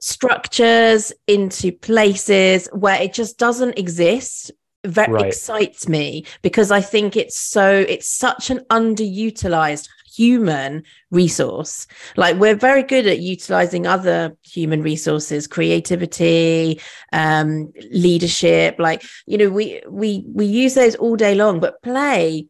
structures, 0.00 1.12
into 1.26 1.72
places 1.72 2.68
where 2.72 3.00
it 3.00 3.14
just 3.14 3.38
doesn't 3.38 3.78
exist 3.78 4.50
that 4.82 5.08
right. 5.08 5.26
excites 5.26 5.88
me 5.88 6.26
because 6.42 6.70
I 6.70 6.82
think 6.82 7.16
it's 7.16 7.38
so 7.38 7.86
it's 7.88 8.08
such 8.08 8.50
an 8.50 8.58
underutilized 8.70 9.88
human 10.14 10.84
resource. 11.10 11.86
Like 12.16 12.36
we're 12.36 12.54
very 12.54 12.82
good 12.82 13.06
at 13.06 13.20
utilizing 13.20 13.86
other 13.86 14.36
human 14.42 14.82
resources, 14.82 15.46
creativity, 15.46 16.80
um, 17.12 17.72
leadership. 17.90 18.76
Like 18.78 19.04
you 19.26 19.38
know, 19.38 19.50
we 19.50 19.82
we 19.88 20.24
we 20.32 20.46
use 20.46 20.74
those 20.74 20.94
all 20.96 21.16
day 21.16 21.34
long, 21.34 21.60
but 21.60 21.82
play 21.82 22.46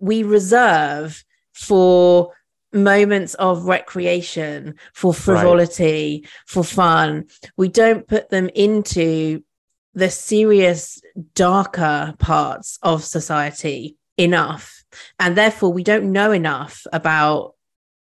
we 0.00 0.22
reserve 0.22 1.24
for 1.52 2.32
moments 2.72 3.34
of 3.34 3.64
recreation, 3.64 4.74
for 4.92 5.14
frivolity, 5.14 6.20
right. 6.22 6.32
for 6.46 6.62
fun. 6.62 7.24
We 7.56 7.68
don't 7.68 8.06
put 8.06 8.30
them 8.30 8.48
into 8.54 9.42
the 9.94 10.10
serious, 10.10 11.00
darker 11.34 12.14
parts 12.18 12.78
of 12.82 13.04
society 13.04 13.96
enough. 14.16 14.77
And 15.18 15.36
therefore, 15.36 15.72
we 15.72 15.84
don't 15.84 16.12
know 16.12 16.32
enough 16.32 16.86
about 16.92 17.54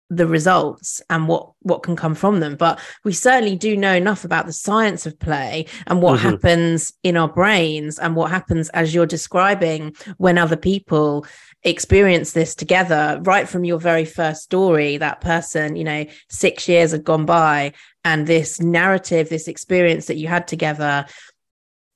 the 0.10 0.28
results 0.28 1.02
and 1.10 1.28
what 1.28 1.52
what 1.62 1.84
can 1.84 1.96
come 1.96 2.16
from 2.16 2.40
them. 2.40 2.56
But 2.56 2.80
we 3.04 3.12
certainly 3.12 3.58
do 3.58 3.76
know 3.76 3.94
enough 3.94 4.24
about 4.24 4.46
the 4.46 4.54
science 4.54 5.06
of 5.06 5.20
play 5.20 5.66
and 5.86 6.02
what 6.02 6.20
mm-hmm. 6.20 6.30
happens 6.30 6.94
in 7.04 7.18
our 7.18 7.28
brains 7.28 8.00
and 8.00 8.16
what 8.16 8.32
happens 8.32 8.70
as 8.70 8.94
you're 8.94 9.06
describing 9.06 9.96
when 10.18 10.38
other 10.38 10.56
people 10.56 11.26
experience 11.64 12.32
this 12.32 12.56
together. 12.56 13.20
Right 13.24 13.50
from 13.50 13.66
your 13.66 13.80
very 13.80 14.06
first 14.06 14.44
story 14.44 14.98
that 14.98 15.22
person 15.22 15.76
you 15.76 15.84
know 15.84 16.06
6 16.30 16.70
years 16.70 16.92
had 16.92 17.04
gone 17.04 17.26
by 17.26 17.74
and 18.06 18.26
this 18.26 18.62
narrative 18.62 19.28
this 19.28 19.48
experience 19.48 20.06
that 20.06 20.18
you 20.18 20.28
had 20.28 20.48
together 20.48 21.06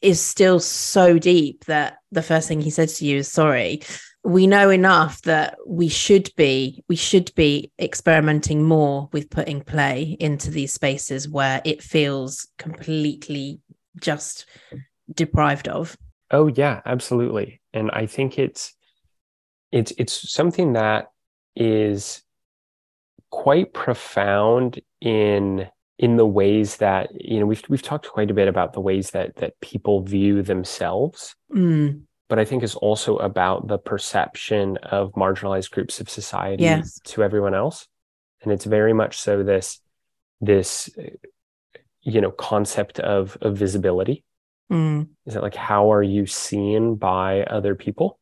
is 0.01 0.19
still 0.19 0.59
so 0.59 1.19
deep 1.19 1.63
that 1.65 1.97
the 2.11 2.23
first 2.23 2.47
thing 2.47 2.59
he 2.59 2.71
said 2.71 2.89
to 2.89 3.05
you 3.05 3.19
is 3.19 3.31
sorry 3.31 3.81
we 4.23 4.45
know 4.45 4.69
enough 4.69 5.21
that 5.23 5.57
we 5.65 5.87
should 5.87 6.29
be 6.35 6.83
we 6.87 6.95
should 6.95 7.33
be 7.35 7.71
experimenting 7.79 8.63
more 8.63 9.09
with 9.11 9.29
putting 9.29 9.61
play 9.61 10.15
into 10.19 10.51
these 10.51 10.73
spaces 10.73 11.27
where 11.27 11.61
it 11.65 11.81
feels 11.81 12.47
completely 12.57 13.59
just 13.99 14.45
deprived 15.11 15.67
of. 15.67 15.97
Oh 16.29 16.47
yeah 16.47 16.81
absolutely. 16.85 17.61
And 17.73 17.89
i 17.91 18.05
think 18.05 18.37
it's 18.37 18.73
it's 19.71 19.91
it's 19.97 20.31
something 20.31 20.73
that 20.73 21.11
is 21.55 22.21
quite 23.31 23.73
profound 23.73 24.79
in 24.99 25.67
in 25.97 26.17
the 26.17 26.25
ways 26.25 26.77
that 26.77 27.09
you 27.13 27.39
know 27.39 27.45
we've 27.45 27.63
we've 27.69 27.81
talked 27.81 28.07
quite 28.07 28.29
a 28.29 28.35
bit 28.35 28.47
about 28.47 28.73
the 28.73 28.81
ways 28.81 29.11
that 29.11 29.35
that 29.37 29.59
people 29.61 30.03
view 30.03 30.43
themselves. 30.43 31.35
Mm 31.51 32.03
but 32.31 32.39
I 32.39 32.45
think 32.45 32.63
is 32.63 32.75
also 32.75 33.17
about 33.17 33.67
the 33.67 33.77
perception 33.77 34.77
of 34.77 35.11
marginalized 35.11 35.69
groups 35.71 35.99
of 35.99 36.09
society 36.09 36.63
yes. 36.63 36.97
to 37.03 37.23
everyone 37.23 37.53
else. 37.53 37.89
And 38.41 38.53
it's 38.53 38.63
very 38.63 38.93
much 38.93 39.19
so 39.19 39.43
this 39.43 39.81
this 40.39 40.89
you 42.01 42.21
know 42.21 42.31
concept 42.31 43.01
of 43.01 43.37
of 43.41 43.57
visibility. 43.57 44.23
Mm. 44.71 45.09
Is 45.25 45.35
it 45.35 45.41
like 45.41 45.55
how 45.55 45.91
are 45.91 46.01
you 46.01 46.25
seen 46.25 46.95
by 46.95 47.43
other 47.43 47.75
people? 47.75 48.17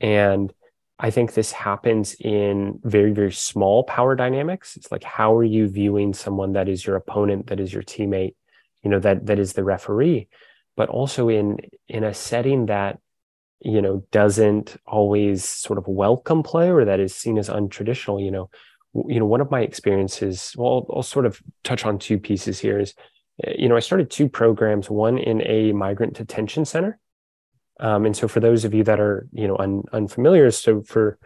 And 0.00 0.50
I 0.98 1.10
think 1.10 1.34
this 1.34 1.52
happens 1.52 2.14
in 2.14 2.80
very, 2.82 3.12
very 3.12 3.32
small 3.32 3.84
power 3.84 4.16
dynamics. 4.16 4.74
It's 4.74 4.90
like, 4.90 5.04
how 5.04 5.36
are 5.36 5.44
you 5.44 5.68
viewing 5.68 6.14
someone 6.14 6.54
that 6.54 6.66
is 6.66 6.86
your 6.86 6.96
opponent, 6.96 7.48
that 7.48 7.60
is 7.60 7.74
your 7.74 7.82
teammate, 7.82 8.36
you 8.82 8.88
know, 8.90 9.00
that 9.00 9.26
that 9.26 9.38
is 9.38 9.52
the 9.52 9.64
referee, 9.64 10.28
but 10.78 10.88
also 10.88 11.28
in 11.28 11.58
in 11.88 12.04
a 12.04 12.14
setting 12.14 12.66
that 12.66 13.00
you 13.60 13.82
know 13.82 14.04
doesn't 14.12 14.76
always 14.86 15.44
sort 15.44 15.78
of 15.78 15.88
welcome 15.88 16.42
play 16.42 16.70
or 16.70 16.84
that 16.84 17.00
is 17.00 17.14
seen 17.14 17.38
as 17.38 17.48
untraditional 17.48 18.22
you 18.22 18.30
know 18.30 18.48
you 19.08 19.18
know 19.18 19.26
one 19.26 19.40
of 19.40 19.50
my 19.50 19.60
experiences 19.60 20.54
well 20.56 20.86
I'll, 20.88 20.96
I'll, 20.96 21.02
sort 21.02 21.26
of 21.26 21.40
touch 21.64 21.84
on 21.84 21.98
two 21.98 22.18
pieces 22.18 22.58
here 22.58 22.78
is 22.78 22.94
eh, 23.44 23.54
you 23.58 23.68
know 23.68 23.76
i 23.76 23.80
started 23.80 24.10
two 24.10 24.28
programs 24.28 24.88
one 24.88 25.18
in 25.18 25.42
a 25.46 25.72
migrant 25.72 26.14
detention 26.14 26.64
center. 26.64 26.98
Um, 27.80 28.06
and 28.06 28.16
so 28.16 28.26
for 28.26 28.40
those 28.40 28.64
of 28.64 28.74
you 28.74 28.82
that 28.84 28.98
are 29.00 29.28
you 29.32 29.46
know 29.46 29.56
un, 29.58 29.82
unfamiliar 29.92 30.50
so 30.50 30.82
for 30.82 31.18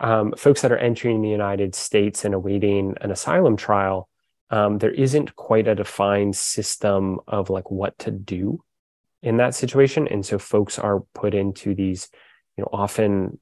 um, 0.00 0.32
folks 0.36 0.62
that 0.62 0.72
are 0.72 0.78
entering 0.78 1.22
the 1.22 1.28
united 1.28 1.74
states 1.74 2.24
and 2.24 2.34
awaiting 2.34 2.94
an 3.00 3.10
asylum 3.10 3.56
trial 3.56 4.08
um, 4.50 4.78
there 4.78 4.92
isn't 4.92 5.36
quite 5.36 5.68
a 5.68 5.74
defined 5.74 6.36
system 6.36 7.18
of 7.26 7.50
like 7.50 7.70
what 7.70 7.98
to 7.98 8.10
do 8.10 8.62
in 9.22 9.38
that 9.38 9.54
situation. 9.54 10.08
And 10.08 10.24
so 10.24 10.38
folks 10.38 10.78
are 10.78 11.00
put 11.14 11.34
into 11.34 11.74
these, 11.74 12.08
you 12.56 12.62
know, 12.62 12.68
often 12.72 13.38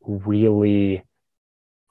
really, 0.00 1.04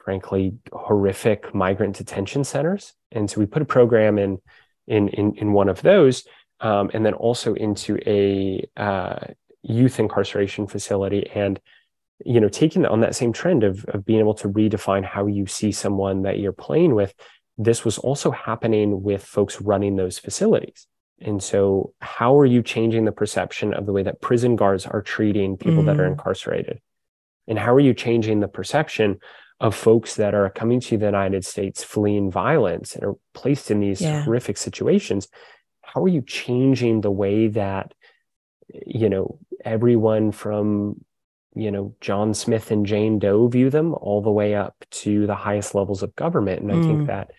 frankly, 0.03 0.53
horrific 0.71 1.53
migrant 1.53 1.95
detention 1.95 2.43
centers. 2.43 2.93
And 3.11 3.29
so 3.29 3.39
we 3.39 3.45
put 3.45 3.61
a 3.61 3.65
program 3.65 4.17
in 4.17 4.39
in 4.87 5.09
in, 5.09 5.35
in 5.35 5.53
one 5.53 5.69
of 5.69 5.81
those, 5.81 6.23
um, 6.59 6.89
and 6.93 7.05
then 7.05 7.13
also 7.13 7.53
into 7.53 7.99
a 8.05 8.67
uh, 8.75 9.19
youth 9.61 9.99
incarceration 9.99 10.67
facility. 10.67 11.29
And 11.33 11.59
you 12.25 12.41
know, 12.41 12.49
taking 12.49 12.85
on 12.85 13.01
that 13.01 13.15
same 13.15 13.31
trend 13.31 13.63
of 13.63 13.85
of 13.85 14.05
being 14.05 14.19
able 14.19 14.33
to 14.35 14.49
redefine 14.49 15.05
how 15.05 15.27
you 15.27 15.45
see 15.45 15.71
someone 15.71 16.23
that 16.23 16.39
you're 16.39 16.51
playing 16.51 16.95
with, 16.95 17.13
this 17.57 17.85
was 17.85 17.97
also 17.97 18.31
happening 18.31 19.03
with 19.03 19.23
folks 19.23 19.61
running 19.61 19.95
those 19.95 20.17
facilities. 20.17 20.87
And 21.21 21.43
so, 21.43 21.93
how 22.01 22.37
are 22.37 22.45
you 22.45 22.63
changing 22.63 23.05
the 23.05 23.11
perception 23.11 23.73
of 23.73 23.85
the 23.85 23.91
way 23.91 24.03
that 24.03 24.21
prison 24.21 24.55
guards 24.55 24.85
are 24.85 25.01
treating 25.01 25.57
people 25.57 25.83
mm. 25.83 25.85
that 25.87 25.99
are 25.99 26.07
mm. 26.07 26.11
incarcerated? 26.11 26.79
And 27.47 27.59
how 27.59 27.73
are 27.73 27.79
you 27.79 27.93
changing 27.93 28.39
the 28.39 28.47
perception 28.47 29.19
of 29.59 29.75
folks 29.75 30.15
that 30.15 30.33
are 30.33 30.49
coming 30.49 30.79
to 30.79 30.97
the 30.97 31.05
United 31.05 31.45
States 31.45 31.83
fleeing 31.83 32.31
violence 32.31 32.95
and 32.95 33.03
are 33.03 33.15
placed 33.33 33.71
in 33.71 33.81
these 33.81 34.01
yeah. 34.01 34.23
horrific 34.23 34.57
situations? 34.57 35.27
How 35.81 36.03
are 36.03 36.07
you 36.07 36.21
changing 36.21 37.01
the 37.01 37.11
way 37.11 37.47
that, 37.47 37.93
you 38.85 39.09
know, 39.09 39.39
everyone 39.65 40.31
from, 40.31 41.03
you 41.55 41.71
know, 41.71 41.95
John 41.99 42.33
Smith 42.33 42.71
and 42.71 42.85
Jane 42.85 43.19
Doe 43.19 43.47
view 43.47 43.69
them 43.69 43.93
all 43.95 44.21
the 44.21 44.31
way 44.31 44.55
up 44.55 44.75
to 44.91 45.27
the 45.27 45.35
highest 45.35 45.75
levels 45.75 46.03
of 46.03 46.15
government? 46.15 46.61
And 46.61 46.71
I 46.71 46.75
think 46.75 47.01
mm. 47.01 47.07
that 47.07 47.31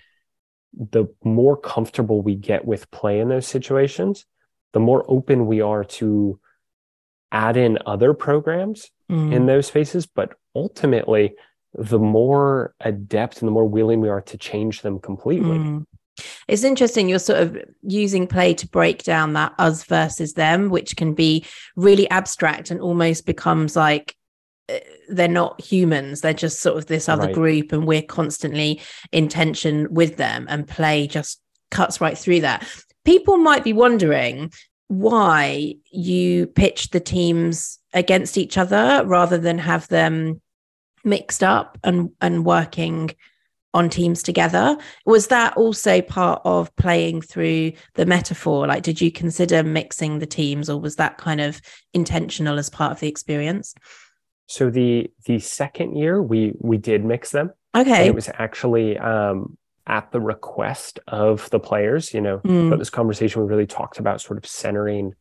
the 0.73 1.07
more 1.25 1.57
comfortable 1.57 2.23
we 2.23 2.35
get 2.35 2.65
with 2.65 2.91
play 2.91 3.21
in 3.21 3.29
those 3.29 3.47
situations, 3.47 4.25
the 4.73 4.81
more 4.81 5.05
open 5.09 5.47
we 5.47 5.61
are 5.61 5.85
to 5.85 6.39
add 7.33 7.57
in 7.57 7.79
other 7.87 8.15
programs 8.15 8.91
mm. 9.11 9.33
in 9.33 9.47
those 9.47 9.67
spaces. 9.67 10.07
But 10.07 10.35
ultimately, 10.55 11.35
the 11.75 11.99
more 11.99 12.75
adept 12.81 13.41
and 13.41 13.49
the 13.49 13.53
more 13.53 13.69
willing 13.69 14.01
we 14.01 14.09
are 14.09 14.23
to 14.23 14.39
change 14.39 14.83
them 14.83 14.99
completely. 14.99 15.59
Mm. 15.59 15.87
It's 16.49 16.65
interesting. 16.65 17.09
You're 17.09 17.19
sort 17.19 17.41
of 17.41 17.59
using 17.83 18.27
play 18.27 18.55
to 18.55 18.69
break 18.69 19.03
down 19.05 19.33
that 19.35 19.55
us 19.59 19.85
versus 19.85 20.35
them, 20.35 20.69
which 20.69 20.97
can 20.97 21.15
be 21.15 21.45
really 21.77 22.11
abstract 22.11 22.71
and 22.71 22.81
almost 22.81 23.27
becomes 23.27 23.77
like 23.77 24.17
they're 25.09 25.29
not 25.29 25.61
humans. 25.61 26.21
They're 26.21 26.33
just 26.33 26.61
sort 26.61 26.79
of 26.79 26.87
this 26.87 27.09
other 27.09 27.27
Right. 27.27 27.35
group, 27.35 27.73
and 27.73 27.87
we're 27.87 28.03
constantly 28.03 28.81
in 29.13 29.29
tension 29.29 29.89
with 29.93 30.17
them, 30.17 30.47
and 30.49 30.67
play 30.67 31.07
just 31.07 31.41
cuts 31.71 32.01
right 32.01 32.17
through 32.17 32.41
that. 32.41 32.67
People 33.05 33.37
might 33.39 33.65
be 33.65 33.73
wondering 33.73 34.53
why 34.89 35.75
you 35.93 36.47
pitch 36.49 36.91
the 36.91 37.01
teams 37.01 37.79
against 37.95 38.37
each 38.37 38.59
other 38.59 39.03
rather 39.07 39.39
than 39.39 39.59
have 39.59 39.87
them 39.89 40.41
mixed 41.05 41.43
up 41.43 41.79
and 41.85 42.11
and 42.21 42.45
working 42.45 43.11
on 43.73 43.89
teams 43.89 44.23
together 44.23 44.77
was 45.07 45.29
that 45.29 45.57
also 45.57 46.03
part 46.03 46.43
of 46.45 46.75
playing 46.77 47.23
through 47.23 47.73
the 47.95 48.05
metaphor 48.05 48.67
like 48.67 48.83
did 48.83 49.01
you 49.01 49.13
consider 49.13 49.63
mixing 49.63 50.19
the 50.19 50.27
teams 50.27 50.69
or 50.69 50.81
was 50.81 50.97
that 50.97 51.17
kind 51.19 51.41
of 51.41 51.61
intentional 51.95 52.59
as 52.59 52.69
part 52.69 52.91
of 52.93 53.01
the 53.01 53.09
experience 53.09 53.75
So 54.51 54.69
the 54.69 55.11
the 55.27 55.39
second 55.39 55.97
year 55.97 56.21
we 56.21 56.53
we 56.59 56.77
did 56.77 57.05
mix 57.05 57.31
them. 57.31 57.51
And 57.73 57.87
okay 57.89 58.07
it 58.09 58.15
was 58.17 58.29
actually 58.35 58.99
um, 58.99 59.57
at 59.87 60.11
the 60.11 60.21
request 60.21 60.99
of 61.07 61.49
the 61.51 61.61
players. 61.61 62.13
You 62.13 62.21
know, 62.21 62.39
Mm. 62.39 62.69
but 62.71 62.79
this 62.81 62.91
conversation 62.91 63.43
we 63.43 63.49
really 63.49 63.67
talked 63.79 63.99
about 64.01 64.21
sort 64.21 64.39
of 64.39 64.47
centering 64.47 65.13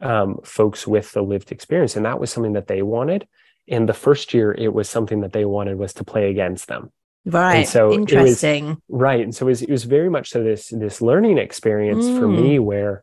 um, 0.00 0.38
folks 0.44 0.86
with 0.86 1.12
the 1.12 1.22
lived 1.22 1.52
experience, 1.52 1.94
and 1.96 2.04
that 2.06 2.18
was 2.20 2.30
something 2.30 2.54
that 2.54 2.66
they 2.66 2.82
wanted. 2.82 3.28
In 3.66 3.86
the 3.86 3.94
first 3.94 4.34
year, 4.34 4.52
it 4.52 4.72
was 4.72 4.88
something 4.88 5.20
that 5.20 5.32
they 5.32 5.44
wanted 5.44 5.78
was 5.78 5.92
to 5.94 6.04
play 6.04 6.30
against 6.30 6.66
them. 6.68 6.90
right 7.26 7.66
so 7.68 7.80
it 7.84 7.88
was- 7.88 7.98
interesting 7.98 8.64
Right. 8.88 9.22
And 9.26 9.34
so 9.34 9.46
it 9.46 9.50
was, 9.54 9.62
it 9.62 9.70
was 9.70 9.84
very 9.84 10.10
much 10.16 10.26
so 10.30 10.42
this 10.42 10.68
this 10.84 11.00
learning 11.10 11.36
experience 11.38 12.06
for 12.18 12.26
Mm. 12.28 12.36
me 12.42 12.58
where, 12.70 12.94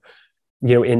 you 0.67 0.73
know, 0.75 0.83
in 0.93 0.99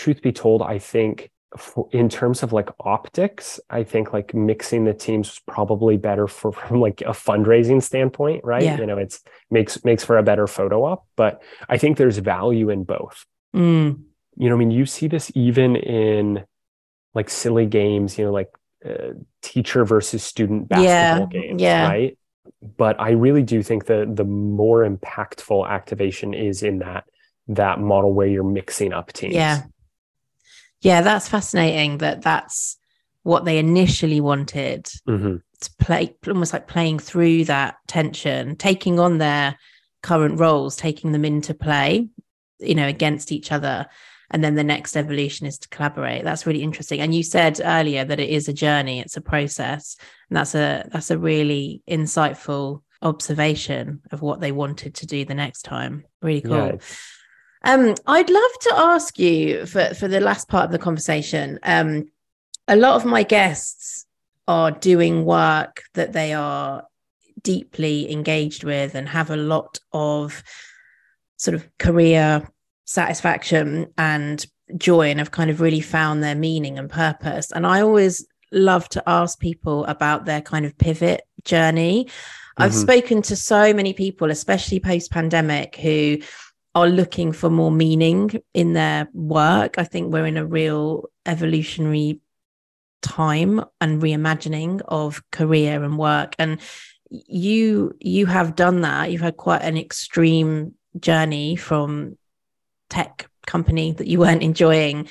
truth 0.00 0.20
be 0.22 0.32
told, 0.32 0.58
I 0.62 0.78
think 0.78 1.30
for, 1.56 1.88
in 1.92 2.08
terms 2.08 2.42
of 2.42 2.52
like 2.52 2.68
optics, 2.80 3.60
I 3.70 3.84
think 3.84 4.12
like 4.12 4.34
mixing 4.34 4.84
the 4.84 4.92
teams 4.94 5.28
is 5.28 5.40
probably 5.46 5.96
better 5.96 6.26
for 6.26 6.52
from 6.58 6.80
like 6.80 7.00
a 7.02 7.10
fundraising 7.12 7.82
standpoint, 7.82 8.44
right? 8.44 8.62
Yeah. 8.62 8.78
You 8.78 8.86
know, 8.86 8.98
it's 8.98 9.22
makes 9.50 9.84
makes 9.84 10.04
for 10.04 10.18
a 10.18 10.22
better 10.22 10.46
photo 10.46 10.84
op, 10.84 11.06
but 11.16 11.42
I 11.68 11.78
think 11.78 11.96
there's 11.98 12.18
value 12.18 12.70
in 12.70 12.84
both. 12.84 13.24
Mm, 13.54 14.02
You 14.36 14.48
know, 14.48 14.54
I 14.54 14.58
mean, 14.58 14.70
you 14.70 14.86
see 14.86 15.08
this 15.08 15.30
even 15.34 15.76
in 15.76 16.44
like 17.14 17.30
silly 17.30 17.66
games, 17.66 18.18
you 18.18 18.24
know, 18.26 18.32
like 18.32 18.50
uh, 18.84 19.12
teacher 19.42 19.84
versus 19.84 20.22
student 20.22 20.66
Yeah, 20.70 21.18
basketball 21.18 21.26
games, 21.42 21.62
yeah. 21.62 21.88
right? 21.88 22.18
But 22.76 23.00
I 23.00 23.10
really 23.10 23.42
do 23.42 23.62
think 23.62 23.86
that 23.86 24.14
the 24.14 24.24
more 24.24 24.84
impactful 24.88 25.68
activation 25.68 26.34
is 26.34 26.62
in 26.62 26.80
that 26.80 27.04
that 27.48 27.78
model 27.78 28.12
where 28.12 28.26
you're 28.26 28.42
mixing 28.44 28.92
up 28.92 29.12
teams. 29.12 29.34
yeah 29.34 29.62
yeah 30.86 31.00
that's 31.02 31.28
fascinating 31.28 31.98
that 31.98 32.22
that's 32.22 32.76
what 33.22 33.44
they 33.44 33.58
initially 33.58 34.20
wanted 34.20 34.82
Mhm. 35.08 35.42
to 35.64 35.70
play 35.86 36.14
almost 36.26 36.52
like 36.52 36.68
playing 36.74 36.98
through 37.08 37.44
that 37.46 37.72
tension 37.96 38.56
taking 38.56 38.96
on 39.06 39.18
their 39.18 39.46
current 40.02 40.38
roles 40.44 40.76
taking 40.76 41.10
them 41.12 41.24
into 41.24 41.52
play 41.54 42.08
you 42.70 42.74
know 42.78 42.86
against 42.96 43.32
each 43.32 43.50
other 43.56 43.86
and 44.30 44.42
then 44.42 44.54
the 44.56 44.70
next 44.74 44.96
evolution 44.96 45.46
is 45.46 45.58
to 45.58 45.68
collaborate 45.74 46.22
that's 46.24 46.46
really 46.46 46.62
interesting 46.62 47.00
and 47.00 47.14
you 47.14 47.22
said 47.22 47.60
earlier 47.76 48.04
that 48.04 48.20
it 48.20 48.30
is 48.38 48.48
a 48.48 48.52
journey 48.64 49.00
it's 49.00 49.16
a 49.16 49.20
process 49.32 49.96
and 50.28 50.36
that's 50.36 50.54
a 50.54 50.88
that's 50.92 51.10
a 51.10 51.18
really 51.18 51.82
insightful 51.98 52.82
observation 53.02 54.00
of 54.12 54.22
what 54.22 54.40
they 54.40 54.52
wanted 54.52 54.94
to 54.94 55.06
do 55.06 55.24
the 55.24 55.34
next 55.44 55.62
time 55.62 56.04
really 56.22 56.40
cool 56.40 56.66
Yeah. 56.66 56.76
Um, 57.66 57.94
I'd 58.06 58.30
love 58.30 58.50
to 58.60 58.72
ask 58.76 59.18
you 59.18 59.66
for, 59.66 59.94
for 59.94 60.08
the 60.08 60.20
last 60.20 60.48
part 60.48 60.64
of 60.66 60.72
the 60.72 60.78
conversation. 60.78 61.58
Um, 61.62 62.10
a 62.68 62.76
lot 62.76 62.94
of 62.96 63.04
my 63.04 63.22
guests 63.22 64.06
are 64.48 64.70
doing 64.70 65.24
work 65.24 65.82
that 65.94 66.12
they 66.12 66.32
are 66.32 66.84
deeply 67.42 68.10
engaged 68.10 68.64
with 68.64 68.94
and 68.94 69.08
have 69.08 69.30
a 69.30 69.36
lot 69.36 69.78
of 69.92 70.42
sort 71.36 71.54
of 71.54 71.68
career 71.78 72.48
satisfaction 72.84 73.92
and 73.98 74.46
joy 74.76 75.10
and 75.10 75.18
have 75.18 75.30
kind 75.30 75.50
of 75.50 75.60
really 75.60 75.80
found 75.80 76.22
their 76.22 76.34
meaning 76.34 76.78
and 76.78 76.88
purpose. 76.88 77.52
And 77.52 77.66
I 77.66 77.80
always 77.80 78.26
love 78.52 78.88
to 78.90 79.02
ask 79.06 79.38
people 79.38 79.84
about 79.86 80.24
their 80.24 80.40
kind 80.40 80.64
of 80.64 80.78
pivot 80.78 81.22
journey. 81.44 82.08
I've 82.56 82.72
Mhm. 82.72 82.80
spoken 82.80 83.22
to 83.22 83.36
so 83.36 83.74
many 83.74 83.92
people, 83.92 84.30
especially 84.30 84.80
post 84.80 85.10
pandemic, 85.10 85.76
who 85.76 86.18
are 86.76 86.88
looking 86.88 87.32
for 87.32 87.48
more 87.48 87.70
meaning 87.70 88.30
in 88.52 88.74
their 88.74 89.08
work. 89.14 89.78
I 89.78 89.84
think 89.84 90.12
we're 90.12 90.26
in 90.26 90.36
a 90.36 90.44
real 90.44 91.08
evolutionary 91.24 92.20
time 93.00 93.64
and 93.80 94.02
reimagining 94.02 94.82
of 94.86 95.22
career 95.32 95.82
and 95.82 95.96
work. 95.96 96.36
And 96.38 96.60
you 97.08 97.96
you 97.98 98.26
have 98.26 98.56
done 98.56 98.82
that. 98.82 99.10
You've 99.10 99.22
had 99.22 99.38
quite 99.38 99.62
an 99.62 99.78
extreme 99.78 100.74
journey 101.00 101.56
from 101.56 102.18
tech 102.90 103.30
company 103.46 103.92
that 103.92 104.06
you 104.06 104.18
weren't 104.18 104.42
enjoying 104.42 105.08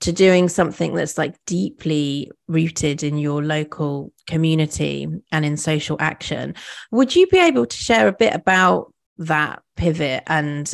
to 0.00 0.12
doing 0.12 0.48
something 0.48 0.94
that's 0.94 1.18
like 1.18 1.34
deeply 1.46 2.30
rooted 2.46 3.02
in 3.02 3.18
your 3.18 3.42
local 3.42 4.12
community 4.28 5.08
and 5.32 5.44
in 5.44 5.56
social 5.56 5.96
action. 5.98 6.54
Would 6.92 7.16
you 7.16 7.26
be 7.26 7.38
able 7.38 7.66
to 7.66 7.76
share 7.76 8.06
a 8.06 8.12
bit 8.12 8.36
about 8.36 8.94
that 9.16 9.62
pivot 9.76 10.22
and 10.28 10.72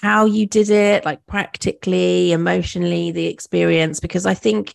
how 0.00 0.24
you 0.24 0.46
did 0.46 0.70
it 0.70 1.04
like 1.04 1.24
practically 1.26 2.32
emotionally 2.32 3.10
the 3.12 3.26
experience 3.26 4.00
because 4.00 4.24
i 4.26 4.34
think 4.34 4.72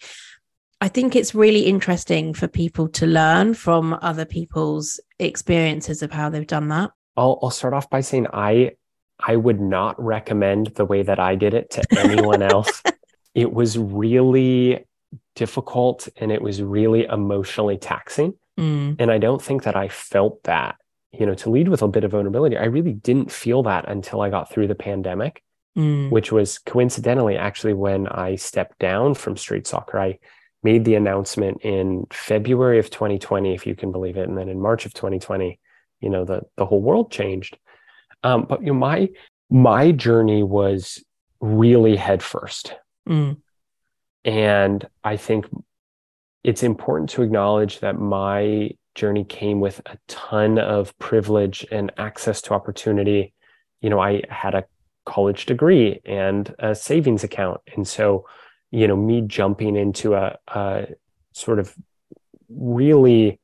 i 0.79 0.87
think 0.87 1.15
it's 1.15 1.33
really 1.33 1.63
interesting 1.65 2.33
for 2.33 2.47
people 2.47 2.87
to 2.87 3.05
learn 3.07 3.53
from 3.53 3.97
other 4.01 4.25
people's 4.25 4.99
experiences 5.19 6.03
of 6.03 6.11
how 6.11 6.29
they've 6.29 6.47
done 6.47 6.67
that 6.69 6.91
I'll, 7.17 7.39
I'll 7.41 7.49
start 7.49 7.73
off 7.73 7.89
by 7.89 8.01
saying 8.01 8.27
I 8.31 8.73
I 9.19 9.35
would 9.35 9.59
not 9.59 9.95
recommend 10.15 10.67
the 10.75 10.85
way 10.85 11.01
that 11.01 11.19
I 11.19 11.33
did 11.35 11.53
it 11.55 11.71
to 11.71 11.81
anyone 11.97 12.43
else. 12.43 12.83
It 13.33 13.53
was 13.53 13.77
really 13.77 14.85
difficult 15.35 16.07
and 16.17 16.31
it 16.31 16.41
was 16.41 16.59
really 16.61 17.05
emotionally 17.05 17.77
taxing. 17.77 18.33
Mm, 18.59 18.95
And 18.97 19.11
I 19.11 19.19
don't 19.19 19.41
think 19.41 19.61
that 19.63 19.75
I 19.75 19.89
felt 19.89 20.41
that, 20.43 20.77
you 21.11 21.25
know, 21.25 21.33
to 21.35 21.49
lead 21.49 21.69
with 21.69 21.81
a 21.81 21.87
bit 21.87 22.03
of 22.03 22.11
vulnerability. 22.11 22.57
I 22.57 22.65
really 22.65 22.93
didn't 22.93 23.31
feel 23.31 23.63
that 23.63 23.89
until 23.89 24.21
I 24.21 24.29
got 24.29 24.51
through 24.51 24.67
the 24.67 24.75
pandemic, 24.75 25.43
mm, 25.77 26.09
which 26.09 26.31
was 26.31 26.59
coincidentally 26.59 27.37
actually 27.37 27.73
when 27.73 28.07
I 28.07 28.35
stepped 28.35 28.79
down 28.79 29.13
from 29.13 29.37
street 29.37 29.67
soccer. 29.67 29.99
I 29.99 30.19
made 30.63 30.85
the 30.85 30.95
announcement 30.95 31.61
in 31.61 32.05
February 32.11 32.79
of 32.79 32.89
2020, 32.89 33.53
if 33.53 33.65
you 33.65 33.75
can 33.75 33.91
believe 33.91 34.17
it. 34.17 34.27
And 34.27 34.37
then 34.37 34.49
in 34.49 34.59
March 34.59 34.85
of 34.85 34.93
2020, 34.93 35.59
you 36.01 36.09
know, 36.09 36.25
the, 36.25 36.41
the 36.57 36.65
whole 36.65 36.81
world 36.81 37.11
changed. 37.11 37.57
Um, 38.23 38.45
but 38.49 38.61
you 38.61 38.67
know, 38.67 38.73
my 38.73 39.09
my 39.49 39.91
journey 39.91 40.43
was 40.43 41.03
really 41.39 41.95
headfirst. 41.95 42.73
mm, 43.07 43.37
And 44.25 44.85
I 45.03 45.15
think 45.17 45.45
it's 46.43 46.63
important 46.63 47.09
to 47.11 47.21
acknowledge 47.21 47.79
that 47.79 47.99
my 47.99 48.71
journey 48.97 49.23
came 49.23 49.61
with 49.61 49.79
a 49.85 49.97
ton 50.07 50.59
of 50.59 50.97
privilege 50.99 51.65
and 51.71 51.91
access 51.97 52.41
to 52.41 52.53
opportunity. 52.53 53.33
You 53.81 53.89
know, 53.89 53.99
I 54.01 54.23
had 54.29 54.53
a 54.55 54.65
college 55.05 55.45
degree 55.45 56.01
and 56.03 56.53
a 56.59 56.75
savings 56.75 57.23
account. 57.23 57.61
And 57.73 57.87
so, 57.87 58.25
you 58.71 58.87
know, 58.87 58.97
me 58.97 59.21
jumping 59.21 59.77
into 59.77 60.15
a, 60.15 60.37
a 60.49 60.87
sort 61.31 61.59
of 61.59 61.73
really, 62.49 63.39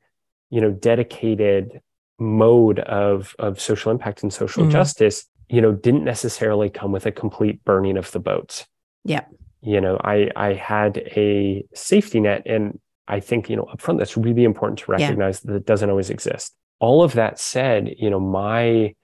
you 0.50 0.60
know, 0.60 0.72
dedicated 0.72 1.80
mode 2.18 2.80
of, 2.80 3.34
of 3.38 3.60
social 3.60 3.90
impact 3.90 4.22
and 4.22 4.32
social 4.32 4.64
Mhm. 4.64 4.70
justice, 4.72 5.26
you 5.48 5.60
know, 5.62 5.72
didn't 5.72 6.04
necessarily 6.04 6.68
come 6.68 6.92
with 6.92 7.06
a 7.06 7.12
complete 7.12 7.64
burning 7.64 7.96
of 7.96 8.10
the 8.12 8.20
boats 8.20 8.66
yeah 9.04 9.24
you 9.60 9.80
know 9.80 9.98
i 10.02 10.30
i 10.36 10.52
had 10.52 10.98
a 11.16 11.64
safety 11.74 12.20
net 12.20 12.42
and 12.46 12.78
i 13.08 13.20
think 13.20 13.48
you 13.50 13.56
know 13.56 13.66
upfront 13.74 13.98
that's 13.98 14.16
really 14.16 14.44
important 14.44 14.78
to 14.78 14.86
Yeah. 14.88 14.96
recognize 15.06 15.40
that 15.40 15.54
it 15.54 15.66
doesn't 15.66 15.90
always 15.90 16.10
exist. 16.10 16.54
All 16.80 17.02
of 17.02 17.12
that 17.14 17.38
said 17.38 17.94
you 17.98 18.10
know 18.10 18.20
my 18.20 18.94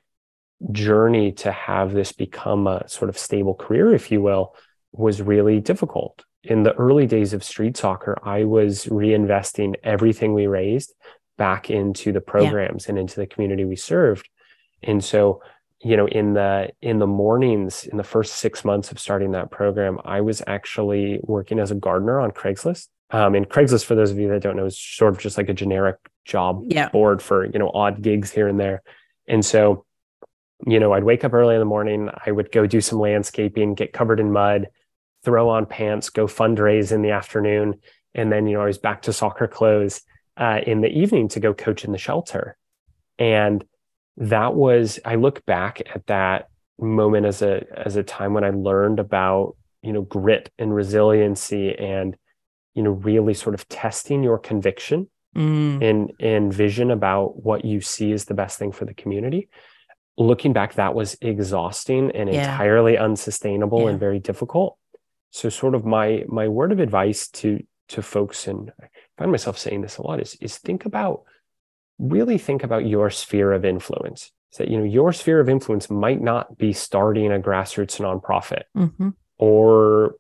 journey 0.73 1.33
to 1.33 1.51
have 1.53 1.93
this 1.93 2.13
become 2.13 2.67
a 2.67 2.87
sort 2.89 3.09
of 3.09 3.17
stable 3.17 3.55
career 3.55 3.95
if 3.95 4.11
you 4.13 4.21
will 4.21 4.55
was 4.93 5.23
really 5.23 5.61
difficult. 5.61 6.25
In 6.45 6.63
the 6.63 6.75
early 6.75 7.07
days 7.07 7.33
of 7.33 7.45
street 7.45 7.77
soccer 7.77 8.19
i 8.23 8.45
was 8.45 8.87
reinvesting 8.87 9.75
everything 9.83 10.35
we 10.35 10.47
raised 10.47 10.95
back 11.39 11.71
into 11.71 12.13
the 12.13 12.21
programs 12.21 12.87
and 12.89 12.99
into 12.99 13.17
the 13.17 13.27
community 13.27 13.65
we 13.65 13.77
served. 13.77 14.29
And 14.83 15.03
so 15.03 15.43
you 15.83 15.97
know 15.97 16.07
in 16.09 16.35
the 16.35 16.71
in 16.83 16.99
the 16.99 17.07
mornings 17.07 17.87
in 17.87 17.97
the 17.97 18.05
first 18.05 18.35
six 18.35 18.65
months 18.65 18.91
of 18.93 18.99
starting 18.99 19.31
that 19.33 19.51
program 19.51 19.99
i 20.05 20.21
was 20.21 20.43
actually 20.47 21.19
working 21.23 21.59
as 21.59 21.71
a 21.71 21.75
gardener 21.75 22.21
on 22.21 22.31
craigslist 22.33 22.89
um, 23.13 23.35
and 23.35 23.49
craigslist 23.49 23.85
for 23.85 23.95
those 23.95 24.11
of 24.11 24.19
you 24.19 24.29
that 24.29 24.43
don't 24.43 24.57
know 24.57 24.67
is 24.67 24.79
sort 24.79 25.13
of 25.15 25.21
just 25.21 25.37
like 25.37 25.49
a 25.49 25.55
generic 25.55 25.97
job 26.25 26.63
Yeah. 26.67 26.89
board 26.91 27.21
for 27.23 27.45
you 27.47 27.59
know 27.59 27.71
odd 27.73 28.03
gigs 28.03 28.31
here 28.31 28.49
and 28.49 28.59
there 28.61 28.83
and 29.27 29.45
so 29.45 29.85
you 30.67 30.79
know 30.79 30.93
i'd 30.93 31.05
wake 31.05 31.25
up 31.25 31.33
early 31.33 31.55
in 31.55 31.61
the 31.61 31.65
morning 31.65 32.11
i 32.27 32.31
would 32.31 32.53
go 32.53 32.67
do 32.67 32.81
some 32.81 32.99
landscaping 33.01 33.75
get 33.75 33.93
covered 33.93 34.21
in 34.21 34.31
mud 34.33 34.69
throw 35.25 35.49
on 35.49 35.67
pants 35.67 36.11
go 36.11 36.27
fundraise 36.27 36.93
in 36.93 37.03
the 37.03 37.11
afternoon 37.11 37.81
and 38.15 38.31
then 38.31 38.47
you 38.47 38.55
know 38.57 38.63
i 38.63 38.67
was 38.67 38.79
back 38.79 39.03
to 39.03 39.13
soccer 39.13 39.49
clothes 39.49 40.03
uh, 40.37 40.61
in 40.67 40.81
the 40.81 40.89
evening 40.89 41.29
to 41.29 41.41
go 41.41 41.53
coach 41.53 41.85
in 41.85 41.93
the 41.93 41.99
shelter 41.99 42.57
and 43.19 43.65
that 44.19 44.55
was 44.55 44.99
i 45.05 45.15
look 45.15 45.45
back 45.47 45.81
at 45.95 46.07
that 46.07 46.49
moment 46.79 47.27
as 47.27 47.43
a 47.43 47.65
as 47.77 47.97
a 47.97 48.03
time 48.03 48.35
when 48.35 48.45
i 48.45 48.51
learned 48.51 48.99
about 48.99 49.57
you 49.83 49.93
know 49.93 50.03
grit 50.03 50.51
and 50.59 50.75
resiliency 50.75 51.75
and 51.77 52.17
you 52.81 52.85
know 52.85 52.93
really 52.93 53.35
sort 53.35 53.55
of 53.55 53.69
testing 53.69 54.23
your 54.23 54.39
conviction 54.39 55.01
Mm. 55.37 55.81
and 55.89 56.13
and 56.19 56.53
vision 56.53 56.91
about 56.91 57.45
what 57.45 57.65
you 57.65 57.81
see 57.81 58.11
is 58.11 58.25
the 58.25 58.35
best 58.35 58.59
thing 58.59 58.73
for 58.73 58.85
the 58.85 58.95
community 59.03 59.49
looking 60.19 60.53
back 60.53 60.75
that 60.75 60.93
was 61.01 61.17
exhausting 61.21 62.11
and 62.19 62.29
Yeah. 62.29 62.39
entirely 62.41 62.99
unsustainable 62.99 63.83
Yeah. 63.83 63.91
and 63.91 64.01
very 64.01 64.19
difficult 64.19 64.77
so 65.31 65.49
sort 65.49 65.75
of 65.77 65.85
my 65.85 66.25
my 66.27 66.49
word 66.49 66.73
of 66.73 66.81
advice 66.81 67.29
to 67.41 67.49
to 67.91 68.03
folks 68.03 68.49
and 68.49 68.73
i 68.83 68.87
find 69.19 69.31
myself 69.31 69.57
saying 69.57 69.83
this 69.83 69.99
a 69.99 70.03
lot 70.09 70.19
is 70.21 70.35
is 70.47 70.59
think 70.59 70.85
about 70.85 71.23
really 72.01 72.39
think 72.39 72.65
about 72.65 72.85
your 72.95 73.09
sphere 73.11 73.53
of 73.53 73.65
influence 73.65 74.33
so 74.51 74.65
that 74.65 74.71
you 74.71 74.79
know 74.79 74.85
your 74.99 75.13
sphere 75.13 75.39
of 75.39 75.49
influence 75.49 75.89
might 75.91 76.21
not 76.21 76.59
be 76.59 76.73
starting 76.73 77.31
a 77.33 77.39
grassroots 77.39 78.01
nonprofit 78.05 78.65
hmm 78.75 79.11
or 79.39 80.17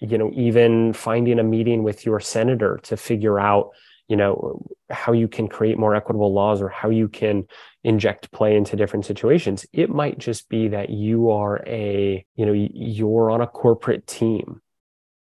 you 0.00 0.18
know 0.18 0.30
even 0.34 0.92
finding 0.92 1.38
a 1.38 1.44
meeting 1.44 1.82
with 1.82 2.06
your 2.06 2.20
senator 2.20 2.78
to 2.82 2.96
figure 2.96 3.38
out 3.38 3.70
you 4.08 4.16
know 4.16 4.64
how 4.90 5.12
you 5.12 5.28
can 5.28 5.48
create 5.48 5.78
more 5.78 5.94
equitable 5.94 6.32
laws 6.32 6.62
or 6.62 6.68
how 6.68 6.88
you 6.88 7.08
can 7.08 7.44
inject 7.84 8.30
play 8.32 8.56
into 8.56 8.76
different 8.76 9.04
situations 9.04 9.66
it 9.72 9.90
might 9.90 10.18
just 10.18 10.48
be 10.48 10.68
that 10.68 10.90
you 10.90 11.30
are 11.30 11.62
a 11.66 12.24
you 12.36 12.46
know 12.46 12.52
you're 12.52 13.30
on 13.30 13.40
a 13.40 13.46
corporate 13.46 14.06
team 14.06 14.60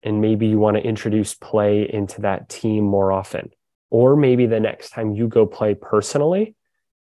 and 0.04 0.22
maybe 0.22 0.48
you 0.48 0.60
want 0.60 0.78
to 0.78 0.84
introduce 0.84 1.34
play 1.34 1.90
into 1.92 2.22
that 2.22 2.48
team 2.50 2.84
more 2.84 3.12
often 3.12 3.50
or 3.90 4.16
maybe 4.16 4.46
the 4.46 4.60
next 4.60 4.92
time 4.92 5.14
you 5.14 5.28
go 5.28 5.46
play 5.46 5.74
personally 5.76 6.56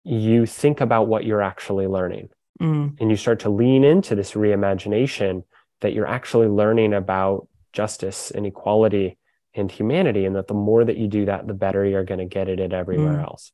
you 0.05 0.47
think 0.47 0.81
about 0.81 1.07
what 1.07 1.25
you're 1.25 1.43
actually 1.43 1.87
learning 1.87 2.29
Mm. 2.61 3.01
and 3.01 3.11
you 3.11 3.17
start 3.17 3.41
to 3.41 3.49
lean 3.49 3.83
into 3.83 4.15
this 4.15 4.33
reimagination 4.33 5.43
that 5.81 5.95
you're 5.95 6.07
actually 6.07 6.49
learning 6.49 6.93
about 6.93 7.49
justice 7.73 8.31
and 8.31 8.47
equality 8.47 9.19
and 9.55 9.71
humanity 9.71 10.25
and 10.25 10.35
that 10.37 10.47
the 10.49 10.55
more 10.55 10.85
that 10.85 10.97
you 10.97 11.09
do 11.09 11.25
that 11.27 11.47
the 11.47 11.55
better 11.55 11.85
you're 11.85 12.05
going 12.05 12.19
to 12.19 12.25
get 12.25 12.49
at 12.49 12.61
it 12.61 12.73
everywhere 12.73 13.19
Mm. 13.19 13.25
else 13.25 13.53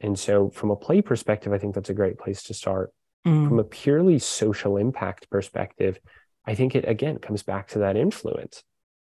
and 0.00 0.18
so 0.18 0.50
from 0.50 0.70
a 0.70 0.76
play 0.76 1.00
perspective 1.02 1.52
i 1.52 1.58
think 1.58 1.74
that's 1.74 1.90
a 1.90 1.94
great 1.94 2.18
place 2.18 2.42
to 2.44 2.54
start 2.54 2.92
Mm. 3.26 3.48
from 3.48 3.58
a 3.58 3.64
purely 3.64 4.18
social 4.18 4.76
impact 4.76 5.28
perspective 5.30 5.98
i 6.46 6.54
think 6.54 6.74
it 6.74 6.86
again 6.88 7.18
comes 7.18 7.42
back 7.42 7.68
to 7.68 7.78
that 7.80 7.96
influence 7.96 8.62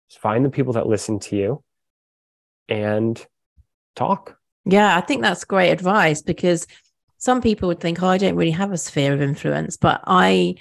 Just 0.09 0.21
find 0.21 0.45
the 0.45 0.51
people 0.51 0.75
that 0.75 0.87
listen 0.87 1.19
to 1.21 1.37
you 1.37 1.65
and 2.69 3.25
talk 3.97 4.39
Yeah, 4.65 4.97
I 4.97 5.01
think 5.03 5.23
that's 5.23 5.45
great 5.45 5.71
advice 5.71 6.23
because 6.23 6.67
some 7.19 7.41
people 7.41 7.69
would 7.69 7.81
think, 7.81 8.03
oh, 8.03 8.09
I 8.09 8.19
don't 8.19 8.37
really 8.37 8.51
have 8.51 8.73
a 8.73 8.77
sphere 8.79 9.13
of 9.15 9.21
influence, 9.23 9.77
but 9.79 10.01
I, 10.07 10.57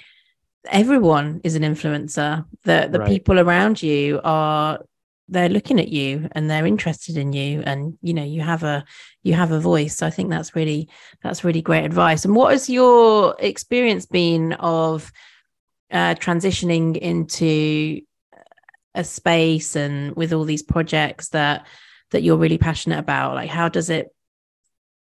everyone 0.70 1.40
is 1.44 1.54
an 1.54 1.62
influencer. 1.62 2.44
The 2.64 2.88
the 2.90 3.00
Right. 3.00 3.08
people 3.08 3.38
around 3.38 3.82
you 3.82 4.20
are 4.24 4.80
they're 5.28 5.48
looking 5.48 5.80
at 5.80 5.88
you 5.88 6.28
and 6.32 6.50
they're 6.50 6.66
interested 6.66 7.16
in 7.16 7.32
you 7.32 7.62
and 7.64 7.96
you 8.02 8.12
know 8.12 8.22
you 8.22 8.42
have 8.42 8.62
a 8.62 8.84
you 9.22 9.32
have 9.32 9.52
a 9.52 9.58
voice 9.60 9.96
so 9.96 10.06
i 10.06 10.10
think 10.10 10.28
that's 10.28 10.54
really 10.54 10.86
that's 11.22 11.42
really 11.44 11.62
great 11.62 11.84
advice 11.84 12.26
and 12.26 12.36
what 12.36 12.52
has 12.52 12.68
your 12.68 13.34
experience 13.38 14.04
been 14.04 14.52
of 14.54 15.10
uh 15.90 16.14
transitioning 16.16 16.94
into 16.98 18.02
a 18.94 19.02
space 19.02 19.76
and 19.76 20.14
with 20.14 20.32
all 20.34 20.44
these 20.44 20.62
projects 20.62 21.30
that 21.30 21.66
that 22.10 22.22
you're 22.22 22.36
really 22.36 22.58
passionate 22.58 22.98
about 22.98 23.34
like 23.34 23.48
how 23.48 23.68
does 23.68 23.88
it 23.88 24.14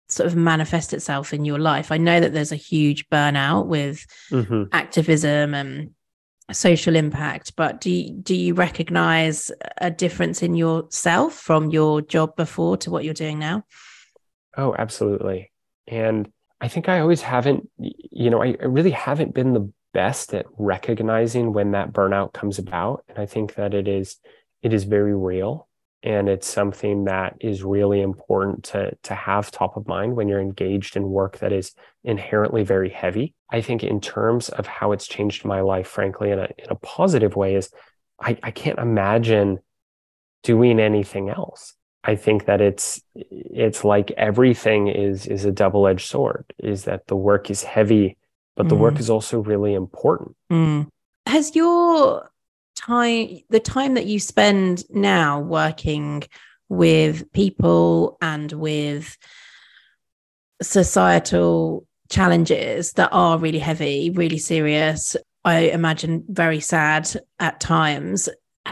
sort 0.08 0.26
of 0.26 0.34
manifest 0.36 0.92
itself 0.94 1.34
in 1.34 1.44
your 1.44 1.58
life 1.58 1.92
i 1.92 1.96
know 1.98 2.18
that 2.20 2.32
there's 2.32 2.52
a 2.52 2.56
huge 2.56 3.08
burnout 3.10 3.66
with 3.66 4.04
Mhm. 4.30 4.68
activism 4.72 5.54
and 5.54 5.90
social 6.50 6.96
impact 6.96 7.54
but 7.56 7.80
do 7.80 7.90
you, 7.90 8.14
do 8.14 8.34
you 8.34 8.54
recognize 8.54 9.52
a 9.78 9.90
difference 9.90 10.42
in 10.42 10.54
yourself 10.54 11.34
from 11.34 11.68
your 11.70 12.00
job 12.00 12.34
before 12.36 12.76
to 12.78 12.90
what 12.90 13.04
you're 13.04 13.14
doing 13.14 13.38
now 13.38 13.64
Oh, 14.56 14.74
absolutely. 14.76 15.52
And 15.86 16.28
I 16.60 16.66
think 16.66 16.88
I 16.88 16.98
always 16.98 17.22
haven't, 17.22 17.68
you 17.78 18.28
know, 18.30 18.42
I, 18.42 18.56
I 18.60 18.64
really 18.64 18.90
haven't 18.90 19.32
been 19.32 19.52
the 19.52 19.70
best 19.94 20.34
at 20.34 20.46
recognizing 20.56 21.52
when 21.52 21.70
that 21.72 21.92
burnout 21.92 22.32
comes 22.32 22.58
about. 22.58 23.04
And 23.08 23.18
I 23.18 23.26
think 23.26 23.54
that 23.54 23.72
it 23.72 23.86
is, 23.86 24.16
it 24.62 24.72
is 24.72 24.82
very 24.82 25.14
real. 25.14 25.67
And 26.02 26.28
it's 26.28 26.46
something 26.46 27.04
that 27.04 27.36
is 27.40 27.64
really 27.64 28.00
important 28.00 28.64
to, 28.64 28.96
to 29.02 29.14
have 29.14 29.50
top 29.50 29.76
of 29.76 29.88
mind 29.88 30.14
when 30.14 30.28
you're 30.28 30.40
engaged 30.40 30.96
in 30.96 31.10
work 31.10 31.38
that 31.38 31.52
is 31.52 31.72
inherently 32.04 32.62
very 32.62 32.88
heavy. 32.88 33.34
I 33.50 33.60
think 33.62 33.82
in 33.82 34.00
terms 34.00 34.48
of 34.48 34.66
how 34.66 34.92
it's 34.92 35.08
changed 35.08 35.44
my 35.44 35.60
life, 35.60 35.88
frankly, 35.88 36.30
in 36.30 36.38
a, 36.38 36.48
in 36.56 36.70
a 36.70 36.76
positive 36.76 37.34
way 37.34 37.56
is 37.56 37.70
I, 38.20 38.38
I 38.42 38.50
can't 38.52 38.78
imagine 38.78 39.58
doing 40.44 40.78
anything 40.78 41.30
else. 41.30 41.74
I 42.04 42.14
think 42.14 42.44
that 42.46 42.60
it's 42.60 43.02
it's 43.14 43.84
like 43.84 44.12
everything 44.12 44.86
is 44.86 45.26
is 45.26 45.44
a 45.44 45.52
double-edged 45.52 46.06
sword 46.06 46.44
is 46.58 46.84
that 46.84 47.06
the 47.08 47.16
work 47.16 47.50
is 47.50 47.64
heavy 47.64 48.16
but 48.56 48.68
the 48.68 48.74
work 48.74 48.94
Mm. 48.94 49.00
is 49.00 49.10
also 49.10 49.38
really 49.40 49.74
important. 49.74 50.34
Mm. 50.50 50.88
Has 51.26 51.54
your 51.54 52.30
time, 52.78 53.40
the 53.50 53.60
time 53.60 53.94
that 53.94 54.06
you 54.06 54.20
spend 54.20 54.84
now 54.90 55.40
working 55.40 56.22
with 56.68 57.30
people 57.32 58.16
and 58.20 58.50
with 58.52 59.16
societal 60.62 61.86
challenges 62.08 62.92
that 62.92 63.10
are 63.12 63.38
really 63.38 63.58
heavy, 63.58 64.10
really 64.10 64.38
serious, 64.38 65.16
I 65.44 65.70
imagine 65.70 66.24
very 66.28 66.60
sad 66.60 67.10
at 67.38 67.60
times. 67.60 68.28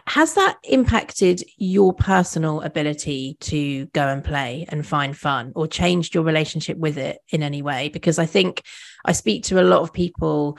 Has 0.07 0.35
that 0.35 0.59
impacted 0.65 1.43
your 1.57 1.95
personal 1.95 2.61
ability 2.61 3.39
to 3.41 3.87
go 3.87 4.09
and 4.09 4.23
play 4.23 4.67
and 4.69 4.87
find 4.87 5.17
fun 5.17 5.53
or 5.57 5.67
changed 5.67 6.15
your 6.15 6.25
relationship 6.25 6.77
with 6.77 6.99
it 6.99 7.19
in 7.31 7.43
any 7.43 7.63
way? 7.63 7.89
Because 7.89 8.19
I 8.19 8.27
think 8.27 8.63
I 9.05 9.13
speak 9.13 9.45
to 9.45 9.61
a 9.61 9.65
lot 9.65 9.81
of 9.81 9.93
people 9.93 10.59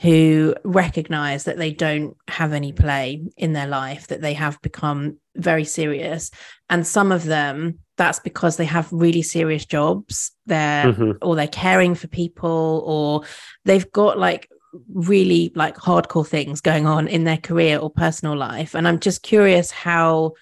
who 0.00 0.54
recognize 0.64 1.44
that 1.44 1.58
they 1.58 1.72
don't 1.72 2.16
have 2.28 2.52
any 2.52 2.72
play 2.72 3.20
in 3.36 3.52
their 3.52 3.66
life, 3.66 4.06
that 4.06 4.20
they 4.20 4.34
have 4.34 4.60
become 4.62 5.18
very 5.34 5.64
serious. 5.64 6.30
And 6.70 6.86
some 6.86 7.10
of 7.10 7.24
them, 7.24 7.80
that's 7.96 8.20
because 8.20 8.56
they 8.56 8.64
have 8.64 8.88
really 8.92 9.22
serious 9.22 9.64
jobs. 9.66 10.30
They're 10.46 10.92
Mhm. 10.92 11.18
or 11.20 11.34
they're 11.34 11.48
caring 11.48 11.96
for 11.96 12.06
people, 12.06 12.84
or 12.86 13.24
they've 13.64 13.90
got 13.90 14.18
like 14.18 14.48
really 14.92 15.50
like 15.56 15.76
hardcore 15.76 16.26
things 16.26 16.60
going 16.60 16.86
on 16.86 17.08
in 17.08 17.24
their 17.24 17.38
career 17.38 17.78
or 17.78 17.90
personal 17.90 18.36
life. 18.36 18.76
And 18.76 18.86
I'm 18.86 19.00
just 19.00 19.22
curious 19.22 19.72
how 19.72 20.34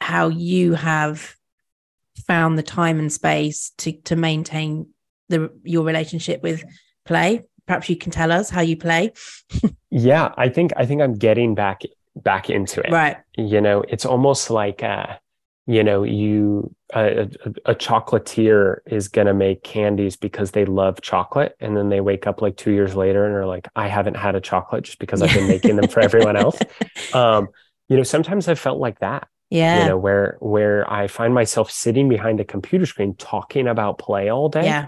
how 0.00 0.28
you 0.28 0.74
have 0.74 1.34
found 2.26 2.56
the 2.56 2.62
time 2.62 3.00
and 3.00 3.12
space 3.12 3.72
to 3.78 3.92
to 4.02 4.14
maintain 4.14 4.86
the 5.28 5.50
your 5.64 5.84
relationship 5.84 6.40
with 6.42 6.62
play 7.04 7.42
perhaps 7.68 7.88
you 7.88 7.96
can 7.96 8.10
tell 8.10 8.32
us 8.32 8.50
how 8.50 8.60
you 8.62 8.76
play 8.76 9.12
Yeah, 9.90 10.34
I 10.36 10.48
think 10.48 10.72
I 10.76 10.84
think 10.86 11.00
I'm 11.02 11.14
getting 11.14 11.54
back 11.54 11.82
back 12.16 12.50
into 12.50 12.80
it. 12.80 12.90
right 12.90 13.16
You 13.36 13.60
know, 13.60 13.84
it's 13.88 14.04
almost 14.04 14.50
like 14.50 14.82
uh 14.82 15.16
you 15.66 15.84
know, 15.84 16.02
you 16.02 16.74
a, 16.94 17.28
a, 17.44 17.72
a 17.72 17.74
chocolatier 17.74 18.78
is 18.86 19.08
going 19.08 19.26
to 19.26 19.34
make 19.34 19.62
candies 19.62 20.16
because 20.16 20.52
they 20.52 20.64
love 20.64 21.02
chocolate 21.02 21.54
and 21.60 21.76
then 21.76 21.90
they 21.90 22.00
wake 22.00 22.26
up 22.26 22.40
like 22.40 22.56
2 22.56 22.70
years 22.70 22.94
later 22.96 23.26
and 23.26 23.34
are 23.34 23.44
like 23.46 23.68
I 23.76 23.86
haven't 23.88 24.16
had 24.16 24.34
a 24.34 24.40
chocolate 24.40 24.84
just 24.84 24.98
because 24.98 25.20
I've 25.22 25.34
been 25.34 25.46
making 25.46 25.76
them 25.76 25.88
for 25.88 26.00
everyone 26.00 26.36
else. 26.44 26.58
Um 27.12 27.48
you 27.90 27.96
know, 27.96 28.02
sometimes 28.02 28.48
I 28.48 28.54
felt 28.54 28.78
like 28.78 28.98
that. 29.00 29.28
yeah 29.50 29.82
you 29.82 29.88
know 29.90 29.96
where 30.06 30.36
where 30.40 30.80
i 30.92 31.06
find 31.08 31.32
myself 31.32 31.70
sitting 31.70 32.06
behind 32.08 32.38
a 32.40 32.44
computer 32.44 32.84
screen 32.92 33.14
talking 33.14 33.66
about 33.66 33.98
play 33.98 34.24
all 34.30 34.48
day 34.50 34.64
yeah 34.72 34.84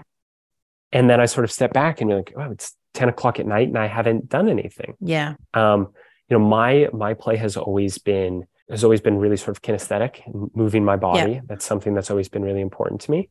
and 0.91 1.09
then 1.09 1.19
i 1.21 1.25
sort 1.25 1.43
of 1.43 1.51
step 1.51 1.73
back 1.73 2.01
and 2.01 2.09
you're 2.09 2.19
like 2.19 2.33
oh 2.37 2.51
it's 2.51 2.75
10 2.93 3.09
o'clock 3.09 3.39
at 3.39 3.45
night 3.45 3.67
and 3.69 3.77
i 3.77 3.87
haven't 3.87 4.27
done 4.29 4.49
anything. 4.49 4.95
Yeah. 4.99 5.35
Um 5.53 5.93
you 6.29 6.37
know 6.37 6.45
my 6.45 6.89
my 6.93 7.13
play 7.13 7.35
has 7.37 7.55
always 7.57 7.97
been 7.97 8.43
has 8.69 8.83
always 8.83 9.01
been 9.01 9.17
really 9.17 9.37
sort 9.37 9.55
of 9.55 9.61
kinesthetic 9.61 10.25
and 10.25 10.49
moving 10.55 10.83
my 10.85 10.95
body. 10.97 11.41
That's 11.45 11.65
something 11.65 11.93
that's 11.93 12.09
always 12.11 12.29
been 12.29 12.43
really 12.43 12.61
important 12.61 13.01
to 13.01 13.11
me. 13.11 13.29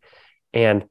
And 0.54 0.84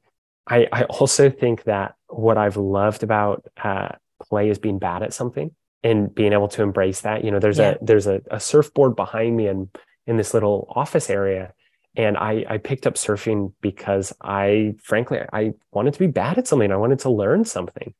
i 0.46 0.66
i 0.72 0.84
also 0.84 1.30
think 1.30 1.64
that 1.64 1.94
what 2.08 2.38
i've 2.38 2.56
loved 2.56 3.02
about 3.02 3.44
uh 3.62 3.88
play 4.28 4.48
is 4.50 4.58
being 4.58 4.78
bad 4.78 5.02
at 5.02 5.12
something 5.12 5.50
and 5.82 6.14
being 6.14 6.32
able 6.32 6.48
to 6.48 6.62
embrace 6.62 7.00
that. 7.02 7.24
You 7.24 7.30
know 7.32 7.38
there's 7.40 7.58
Yeah. 7.58 7.72
a 7.80 7.84
there's 7.84 8.06
a, 8.06 8.20
a 8.30 8.38
surfboard 8.38 8.94
behind 8.96 9.36
me 9.36 9.46
and 9.48 9.68
in 10.06 10.16
this 10.16 10.32
little 10.34 10.72
office 10.76 11.10
area 11.10 11.52
and 12.00 12.16
I, 12.16 12.44
I 12.48 12.58
picked 12.58 12.86
up 12.86 12.94
surfing 12.94 13.52
because 13.60 14.12
I, 14.22 14.74
frankly, 14.82 15.18
I 15.32 15.52
wanted 15.72 15.92
to 15.94 15.98
be 15.98 16.06
bad 16.06 16.38
at 16.38 16.46
something. 16.46 16.72
I 16.72 16.76
wanted 16.76 17.00
to 17.00 17.10
learn 17.10 17.44
something. 17.44 17.92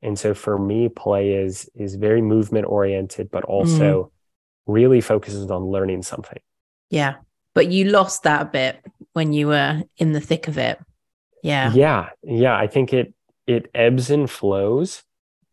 And 0.00 0.16
so 0.16 0.32
for 0.32 0.58
me, 0.58 0.88
play 0.88 1.32
is 1.32 1.68
is 1.74 1.96
very 1.96 2.22
movement 2.22 2.66
oriented, 2.66 3.30
but 3.30 3.44
also 3.44 4.04
mm. 4.04 4.10
really 4.66 5.00
focuses 5.00 5.50
on 5.50 5.64
learning 5.64 6.02
something. 6.02 6.38
Yeah. 6.88 7.16
But 7.54 7.66
you 7.66 7.86
lost 7.86 8.22
that 8.22 8.42
a 8.42 8.44
bit 8.44 8.86
when 9.12 9.32
you 9.32 9.48
were 9.48 9.82
in 9.96 10.12
the 10.12 10.20
thick 10.20 10.46
of 10.46 10.56
it. 10.56 10.78
Yeah. 11.42 11.72
Yeah. 11.72 12.10
Yeah. 12.22 12.56
I 12.56 12.68
think 12.68 12.92
it 12.92 13.12
it 13.46 13.70
ebbs 13.74 14.10
and 14.10 14.30
flows. 14.30 15.02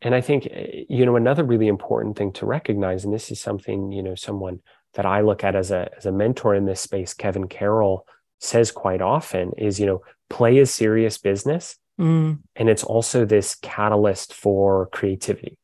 And 0.01 0.14
I 0.14 0.22
think, 0.22 0.47
you 0.89 1.06
know, 1.06 1.16
another 1.16 1.43
really 1.43 1.68
important 1.68 2.16
thing 2.16 2.32
to 2.34 2.45
recognize, 2.45 3.06
and 3.06 3.14
this 3.14 3.32
is 3.32 3.41
something, 3.41 3.91
you 3.91 4.03
know, 4.03 4.14
someone 4.14 4.60
that 4.96 5.06
I 5.06 5.22
look 5.22 5.43
at 5.43 5.56
as 5.56 5.72
a 5.72 5.89
as 5.96 6.06
a 6.06 6.12
mentor 6.12 6.56
in 6.56 6.66
this 6.66 6.82
space, 6.82 7.14
Kevin 7.14 7.48
Carroll, 7.48 8.08
says 8.39 8.72
quite 8.72 9.02
often 9.02 9.54
is, 9.58 9.80
you 9.80 9.86
know, 9.86 10.02
play 10.30 10.58
is 10.58 10.72
serious 10.72 11.18
business 11.18 11.78
Mm. 12.00 12.39
And 12.56 12.70
it's 12.70 12.84
also 12.84 13.26
this 13.26 13.56
catalyst 13.56 14.34
for 14.34 14.88
creativity. 14.88 15.58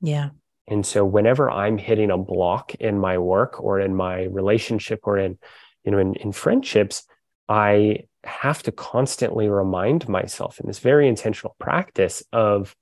Yeah. 0.00 0.30
And 0.68 0.84
so 0.84 1.04
whenever 1.04 1.50
I'm 1.50 1.78
hitting 1.78 2.10
a 2.10 2.18
block 2.18 2.74
in 2.76 2.98
my 2.98 3.18
work 3.18 3.62
or 3.62 3.78
in 3.78 3.94
my 3.94 4.24
relationship 4.24 5.00
or 5.04 5.18
in, 5.18 5.38
you 5.84 5.92
know, 5.92 5.98
in, 5.98 6.14
in 6.16 6.32
friendships, 6.32 7.04
I 7.48 8.04
have 8.24 8.64
to 8.64 8.72
constantly 8.72 9.48
remind 9.48 10.08
myself 10.08 10.58
in 10.58 10.66
this 10.66 10.80
very 10.80 11.06
intentional 11.06 11.54
practice 11.60 12.24
of, 12.32 12.74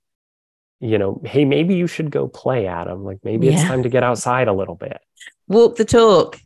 you 0.80 0.96
know, 0.96 1.20
hey, 1.24 1.44
maybe 1.44 1.74
you 1.74 1.86
should 1.86 2.10
go 2.10 2.26
play, 2.26 2.66
Adam. 2.66 3.04
Like 3.04 3.18
maybe 3.22 3.48
yeah. 3.48 3.54
it's 3.54 3.64
time 3.64 3.82
to 3.82 3.90
get 3.90 4.02
outside 4.02 4.48
a 4.48 4.54
little 4.54 4.74
bit. 4.74 4.98
Walk 5.48 5.76
the 5.76 5.84
talk. 5.84 6.40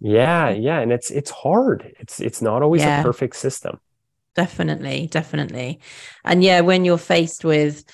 Yeah, 0.00 0.50
yeah. 0.50 0.80
And 0.80 0.92
it's 0.92 1.10
it's 1.10 1.30
hard. 1.30 1.94
It's 1.98 2.20
it's 2.20 2.42
not 2.42 2.62
always 2.62 2.82
yeah. 2.82 3.00
a 3.00 3.02
perfect 3.02 3.36
system 3.36 3.80
definitely 4.34 5.06
definitely 5.06 5.80
and 6.24 6.42
yeah 6.42 6.60
when 6.60 6.84
you're 6.84 6.98
faced 6.98 7.44
with 7.44 7.84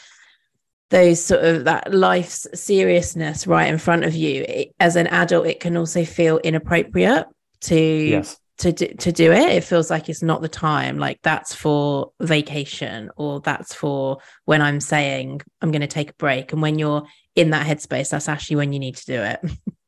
those 0.88 1.22
sort 1.24 1.44
of 1.44 1.64
that 1.64 1.92
life's 1.92 2.46
seriousness 2.54 3.46
right 3.46 3.68
in 3.68 3.78
front 3.78 4.04
of 4.04 4.14
you 4.14 4.44
it, 4.48 4.74
as 4.80 4.96
an 4.96 5.06
adult 5.08 5.46
it 5.46 5.60
can 5.60 5.76
also 5.76 6.04
feel 6.04 6.38
inappropriate 6.38 7.26
to 7.60 7.76
yes. 7.76 8.38
to 8.58 8.72
do, 8.72 8.88
to 8.88 9.12
do 9.12 9.30
it 9.32 9.50
it 9.50 9.64
feels 9.64 9.90
like 9.90 10.08
it's 10.08 10.22
not 10.22 10.40
the 10.40 10.48
time 10.48 10.98
like 10.98 11.20
that's 11.22 11.54
for 11.54 12.12
vacation 12.20 13.10
or 13.16 13.40
that's 13.40 13.74
for 13.74 14.18
when 14.46 14.62
i'm 14.62 14.80
saying 14.80 15.40
i'm 15.60 15.70
going 15.70 15.80
to 15.80 15.86
take 15.86 16.10
a 16.10 16.14
break 16.14 16.52
and 16.52 16.62
when 16.62 16.78
you're 16.78 17.04
in 17.36 17.50
that 17.50 17.66
headspace 17.66 18.10
that's 18.10 18.28
actually 18.28 18.56
when 18.56 18.72
you 18.72 18.78
need 18.78 18.96
to 18.96 19.06
do 19.06 19.20
it 19.20 19.40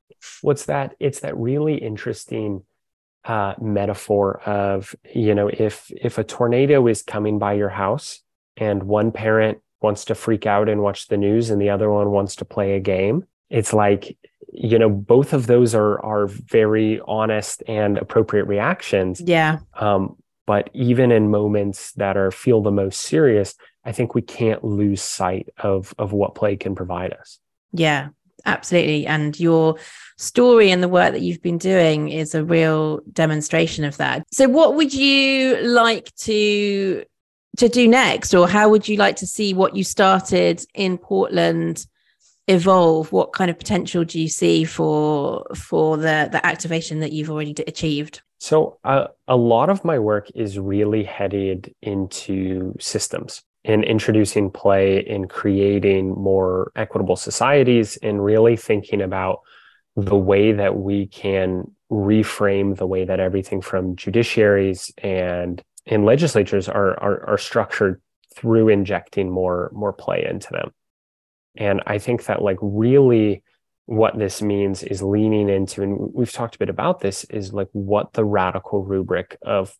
what's 0.43 0.67
that? 0.67 0.95
It's 1.01 1.21
that 1.21 1.37
really 1.37 1.77
interesting 1.77 2.65
uh, 3.25 3.55
metaphor 3.61 4.41
of 4.43 4.97
you 5.15 5.35
know 5.35 5.49
if 5.49 5.93
if 5.97 6.19
a 6.19 6.25
tornado 6.25 6.89
is 6.89 7.03
coming 7.03 7.39
by 7.39 7.53
your 7.53 7.69
house 7.69 8.21
and 8.57 8.83
one 8.83 9.13
parent 9.13 9.59
wants 9.81 10.07
to 10.07 10.15
freak 10.15 10.45
out 10.45 10.69
and 10.69 10.83
watch 10.83 11.07
the 11.07 11.17
news 11.17 11.51
and 11.51 11.63
the 11.63 11.71
other 11.71 11.89
one 11.89 12.11
wants 12.11 12.35
to 12.37 12.45
play 12.45 12.75
a 12.75 12.81
game 12.81 13.25
it's 13.49 13.73
like 13.73 14.17
you 14.53 14.79
know 14.79 14.89
both 14.91 15.33
of 15.33 15.47
those 15.47 15.75
are 15.75 16.05
are 16.05 16.27
very 16.27 17.01
honest 17.07 17.63
and 17.69 17.99
appropriate 17.99 18.47
reactions. 18.47 19.21
Yeah. 19.21 19.61
Um 19.75 20.17
but 20.45 20.71
even 20.73 21.13
in 21.13 21.31
moments 21.31 21.93
that 21.93 22.17
are 22.17 22.33
feel 22.33 22.63
the 22.63 22.73
most 22.73 23.01
serious 23.03 23.55
i 23.85 23.93
think 23.93 24.15
we 24.15 24.23
can't 24.23 24.65
lose 24.65 25.01
sight 25.01 25.49
of 25.59 25.95
of 25.99 26.13
what 26.13 26.35
play 26.35 26.57
can 26.57 26.75
provide 26.75 27.13
us. 27.13 27.39
Yeah 27.73 28.09
absolutely. 28.45 29.07
And 29.07 29.39
your 29.39 29.77
story 30.23 30.71
and 30.71 30.83
the 30.83 30.89
work 30.89 31.13
that 31.13 31.23
you've 31.23 31.43
been 31.43 31.59
doing 31.59 32.09
is 32.09 32.35
a 32.35 32.45
real 32.45 33.01
demonstration 33.13 33.85
of 33.85 33.97
that. 33.97 34.25
So 34.33 34.49
what 34.49 34.75
would 34.77 34.95
you 34.95 35.57
like 35.63 36.15
to 36.17 37.05
to 37.59 37.69
do 37.69 37.87
next? 37.87 38.33
Or 38.33 38.49
how 38.49 38.71
would 38.71 38.89
you 38.89 38.97
like 38.97 39.17
to 39.17 39.27
see 39.27 39.53
what 39.53 39.77
you 39.77 39.85
started 39.85 40.65
in 40.75 40.97
portland 40.97 41.87
evolve? 42.49 43.13
What 43.13 43.33
kind 43.33 43.51
of 43.51 43.59
potential 43.59 44.05
do 44.05 44.21
you 44.21 44.29
see 44.29 44.65
for 44.65 45.45
for 45.55 45.97
the 45.97 46.29
the 46.31 46.45
activation 46.47 47.01
that 47.01 47.13
you've 47.13 47.31
already 47.31 47.55
achieved? 47.67 48.23
So 48.39 48.79
uh, 48.83 49.07
a 49.29 49.37
lot 49.37 49.71
of 49.71 49.85
my 49.85 49.99
work 49.99 50.29
is 50.35 50.59
really 50.59 51.05
headed 51.05 51.75
into 51.81 52.75
systems 52.81 53.43
in 53.65 53.85
introducing 53.85 54.51
play 54.51 54.99
in 54.99 55.29
creating 55.29 56.11
more 56.11 56.73
equitable 56.75 57.15
societies 57.15 57.97
and 58.03 58.25
really 58.25 58.57
thinking 58.57 59.01
about 59.01 59.41
the 59.97 60.17
way 60.17 60.53
that 60.53 60.77
we 60.77 61.07
can 61.07 61.71
reframe 61.91 62.77
the 62.77 62.87
way 62.87 63.05
that 63.05 63.21
everything 63.21 63.61
from 63.61 63.97
judiciaries 63.97 64.91
and 64.99 65.63
in 65.85 66.05
legislatures 66.05 66.69
are, 66.69 66.99
are, 67.01 67.31
are 67.31 67.39
structured 67.39 68.01
through 68.35 68.69
injecting 68.69 69.31
more 69.31 69.71
more 69.75 69.93
play 69.93 70.25
into 70.29 70.49
them. 70.53 70.71
And 71.57 71.83
i 71.87 71.99
think 71.99 72.25
that 72.25 72.41
like 72.41 72.57
really 72.63 73.43
what 73.87 74.17
this 74.17 74.41
means 74.41 74.83
is 74.83 75.03
leaning 75.03 75.51
into 75.51 75.83
and 75.83 75.99
we've 76.15 76.33
talked 76.33 76.55
a 76.55 76.59
bit 76.59 76.71
about 76.71 77.01
this 77.01 77.25
is 77.25 77.53
like 77.53 77.69
what 77.73 78.15
the 78.15 78.25
radical 78.25 78.85
rubric 78.85 79.37
of 79.43 79.77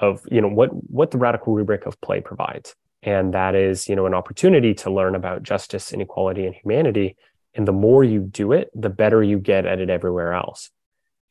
of 0.00 0.22
you 0.30 0.40
know 0.40 0.48
what 0.48 0.70
what 0.90 1.10
the 1.10 1.18
radical 1.18 1.54
rubric 1.54 1.86
of 1.86 2.00
play 2.00 2.20
provides. 2.20 2.74
And 3.02 3.34
that 3.34 3.54
is 3.54 3.88
you 3.88 3.96
know 3.96 4.06
an 4.06 4.14
opportunity 4.14 4.74
to 4.74 4.90
learn 4.90 5.14
about 5.14 5.42
justice 5.42 5.92
inequality 5.92 6.46
and 6.46 6.54
humanity 6.54 7.16
and 7.54 7.66
the 7.66 7.72
more 7.72 8.04
you 8.04 8.20
do 8.20 8.52
it 8.52 8.70
the 8.74 8.90
better 8.90 9.22
you 9.22 9.38
get 9.38 9.66
at 9.66 9.80
it 9.80 9.90
everywhere 9.90 10.32
else. 10.32 10.70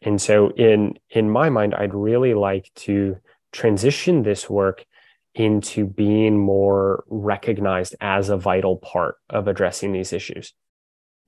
And 0.02 0.22
so 0.22 0.50
in 0.52 1.00
in 1.10 1.30
my 1.30 1.50
mind 1.50 1.74
i'd 1.74 1.94
really 1.94 2.34
like 2.34 2.72
to 2.76 3.18
transition 3.52 4.24
this 4.24 4.50
work 4.50 4.86
into 5.34 5.86
being 5.86 6.38
more 6.38 7.04
recognized 7.08 7.96
as 8.02 8.30
a 8.30 8.38
vital 8.38 8.78
part 8.78 9.16
of 9.30 9.48
addressing 9.48 9.92
these 9.92 10.12
issues. 10.12 10.54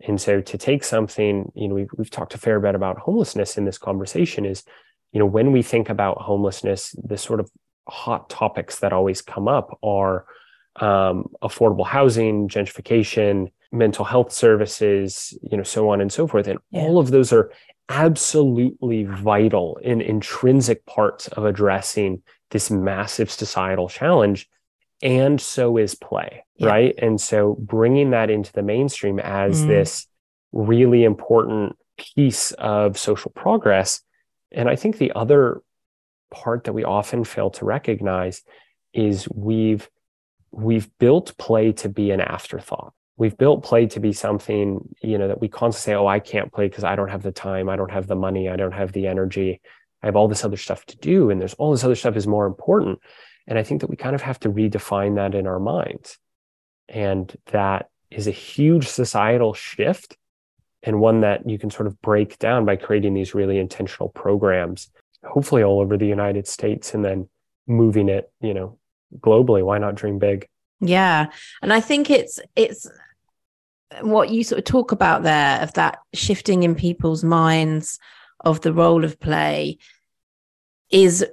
And 0.01 0.19
so 0.19 0.41
to 0.41 0.57
take 0.57 0.83
something 0.83 1.51
you 1.55 1.67
know 1.67 1.75
we've, 1.75 1.89
we've 1.97 2.09
talked 2.09 2.33
a 2.33 2.37
fair 2.37 2.59
bit 2.59 2.75
about 2.75 2.99
homelessness 2.99 3.57
in 3.57 3.65
this 3.65 3.77
conversation 3.77 4.45
is 4.45 4.63
you 5.11 5.19
know 5.19 5.25
when 5.25 5.51
we 5.51 5.61
think 5.61 5.89
about 5.89 6.21
homelessness 6.21 6.95
the 7.03 7.17
sort 7.17 7.39
of 7.39 7.49
hot 7.87 8.29
topics 8.29 8.79
that 8.79 8.93
always 8.93 9.21
come 9.21 9.47
up 9.47 9.77
are 9.83 10.25
um, 10.77 11.29
affordable 11.41 11.85
housing, 11.85 12.47
gentrification, 12.47 13.51
mental 13.71 14.05
health 14.05 14.31
services, 14.31 15.37
you 15.43 15.57
know, 15.57 15.63
so 15.63 15.89
on 15.89 16.01
and 16.01 16.11
so 16.11 16.27
forth. 16.27 16.47
And 16.47 16.59
yeah. 16.71 16.81
all 16.81 16.97
of 16.99 17.11
those 17.11 17.31
are 17.31 17.51
absolutely 17.89 19.03
vital 19.03 19.79
and 19.83 20.01
intrinsic 20.01 20.85
parts 20.85 21.27
of 21.29 21.45
addressing 21.45 22.21
this 22.51 22.71
massive 22.71 23.31
societal 23.31 23.89
challenge. 23.89 24.47
And 25.01 25.39
so 25.39 25.77
is 25.77 25.95
play, 25.95 26.43
yeah. 26.55 26.67
right? 26.67 26.95
And 26.97 27.19
so 27.19 27.55
bringing 27.59 28.11
that 28.11 28.29
into 28.29 28.51
the 28.51 28.63
mainstream 28.63 29.19
as 29.19 29.63
mm. 29.63 29.67
this 29.67 30.07
really 30.51 31.03
important 31.03 31.77
piece 31.97 32.51
of 32.53 32.97
social 32.97 33.31
progress. 33.31 34.01
And 34.51 34.69
I 34.69 34.75
think 34.75 34.97
the 34.97 35.11
other 35.13 35.61
part 36.31 36.65
that 36.65 36.73
we 36.73 36.83
often 36.83 37.23
fail 37.23 37.49
to 37.51 37.65
recognize 37.65 38.43
is 38.93 39.27
we've 39.29 39.89
we've 40.51 40.89
built 40.97 41.37
play 41.37 41.71
to 41.71 41.89
be 41.89 42.09
an 42.09 42.21
afterthought 42.21 42.93
we've 43.19 43.37
built 43.37 43.63
play 43.63 43.85
to 43.85 43.99
be 43.99 44.11
something 44.11 44.79
you 45.01 45.17
know 45.17 45.27
that 45.27 45.41
we 45.41 45.47
constantly 45.47 45.93
say 45.93 45.95
oh 45.95 46.07
i 46.07 46.19
can't 46.19 46.51
play 46.51 46.67
because 46.67 46.83
i 46.83 46.95
don't 46.95 47.09
have 47.09 47.23
the 47.23 47.31
time 47.31 47.69
i 47.69 47.75
don't 47.75 47.91
have 47.91 48.07
the 48.07 48.15
money 48.15 48.49
i 48.49 48.55
don't 48.55 48.71
have 48.71 48.91
the 48.93 49.07
energy 49.07 49.61
i 50.01 50.07
have 50.07 50.15
all 50.15 50.27
this 50.27 50.43
other 50.43 50.57
stuff 50.57 50.85
to 50.85 50.97
do 50.97 51.29
and 51.29 51.39
there's 51.39 51.53
all 51.55 51.71
this 51.71 51.83
other 51.83 51.95
stuff 51.95 52.15
is 52.15 52.25
more 52.25 52.47
important 52.47 52.99
and 53.45 53.59
i 53.59 53.63
think 53.63 53.81
that 53.81 53.89
we 53.89 53.95
kind 53.95 54.15
of 54.15 54.21
have 54.21 54.39
to 54.39 54.49
redefine 54.49 55.15
that 55.15 55.35
in 55.35 55.45
our 55.45 55.59
minds 55.59 56.17
and 56.87 57.35
that 57.51 57.89
is 58.09 58.25
a 58.25 58.31
huge 58.31 58.87
societal 58.87 59.53
shift 59.53 60.17
and 60.81 60.99
one 60.99 61.19
that 61.19 61.47
you 61.47 61.59
can 61.59 61.69
sort 61.69 61.87
of 61.87 62.01
break 62.01 62.39
down 62.39 62.65
by 62.65 62.75
creating 62.75 63.13
these 63.13 63.35
really 63.35 63.59
intentional 63.59 64.09
programs 64.09 64.89
hopefully 65.25 65.63
all 65.63 65.79
over 65.79 65.97
the 65.97 66.07
United 66.07 66.47
States 66.47 66.93
and 66.93 67.03
then 67.03 67.27
moving 67.67 68.09
it, 68.09 68.31
you 68.41 68.53
know, 68.53 68.77
globally. 69.19 69.63
Why 69.63 69.77
not 69.77 69.95
dream 69.95 70.19
big? 70.19 70.47
Yeah. 70.79 71.27
And 71.61 71.73
I 71.73 71.81
think 71.81 72.09
it's 72.09 72.39
it's 72.55 72.89
what 74.01 74.29
you 74.29 74.43
sort 74.43 74.59
of 74.59 74.65
talk 74.65 74.91
about 74.91 75.23
there 75.23 75.61
of 75.61 75.73
that 75.73 75.99
shifting 76.13 76.63
in 76.63 76.75
people's 76.75 77.23
minds 77.23 77.99
of 78.41 78.61
the 78.61 78.73
role 78.73 79.03
of 79.03 79.19
play 79.19 79.77
is 80.91 81.25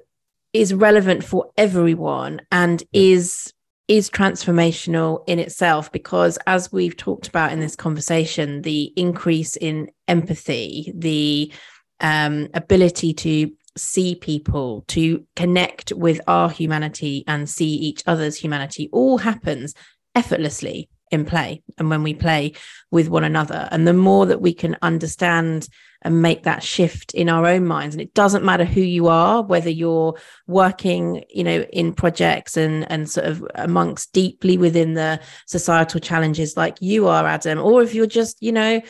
is 0.53 0.73
relevant 0.73 1.23
for 1.23 1.51
everyone 1.57 2.41
and 2.51 2.83
is 2.93 3.53
is 3.89 4.11
transformational 4.11 5.23
in 5.27 5.39
itself 5.39 5.93
because 5.93 6.39
as 6.47 6.73
we've 6.73 6.97
talked 6.97 7.29
about 7.29 7.53
in 7.53 7.61
this 7.61 7.77
conversation 7.77 8.63
the 8.63 8.93
increase 8.97 9.57
in 9.57 9.89
empathy 10.09 10.93
the 10.97 11.53
um, 12.01 12.49
ability 12.55 13.15
to 13.15 13.51
see 13.77 14.15
people, 14.15 14.85
to 14.89 15.25
connect 15.37 15.93
with 15.93 16.21
our 16.27 16.51
humanity 16.51 17.25
and 17.27 17.49
see 17.49 17.75
each 17.75 18.03
other's 18.07 18.37
humanity 18.37 18.89
all 18.93 19.19
happens 19.19 19.75
effortlessly 20.15 20.89
in 21.11 21.25
play 21.25 21.63
and 21.79 21.91
when 21.91 22.03
we 22.03 22.15
play 22.15 22.53
with 22.91 23.09
one 23.09 23.25
another. 23.25 23.69
And 23.71 23.87
the 23.87 23.93
more 23.93 24.27
that 24.27 24.41
we 24.41 24.53
can 24.53 24.77
understand 24.83 25.69
and 26.03 26.23
make 26.23 26.45
that 26.45 26.63
shift 26.63 27.15
in 27.15 27.29
our 27.29 27.47
own 27.47 27.67
minds, 27.67 27.95
and 27.95 28.03
it 28.03 28.15
doesn't 28.15 28.45
matter 28.45 28.65
who 28.65 28.81
you 28.81 29.09
are, 29.09 29.43
whether 29.43 29.71
you're 29.71 30.15
working, 30.47 31.25
you 31.31 31.43
know, 31.43 31.63
in 31.73 31.93
projects 31.93 32.57
and 32.57 32.91
and 32.91 33.09
sort 33.09 33.27
of 33.27 33.45
amongst 33.55 34.13
deeply 34.13 34.59
within 34.59 34.95
the 34.95 35.21
societal 35.47 36.01
challenges 36.01 36.57
like 36.57 36.77
you 36.81 37.09
are, 37.09 37.27
Adam, 37.27 37.59
or 37.59 37.83
if 37.83 37.95
you're 37.95 38.07
just, 38.07 38.43
you 38.43 38.53
know, 38.53 38.81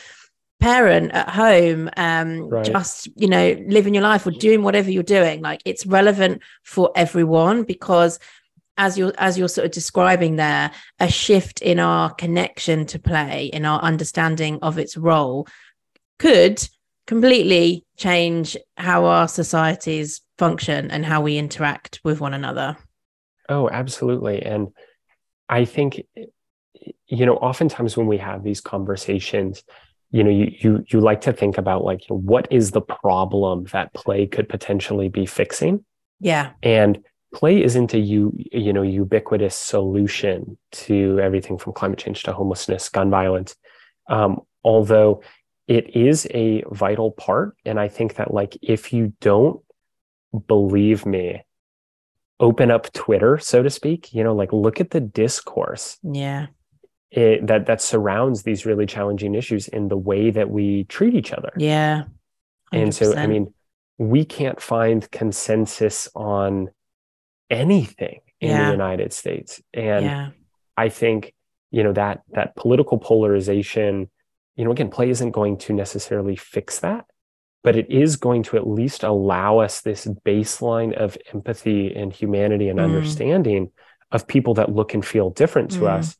parent 0.59 1.11
at 1.11 1.29
home 1.29 1.87
um 1.97 2.49
right. 2.49 2.65
just 2.65 3.07
you 3.15 3.27
know 3.27 3.55
living 3.67 3.93
your 3.93 4.01
life 4.01 4.25
or 4.25 4.31
doing 4.31 4.63
whatever 4.63 4.89
you're 4.89 5.03
doing 5.03 5.39
like 5.39 5.61
it's 5.65 5.85
relevant 5.85 6.41
for 6.63 6.91
everyone 6.95 7.61
because 7.61 8.17
as 8.77 8.97
you're 8.97 9.13
as 9.17 9.37
you're 9.37 9.47
sort 9.47 9.65
of 9.65 9.71
describing 9.71 10.35
there 10.35 10.71
a 10.99 11.09
shift 11.09 11.61
in 11.61 11.79
our 11.79 12.13
connection 12.13 12.85
to 12.85 12.99
play 12.99 13.45
in 13.45 13.65
our 13.65 13.79
understanding 13.81 14.59
of 14.61 14.77
its 14.77 14.95
role 14.97 15.47
could 16.19 16.67
completely 17.05 17.85
change 17.97 18.57
how 18.75 19.05
our 19.05 19.27
societies 19.27 20.21
function 20.37 20.91
and 20.91 21.05
how 21.05 21.21
we 21.21 21.37
interact 21.37 21.99
with 22.03 22.19
one 22.19 22.33
another. 22.33 22.77
Oh 23.49 23.69
absolutely. 23.69 24.41
And 24.43 24.69
i 25.49 25.63
think 25.63 26.01
you 27.07 27.25
know 27.25 27.35
oftentimes 27.37 27.95
when 27.95 28.05
we 28.05 28.17
have 28.17 28.43
these 28.43 28.59
conversations 28.59 29.63
you 30.11 30.23
know 30.23 30.29
you 30.29 30.51
you 30.59 30.85
you 30.89 30.99
like 30.99 31.21
to 31.21 31.33
think 31.33 31.57
about 31.57 31.83
like 31.83 32.07
you 32.07 32.15
know, 32.15 32.21
what 32.21 32.47
is 32.51 32.71
the 32.71 32.81
problem 32.81 33.65
that 33.71 33.93
play 33.93 34.25
could 34.25 34.47
potentially 34.47 35.09
be 35.09 35.25
fixing? 35.25 35.83
Yeah. 36.19 36.51
And 36.63 37.03
play 37.37 37.61
isn't 37.61 37.93
a 37.93 37.99
you 37.99 38.33
you 38.51 38.73
know 38.73 38.81
ubiquitous 38.81 39.55
solution 39.55 40.57
to 40.71 41.19
everything 41.19 41.57
from 41.57 41.71
climate 41.71 41.99
change 41.99 42.23
to 42.23 42.33
homelessness 42.33 42.89
gun 42.89 43.11
violence. 43.11 43.55
Um, 44.09 44.41
although 44.63 45.21
it 45.67 45.95
is 45.95 46.27
a 46.33 46.63
vital 46.71 47.11
part 47.11 47.55
and 47.65 47.79
i 47.79 47.87
think 47.87 48.15
that 48.15 48.33
like 48.33 48.57
if 48.61 48.93
you 48.93 49.13
don't 49.21 49.61
believe 50.47 51.05
me 51.05 51.43
open 52.39 52.71
up 52.71 52.91
twitter 52.93 53.37
so 53.37 53.61
to 53.61 53.69
speak 53.69 54.13
you 54.13 54.23
know 54.23 54.33
like 54.33 54.53
look 54.53 54.79
at 54.79 54.91
the 54.91 55.01
discourse 55.01 55.97
yeah. 56.03 56.47
it, 57.11 57.45
that 57.45 57.65
that 57.65 57.81
surrounds 57.81 58.43
these 58.43 58.65
really 58.65 58.85
challenging 58.85 59.35
issues 59.35 59.67
in 59.67 59.89
the 59.89 59.97
way 59.97 60.31
that 60.31 60.49
we 60.49 60.85
treat 60.85 61.13
each 61.13 61.33
other. 61.33 61.51
Yeah. 61.57 62.03
100%. 62.73 62.81
and 62.81 62.95
so 62.95 63.15
i 63.15 63.27
mean 63.27 63.53
we 63.97 64.23
can't 64.25 64.61
find 64.61 65.09
consensus 65.11 66.07
on 66.15 66.69
anything 67.49 68.19
in 68.39 68.49
yeah. 68.49 68.65
the 68.65 68.71
United 68.71 69.13
States. 69.13 69.61
And 69.73 70.05
yeah. 70.05 70.29
I 70.75 70.89
think, 70.89 71.33
you 71.71 71.83
know, 71.83 71.93
that 71.93 72.21
that 72.31 72.55
political 72.55 72.97
polarization, 72.97 74.09
you 74.55 74.65
know, 74.65 74.71
again, 74.71 74.89
play 74.89 75.09
isn't 75.09 75.31
going 75.31 75.57
to 75.59 75.73
necessarily 75.73 76.35
fix 76.35 76.79
that, 76.79 77.05
but 77.63 77.75
it 77.75 77.89
is 77.89 78.15
going 78.15 78.43
to 78.43 78.57
at 78.57 78.67
least 78.67 79.03
allow 79.03 79.59
us 79.59 79.81
this 79.81 80.05
baseline 80.25 80.93
of 80.93 81.17
empathy 81.33 81.93
and 81.95 82.13
humanity 82.13 82.69
and 82.69 82.79
mm. 82.79 82.83
understanding 82.83 83.71
of 84.11 84.27
people 84.27 84.53
that 84.53 84.71
look 84.71 84.93
and 84.93 85.05
feel 85.05 85.29
different 85.29 85.71
to 85.71 85.81
mm. 85.81 85.89
us. 85.89 86.15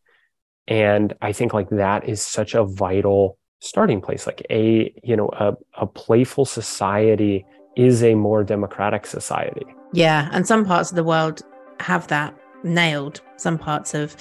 And 0.68 1.14
I 1.22 1.32
think 1.32 1.54
like 1.54 1.70
that 1.70 2.10
is 2.10 2.22
such 2.22 2.54
a 2.54 2.66
vital 2.66 3.38
starting 3.60 4.02
place. 4.02 4.26
Like 4.26 4.46
a, 4.50 4.94
you 5.04 5.16
know, 5.16 5.30
a, 5.32 5.54
a 5.76 5.88
playful 5.88 6.46
society 6.46 7.46
is 7.78 8.04
a 8.04 8.16
more 8.16 8.44
democratic 8.44 9.06
society. 9.06 9.66
Yeah. 9.94 10.30
And 10.32 10.48
some 10.48 10.66
parts 10.66 10.90
of 10.90 10.96
the 10.96 11.04
world 11.04 11.42
have 11.80 12.08
that 12.08 12.36
nailed. 12.64 13.22
Some 13.38 13.58
parts 13.58 13.94
of 13.94 14.16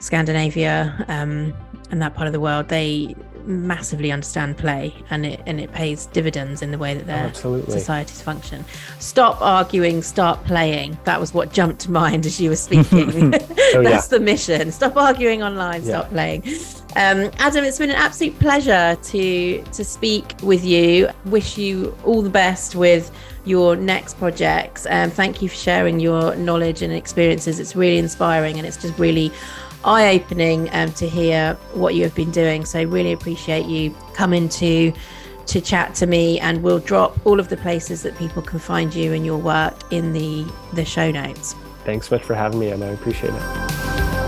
Scandinavia 0.00 1.04
um, 1.08 1.54
and 1.90 2.00
that 2.02 2.14
part 2.14 2.26
of 2.26 2.32
the 2.32 2.40
world, 2.40 2.68
they 2.68 3.14
massively 3.44 4.12
understand 4.12 4.56
play 4.56 4.94
and 5.10 5.24
it 5.24 5.40
and 5.46 5.60
it 5.60 5.72
pays 5.72 6.06
dividends 6.06 6.62
in 6.62 6.70
the 6.70 6.78
way 6.78 6.94
that 6.94 7.06
their 7.06 7.32
oh, 7.44 7.62
societies 7.68 8.20
function. 8.20 8.64
Stop 8.98 9.40
arguing, 9.40 10.02
start 10.02 10.42
playing. 10.44 10.98
That 11.04 11.20
was 11.20 11.34
what 11.34 11.52
jumped 11.52 11.80
to 11.82 11.90
mind 12.02 12.26
as 12.26 12.40
you 12.40 12.50
were 12.50 12.56
speaking. 12.56 13.34
oh, 13.34 13.38
That's 13.82 14.10
yeah. 14.10 14.18
the 14.18 14.20
mission. 14.20 14.72
Stop 14.72 14.96
arguing 14.96 15.42
online, 15.42 15.82
yeah. 15.82 16.00
stop 16.00 16.10
playing. 16.10 16.42
Um, 16.96 17.30
Adam, 17.38 17.64
it's 17.64 17.78
been 17.78 17.90
an 17.90 17.96
absolute 17.96 18.38
pleasure 18.38 18.96
to 19.02 19.62
to 19.62 19.84
speak 19.84 20.34
with 20.42 20.64
you. 20.64 21.08
Wish 21.26 21.58
you 21.58 21.96
all 22.04 22.22
the 22.22 22.30
best 22.30 22.74
with 22.74 23.10
your 23.50 23.76
next 23.76 24.16
projects. 24.16 24.86
Um, 24.88 25.10
thank 25.10 25.42
you 25.42 25.48
for 25.48 25.56
sharing 25.56 26.00
your 26.00 26.34
knowledge 26.36 26.80
and 26.80 26.92
experiences. 26.92 27.60
It's 27.60 27.76
really 27.76 27.98
inspiring 27.98 28.56
and 28.56 28.66
it's 28.66 28.78
just 28.78 28.98
really 28.98 29.30
eye 29.84 30.14
opening 30.14 30.70
um, 30.72 30.92
to 30.92 31.08
hear 31.08 31.54
what 31.74 31.94
you 31.94 32.04
have 32.04 32.14
been 32.14 32.30
doing. 32.30 32.64
So, 32.64 32.82
really 32.84 33.12
appreciate 33.12 33.66
you 33.66 33.94
coming 34.14 34.48
to 34.50 34.92
to 35.46 35.60
chat 35.60 35.96
to 35.96 36.06
me 36.06 36.38
and 36.38 36.62
we'll 36.62 36.78
drop 36.78 37.18
all 37.26 37.40
of 37.40 37.48
the 37.48 37.56
places 37.56 38.02
that 38.02 38.16
people 38.16 38.40
can 38.40 38.60
find 38.60 38.94
you 38.94 39.12
and 39.12 39.26
your 39.26 39.38
work 39.38 39.74
in 39.92 40.12
the 40.12 40.46
the 40.74 40.84
show 40.84 41.10
notes 41.10 41.56
thanks 41.84 42.08
so 42.08 42.14
much 42.14 42.24
for 42.24 42.34
having 42.34 42.60
me 42.60 42.68
and 42.68 42.84
i 42.84 42.88
appreciate 42.88 43.34
it 43.34 44.19